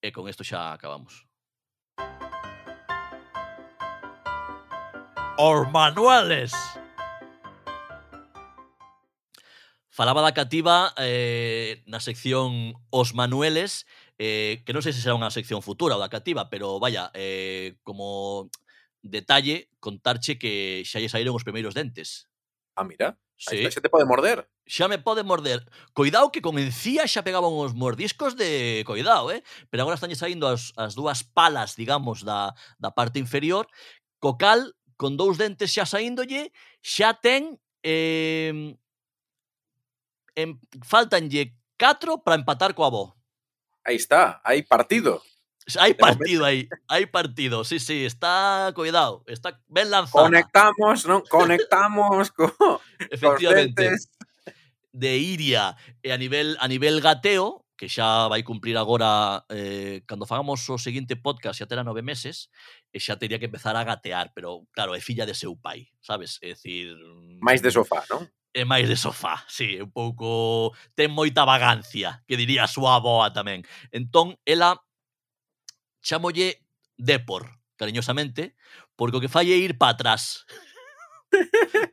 E 0.00 0.08
con 0.12 0.24
isto 0.32 0.40
xa 0.40 0.72
acabamos. 0.72 1.28
Os 5.36 5.68
manuales. 5.68 6.56
Falaba 9.92 10.24
da 10.24 10.32
cativa 10.32 10.96
eh, 10.96 11.84
na 11.86 12.00
sección 12.00 12.74
Os 12.90 13.14
Manueles, 13.14 13.84
eh, 14.18 14.64
que 14.64 14.72
non 14.72 14.80
sei 14.80 14.96
se 14.96 15.04
será 15.04 15.12
unha 15.14 15.30
sección 15.30 15.60
futura 15.60 15.94
ou 15.94 16.02
da 16.02 16.10
cativa, 16.10 16.48
pero 16.48 16.80
vaya, 16.80 17.12
eh, 17.12 17.76
como 17.84 18.48
detalle, 19.04 19.68
contarche 19.84 20.40
que 20.40 20.82
xa 20.88 20.98
lle 20.98 21.12
saíron 21.12 21.36
os 21.36 21.44
primeiros 21.44 21.76
dentes. 21.76 22.26
Ah, 22.74 22.88
mira. 22.88 23.20
Sí. 23.36 23.56
Aí 23.56 23.70
xa 23.70 23.82
te 23.82 23.90
pode 23.90 24.06
morder. 24.06 24.46
Xa 24.64 24.86
me 24.88 24.98
pode 24.98 25.26
morder. 25.26 25.66
Coidao 25.92 26.30
que 26.30 26.40
con 26.40 26.58
encía 26.58 27.04
xa 27.10 27.26
pegaban 27.26 27.50
os 27.50 27.74
mordiscos 27.74 28.38
de 28.38 28.82
coidao, 28.86 29.30
eh? 29.34 29.42
Pero 29.68 29.82
agora 29.82 29.98
están 29.98 30.14
saindo 30.14 30.46
as, 30.46 30.72
as 30.78 30.94
dúas 30.94 31.26
palas, 31.26 31.74
digamos, 31.74 32.22
da, 32.22 32.54
da 32.78 32.94
parte 32.94 33.18
inferior, 33.18 33.66
co 34.22 34.38
cal, 34.38 34.72
con 34.96 35.18
dous 35.18 35.36
dentes 35.36 35.74
xa 35.74 35.84
saíndolle, 35.84 36.54
xa 36.78 37.18
ten 37.18 37.58
eh, 37.82 38.78
en, 40.38 40.48
faltanlle 40.86 41.58
4 41.78 42.22
para 42.22 42.38
empatar 42.38 42.72
coa 42.74 42.86
avó. 42.86 43.04
Aí 43.84 43.96
está, 43.98 44.40
hai 44.46 44.62
partido. 44.62 45.20
Hay 45.78 45.94
partido 45.94 46.44
ahí, 46.44 46.68
hay 46.88 47.06
partido, 47.06 47.64
sí, 47.64 47.80
sí, 47.80 48.04
está 48.04 48.70
cuidado, 48.74 49.24
está 49.26 49.60
bien 49.68 49.90
lanzado. 49.90 50.24
Conectamos, 50.24 51.06
¿no? 51.06 51.22
Conectamos 51.30 52.30
con. 52.32 52.52
Efectivamente. 53.10 53.96
de 54.94 55.18
Iria 55.18 55.74
e 56.02 56.14
a 56.14 56.16
nivel 56.16 56.54
a 56.62 56.70
nivel 56.70 57.02
gateo, 57.02 57.66
que 57.74 57.90
xa 57.90 58.30
vai 58.30 58.46
cumprir 58.46 58.78
agora 58.78 59.42
eh, 59.50 60.06
cando 60.06 60.24
fagamos 60.24 60.62
o 60.70 60.78
seguinte 60.78 61.18
podcast 61.18 61.58
xa 61.58 61.66
terá 61.66 61.82
nove 61.82 62.06
meses, 62.06 62.48
eh, 62.94 62.96
e 62.96 63.02
xa 63.02 63.18
teria 63.18 63.42
que 63.42 63.50
empezar 63.50 63.74
a 63.74 63.82
gatear, 63.82 64.30
pero 64.30 64.62
claro, 64.70 64.94
é 64.94 65.02
filla 65.02 65.26
de 65.26 65.34
seu 65.34 65.58
pai, 65.58 65.90
sabes? 65.98 66.38
É 66.40 66.54
dicir... 66.54 66.94
Máis 67.42 67.58
mm, 67.58 67.64
de 67.66 67.70
sofá, 67.74 68.06
non? 68.06 68.30
É 68.54 68.62
máis 68.62 68.86
de 68.86 68.94
sofá, 68.94 69.42
sí, 69.50 69.74
é 69.74 69.82
un 69.82 69.90
pouco... 69.90 70.70
Ten 70.94 71.10
moita 71.10 71.42
vagancia, 71.42 72.22
que 72.30 72.38
diría 72.38 72.64
a 72.64 72.70
súa 72.70 73.02
aboa 73.02 73.34
tamén. 73.34 73.66
Entón, 73.90 74.38
ela 74.46 74.78
chamolle 76.04 76.60
Depor, 76.96 77.48
cariñosamente, 77.76 78.54
porque 78.94 79.16
o 79.16 79.20
que 79.20 79.32
fai 79.32 79.50
é 79.50 79.56
ir 79.56 79.74
para 79.80 79.96
atrás. 79.96 80.46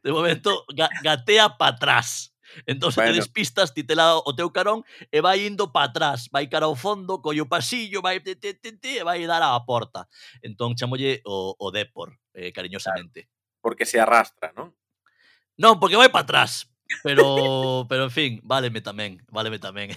De 0.03 0.11
momento, 0.11 0.65
ga 0.69 0.89
gatea 1.01 1.57
para 1.57 1.73
atrás. 1.73 2.35
Entón, 2.67 2.91
bueno. 2.93 3.11
te 3.11 3.17
despistas, 3.17 3.73
ti 3.73 3.83
te 3.83 3.95
o 3.97 4.35
teu 4.35 4.51
carón 4.51 4.83
e 5.09 5.23
vai 5.23 5.47
indo 5.47 5.71
para 5.71 5.87
atrás, 5.87 6.27
vai 6.29 6.51
cara 6.51 6.67
ao 6.67 6.75
fondo, 6.75 7.23
colle 7.23 7.41
o 7.41 7.47
pasillo, 7.47 8.03
vai 8.03 8.19
te, 8.19 8.35
te, 8.35 8.53
te, 8.53 8.75
te, 8.75 8.99
e 8.99 9.03
vai 9.03 9.25
dar 9.25 9.41
á 9.41 9.55
porta. 9.65 10.05
Entón, 10.43 10.75
chamolle 10.75 11.23
o, 11.25 11.55
o 11.57 11.71
Depor, 11.71 12.19
eh, 12.35 12.51
cariñosamente. 12.51 13.25
Claro, 13.25 13.63
porque 13.63 13.87
se 13.87 13.97
arrastra, 14.03 14.51
non? 14.51 14.75
Non, 15.55 15.79
porque 15.79 15.95
vai 15.95 16.11
para 16.11 16.27
atrás. 16.27 16.67
Pero, 17.07 17.87
pero 17.87 18.11
en 18.11 18.11
fin, 18.11 18.31
váleme 18.43 18.83
tamén, 18.83 19.23
váleme 19.31 19.57
tamén. 19.57 19.95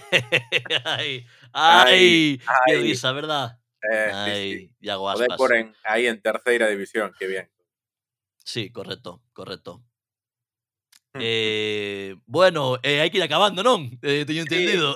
ai, 0.87 1.27
ai, 1.51 2.39
ai, 2.39 2.63
que 2.65 2.75
risa, 2.79 3.11
verdad? 3.11 3.59
Eh, 3.83 4.09
sí, 4.11 4.13
Ai, 4.13 4.71
sí. 4.81 4.89
Aspas. 4.89 5.51
en, 5.51 6.21
terceira 6.21 6.67
división, 6.67 7.13
que 7.17 7.27
bien. 7.27 7.49
Sí, 8.43 8.71
correcto, 8.71 9.21
correcto. 9.33 9.83
Eh, 11.17 12.15
bueno, 12.25 12.75
eh, 12.83 12.99
hai 12.99 13.07
que 13.07 13.23
ir 13.23 13.23
acabando, 13.23 13.63
non? 13.63 13.87
Eh, 14.03 14.27
teño 14.27 14.43
Sí. 14.43 14.51
entendido. 14.51 14.91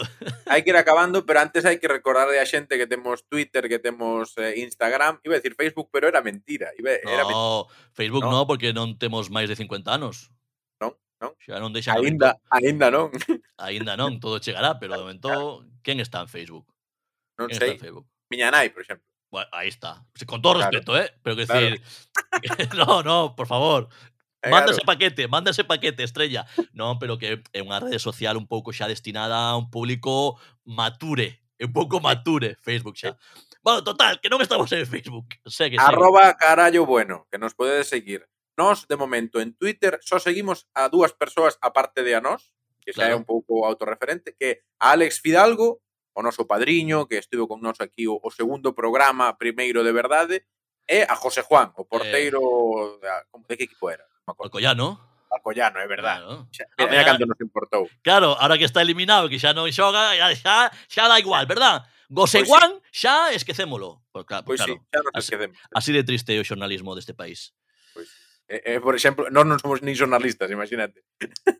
hai 0.51 0.67
que 0.67 0.75
ir 0.75 0.79
acabando, 0.83 1.23
pero 1.23 1.39
antes 1.39 1.63
hai 1.63 1.79
que 1.79 1.87
recordarle 1.87 2.43
a 2.43 2.45
xente 2.45 2.75
que 2.75 2.91
temos 2.91 3.23
Twitter, 3.31 3.71
que 3.71 3.79
temos 3.79 4.35
eh, 4.35 4.59
Instagram, 4.59 5.23
iba 5.23 5.35
a 5.35 5.39
decir 5.39 5.55
Facebook, 5.55 5.87
pero 5.95 6.11
era 6.11 6.19
mentira. 6.19 6.75
Iba, 6.75 6.91
era 6.99 7.23
mentira. 7.23 7.39
No, 7.39 7.71
Facebook 7.95 8.27
No. 8.27 8.35
no, 8.35 8.47
porque 8.51 8.75
non 8.75 8.99
temos 8.99 9.31
máis 9.31 9.47
de 9.47 9.55
50 9.55 9.95
anos. 9.95 10.27
Non, 10.83 10.91
non. 11.23 11.31
Xa 11.39 11.55
non 11.63 11.71
deixan 11.71 11.95
Ainda, 12.03 12.35
ainda 12.51 12.91
non. 12.91 13.15
Ainda 13.55 13.95
non, 13.95 14.19
todo 14.19 14.43
chegará, 14.43 14.75
pero 14.75 14.99
de 14.99 15.03
momento, 15.07 15.31
quen 15.87 16.03
está 16.03 16.19
en 16.19 16.27
Facebook? 16.27 16.67
Non 17.39 17.47
Quen 17.47 17.55
sei. 17.63 17.79
está 17.79 17.79
en 17.79 17.83
Facebook? 17.95 18.07
Miña 18.29 18.51
nai, 18.51 18.69
por 18.69 18.81
exemplo. 18.83 19.05
Bueno, 19.31 19.47
aí 19.53 19.69
está. 19.69 20.05
Con 20.25 20.41
todo 20.41 20.55
Claro. 20.55 20.71
respeto, 20.71 20.97
¿eh? 20.97 21.11
Pero 21.21 21.35
que 21.35 21.45
Claro. 21.45 21.61
decir... 21.61 21.81
no, 22.75 23.03
no, 23.03 23.35
por 23.35 23.47
favor. 23.47 23.89
Eh, 24.41 24.49
Manda 24.49 24.65
claro. 24.67 24.71
ese 24.71 24.81
paquete, 24.85 25.27
manda 25.27 25.51
ese 25.51 25.63
paquete, 25.65 26.03
estrella. 26.03 26.47
Non, 26.73 26.97
pero 26.97 27.17
que 27.19 27.43
é 27.53 27.59
unha 27.61 27.77
rede 27.83 27.99
social 27.99 28.37
un 28.39 28.47
pouco 28.47 28.71
xa 28.71 28.87
destinada 28.87 29.51
a 29.51 29.57
un 29.59 29.67
público 29.69 30.39
mature. 30.63 31.43
Un 31.59 31.73
pouco 31.75 31.99
mature, 31.99 32.55
Facebook 32.63 32.95
xa. 32.95 33.19
Bueno, 33.61 33.83
total, 33.83 34.17
que 34.23 34.31
non 34.31 34.39
estamos 34.39 34.71
en 34.71 34.87
Facebook. 34.87 35.27
Segue, 35.43 35.75
segue. 35.75 35.83
Arroba 35.83 36.33
carallo 36.39 36.87
bueno, 36.87 37.27
que 37.27 37.35
nos 37.37 37.51
podedes 37.53 37.91
seguir. 37.91 38.23
Nos, 38.55 38.87
de 38.87 38.95
momento, 38.95 39.43
en 39.43 39.51
Twitter 39.59 39.99
só 40.01 40.17
seguimos 40.23 40.71
a 40.73 40.87
dúas 40.87 41.11
persoas 41.11 41.59
aparte 41.59 42.01
de 42.07 42.15
a 42.15 42.23
nós, 42.23 42.55
que 42.79 42.95
xa 42.95 43.11
é 43.11 43.11
Claro. 43.11 43.19
un 43.21 43.25
pouco 43.27 43.67
autorreferente, 43.67 44.31
que 44.39 44.63
a 44.79 44.95
Alex 44.95 45.19
Fidalgo, 45.19 45.83
o 46.19 46.21
noso 46.21 46.43
padriño, 46.43 47.07
que 47.07 47.15
estivo 47.15 47.47
con 47.47 47.63
nós 47.63 47.79
aquí 47.79 48.03
o, 48.03 48.19
o 48.19 48.27
segundo 48.27 48.75
programa 48.75 49.39
primeiro 49.39 49.87
de 49.87 49.95
verdade, 49.95 50.35
e 50.83 51.07
a 51.07 51.15
José 51.15 51.39
Juan, 51.47 51.71
o 51.79 51.87
porteiro 51.87 52.99
eh... 52.99 53.07
da, 53.07 53.23
como, 53.31 53.47
de 53.47 53.55
que 53.55 53.71
equipo 53.71 53.87
era? 53.87 54.03
O 54.27 54.35
Collano. 54.51 54.99
A 55.29 55.37
é 55.37 55.87
verdade. 55.87 56.25
Claro. 56.25 56.49
Xa, 56.51 56.65
mira, 56.75 56.89
mira 56.89 57.01
eh, 57.01 57.05
cando 57.05 57.25
nos 57.25 57.39
importou. 57.39 57.87
Claro, 58.01 58.33
ahora 58.35 58.57
que 58.57 58.65
está 58.65 58.81
eliminado, 58.81 59.29
que 59.29 59.39
xa 59.39 59.53
non 59.53 59.69
xoga, 59.71 60.17
xa, 60.35 60.73
xa 60.89 61.03
da 61.07 61.21
igual, 61.21 61.45
verdad? 61.45 61.85
Goseguán, 62.09 62.81
pois 62.81 62.89
sí. 62.89 63.05
xa 63.05 63.31
esquecémolo. 63.37 64.01
Por, 64.09 64.25
claro, 64.25 64.43
pois 64.43 64.57
claro, 64.57 64.75
sí, 64.75 64.81
xa 64.89 64.99
nos 65.05 65.13
así, 65.13 65.33
así 65.71 65.89
de 65.93 66.03
triste 66.03 66.33
é 66.33 66.41
o 66.41 66.43
xornalismo 66.43 66.97
deste 66.97 67.13
país. 67.13 67.53
Pois, 67.93 68.09
eh, 68.49 68.75
eh, 68.75 68.79
por 68.81 68.97
exemplo, 68.97 69.29
nós 69.29 69.45
non 69.45 69.61
somos 69.61 69.85
nin 69.85 69.93
xornalistas, 69.93 70.49
imagínate. 70.49 71.05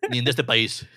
Nin 0.09 0.25
deste 0.25 0.41
país. 0.41 0.89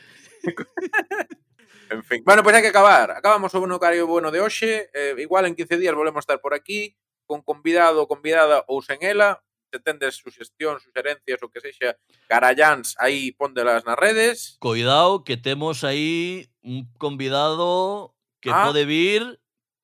En 1.91 2.03
fin. 2.05 2.23
Bueno, 2.25 2.43
pois 2.43 2.55
hai 2.57 2.63
que 2.63 2.73
acabar. 2.73 3.11
Acabamos 3.13 3.53
o 3.55 3.61
bonocario 3.61 4.07
bueno 4.07 4.31
de 4.31 4.41
hoxe. 4.41 4.89
Eh, 4.95 5.15
igual 5.19 5.47
en 5.47 5.55
15 5.55 5.77
días 5.79 5.95
volvemos 5.95 6.23
a 6.23 6.27
estar 6.27 6.41
por 6.41 6.55
aquí 6.55 6.97
con 7.27 7.43
convidado 7.43 8.07
convidada 8.09 8.65
ou 8.69 8.81
sen 8.83 9.01
ela. 9.03 9.41
Se 9.73 9.81
tendes 9.81 10.21
suxestións, 10.21 10.85
sugerencias 10.85 11.41
ou 11.41 11.49
que 11.49 11.61
sexa 11.65 11.97
carallans, 12.29 12.93
aí 13.01 13.33
póndelas 13.33 13.85
nas 13.89 13.97
redes. 13.97 14.57
Coidado 14.61 15.25
que 15.25 15.37
temos 15.41 15.81
aí 15.85 16.49
un 16.61 16.85
convidado 17.01 18.13
que 18.41 18.51
Ah. 18.53 18.69
pode 18.69 18.85
vir 18.85 19.39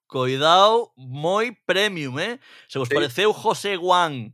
Coidado 0.09 0.89
moi 0.97 1.53
premium, 1.69 2.17
eh? 2.17 2.41
Se 2.65 2.81
vos 2.81 2.89
Sí. 2.89 2.95
pareceu 2.97 3.29
José 3.37 3.77
Guan 3.77 4.33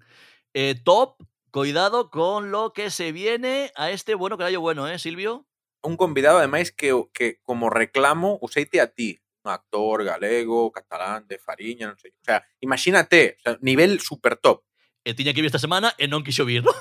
eh, 0.55 0.79
top, 0.79 1.19
coidado 1.51 2.11
con 2.15 2.55
lo 2.55 2.71
que 2.73 2.91
se 2.95 3.11
viene 3.11 3.73
a 3.75 3.91
este 3.91 4.15
bueno 4.15 4.39
carallo 4.39 4.61
bueno, 4.63 4.87
eh, 4.87 4.99
Silvio? 5.03 5.47
un 5.85 5.97
convidado 5.97 6.41
ademais 6.41 6.73
que, 6.73 6.91
que 7.13 7.39
como 7.45 7.69
reclamo 7.69 8.41
useite 8.41 8.81
a 8.81 8.89
ti, 8.89 9.21
un 9.45 9.53
actor 9.53 10.05
galego, 10.05 10.73
catalán, 10.73 11.29
de 11.29 11.39
Fariña, 11.39 11.87
non 11.87 12.01
sei. 12.01 12.17
O 12.17 12.25
sea, 12.25 12.41
imagínate, 12.65 13.37
o 13.39 13.41
sea, 13.45 13.53
nivel 13.61 14.01
super 14.01 14.41
top. 14.41 14.65
E 15.05 15.13
tiña 15.13 15.37
que 15.37 15.45
vir 15.45 15.53
esta 15.53 15.61
semana 15.61 15.93
e 16.01 16.09
non 16.09 16.25
quixo 16.25 16.49
vir, 16.49 16.65
¿no? 16.65 16.73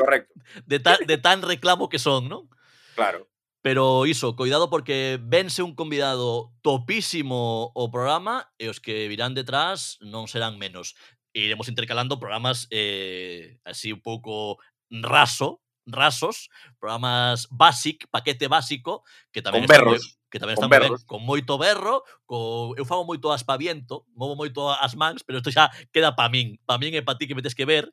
Correcto. 0.00 0.32
De, 0.64 0.80
ta, 0.80 0.96
de 0.96 1.20
tan 1.20 1.44
reclamo 1.44 1.92
que 1.92 2.00
son, 2.00 2.32
non? 2.32 2.48
Claro. 2.96 3.28
Pero 3.60 4.06
iso, 4.06 4.36
cuidado 4.36 4.70
porque 4.70 5.20
vence 5.20 5.60
un 5.60 5.74
convidado 5.76 6.54
topísimo 6.62 7.68
o 7.76 7.92
programa 7.92 8.48
e 8.56 8.72
os 8.72 8.80
que 8.80 9.04
virán 9.12 9.36
detrás 9.36 10.00
non 10.00 10.24
serán 10.24 10.56
menos. 10.56 10.96
Iremos 11.36 11.68
intercalando 11.68 12.16
programas 12.16 12.64
eh, 12.72 13.60
así 13.68 13.92
un 13.92 14.00
pouco 14.00 14.56
raso, 14.88 15.60
rasos, 15.88 16.48
programas 16.78 17.48
basic, 17.50 18.06
paquete 18.12 18.48
básico, 18.48 19.02
que 19.32 19.42
tamén 19.42 19.64
con 19.64 19.72
berros. 19.72 20.20
Que 20.28 20.36
tamén 20.36 20.60
están 20.60 20.68
con. 20.68 20.76
Ben, 20.76 20.92
con 21.08 21.20
moito 21.24 21.56
berro, 21.56 22.04
co, 22.28 22.76
eu 22.76 22.84
fago 22.84 23.08
moito 23.08 23.32
aspaviento, 23.32 24.04
movo 24.12 24.36
moito 24.36 24.68
as 24.68 24.92
mans, 24.92 25.24
pero 25.24 25.40
isto 25.40 25.48
xa 25.48 25.72
queda 25.90 26.12
pa 26.12 26.28
min, 26.28 26.60
pa 26.68 26.76
min 26.76 26.92
e 26.92 27.00
pa 27.00 27.16
ti 27.16 27.24
que 27.24 27.34
me 27.34 27.40
tes 27.40 27.56
que 27.56 27.64
ver, 27.64 27.88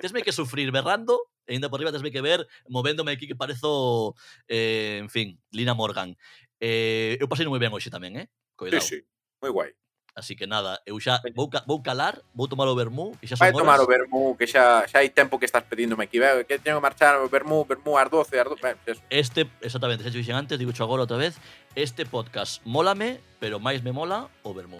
tesme 0.00 0.20
que 0.20 0.36
sufrir 0.36 0.68
berrando, 0.68 1.16
e 1.48 1.56
ainda 1.56 1.72
por 1.72 1.80
riba 1.80 1.92
tesme 1.92 2.12
que 2.12 2.20
ver 2.20 2.44
movéndome 2.68 3.12
aquí 3.12 3.26
que 3.26 3.36
parezo, 3.36 4.14
eh, 4.48 5.00
en 5.00 5.08
fin, 5.08 5.40
Lina 5.50 5.72
Morgan. 5.72 6.14
Eh, 6.60 7.18
eu 7.18 7.26
pasei 7.26 7.48
moi 7.48 7.58
ben 7.58 7.72
hoxe 7.72 7.90
tamén, 7.90 8.14
eh? 8.20 8.26
Cuidado. 8.54 8.84
Sí, 8.84 9.00
sí, 9.00 9.08
moi 9.42 9.50
guai. 9.50 9.70
Así 10.14 10.36
que 10.36 10.46
nada, 10.46 10.82
eu 10.84 11.00
xa 11.00 11.22
vou, 11.34 11.48
ca- 11.48 11.64
vou 11.66 11.80
calar, 11.82 12.20
vou 12.36 12.44
tomar 12.46 12.68
o 12.68 12.76
vermú, 12.76 13.16
e 13.22 13.26
xa 13.26 13.32
son 13.36 13.48
Vai 13.48 13.52
tomar 13.52 13.80
o 13.80 13.88
horas. 13.88 13.96
vermú, 13.96 14.36
que 14.36 14.44
xa, 14.44 14.84
xa 14.84 15.00
hai 15.00 15.08
tempo 15.08 15.40
que 15.40 15.48
estás 15.48 15.64
pedíndome 15.64 16.04
aquí. 16.04 16.20
Veo 16.20 16.44
que 16.44 16.60
teño 16.60 16.76
que 16.76 16.84
marchar 16.84 17.16
o 17.16 17.28
vermú, 17.32 17.64
vermú 17.64 17.96
ás 17.96 18.12
12, 18.12 18.36
ás 18.36 18.44
12. 18.44 18.60
Ben. 18.60 18.76
Este, 19.08 19.48
exactamente, 19.64 20.04
xa 20.04 20.12
te 20.12 20.18
dixen 20.20 20.36
antes, 20.36 20.60
digo 20.60 20.72
agora 20.84 21.08
outra 21.08 21.16
vez, 21.16 21.40
este 21.74 22.04
podcast 22.04 22.60
mólame, 22.68 23.24
pero 23.40 23.56
máis 23.56 23.80
me 23.80 23.92
mola 23.96 24.28
o 24.44 24.52
vermú. 24.52 24.76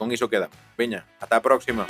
Con 0.00 0.08
iso 0.16 0.32
queda. 0.32 0.48
Veña, 0.80 1.04
ata 1.20 1.36
a 1.36 1.42
próxima. 1.44 1.84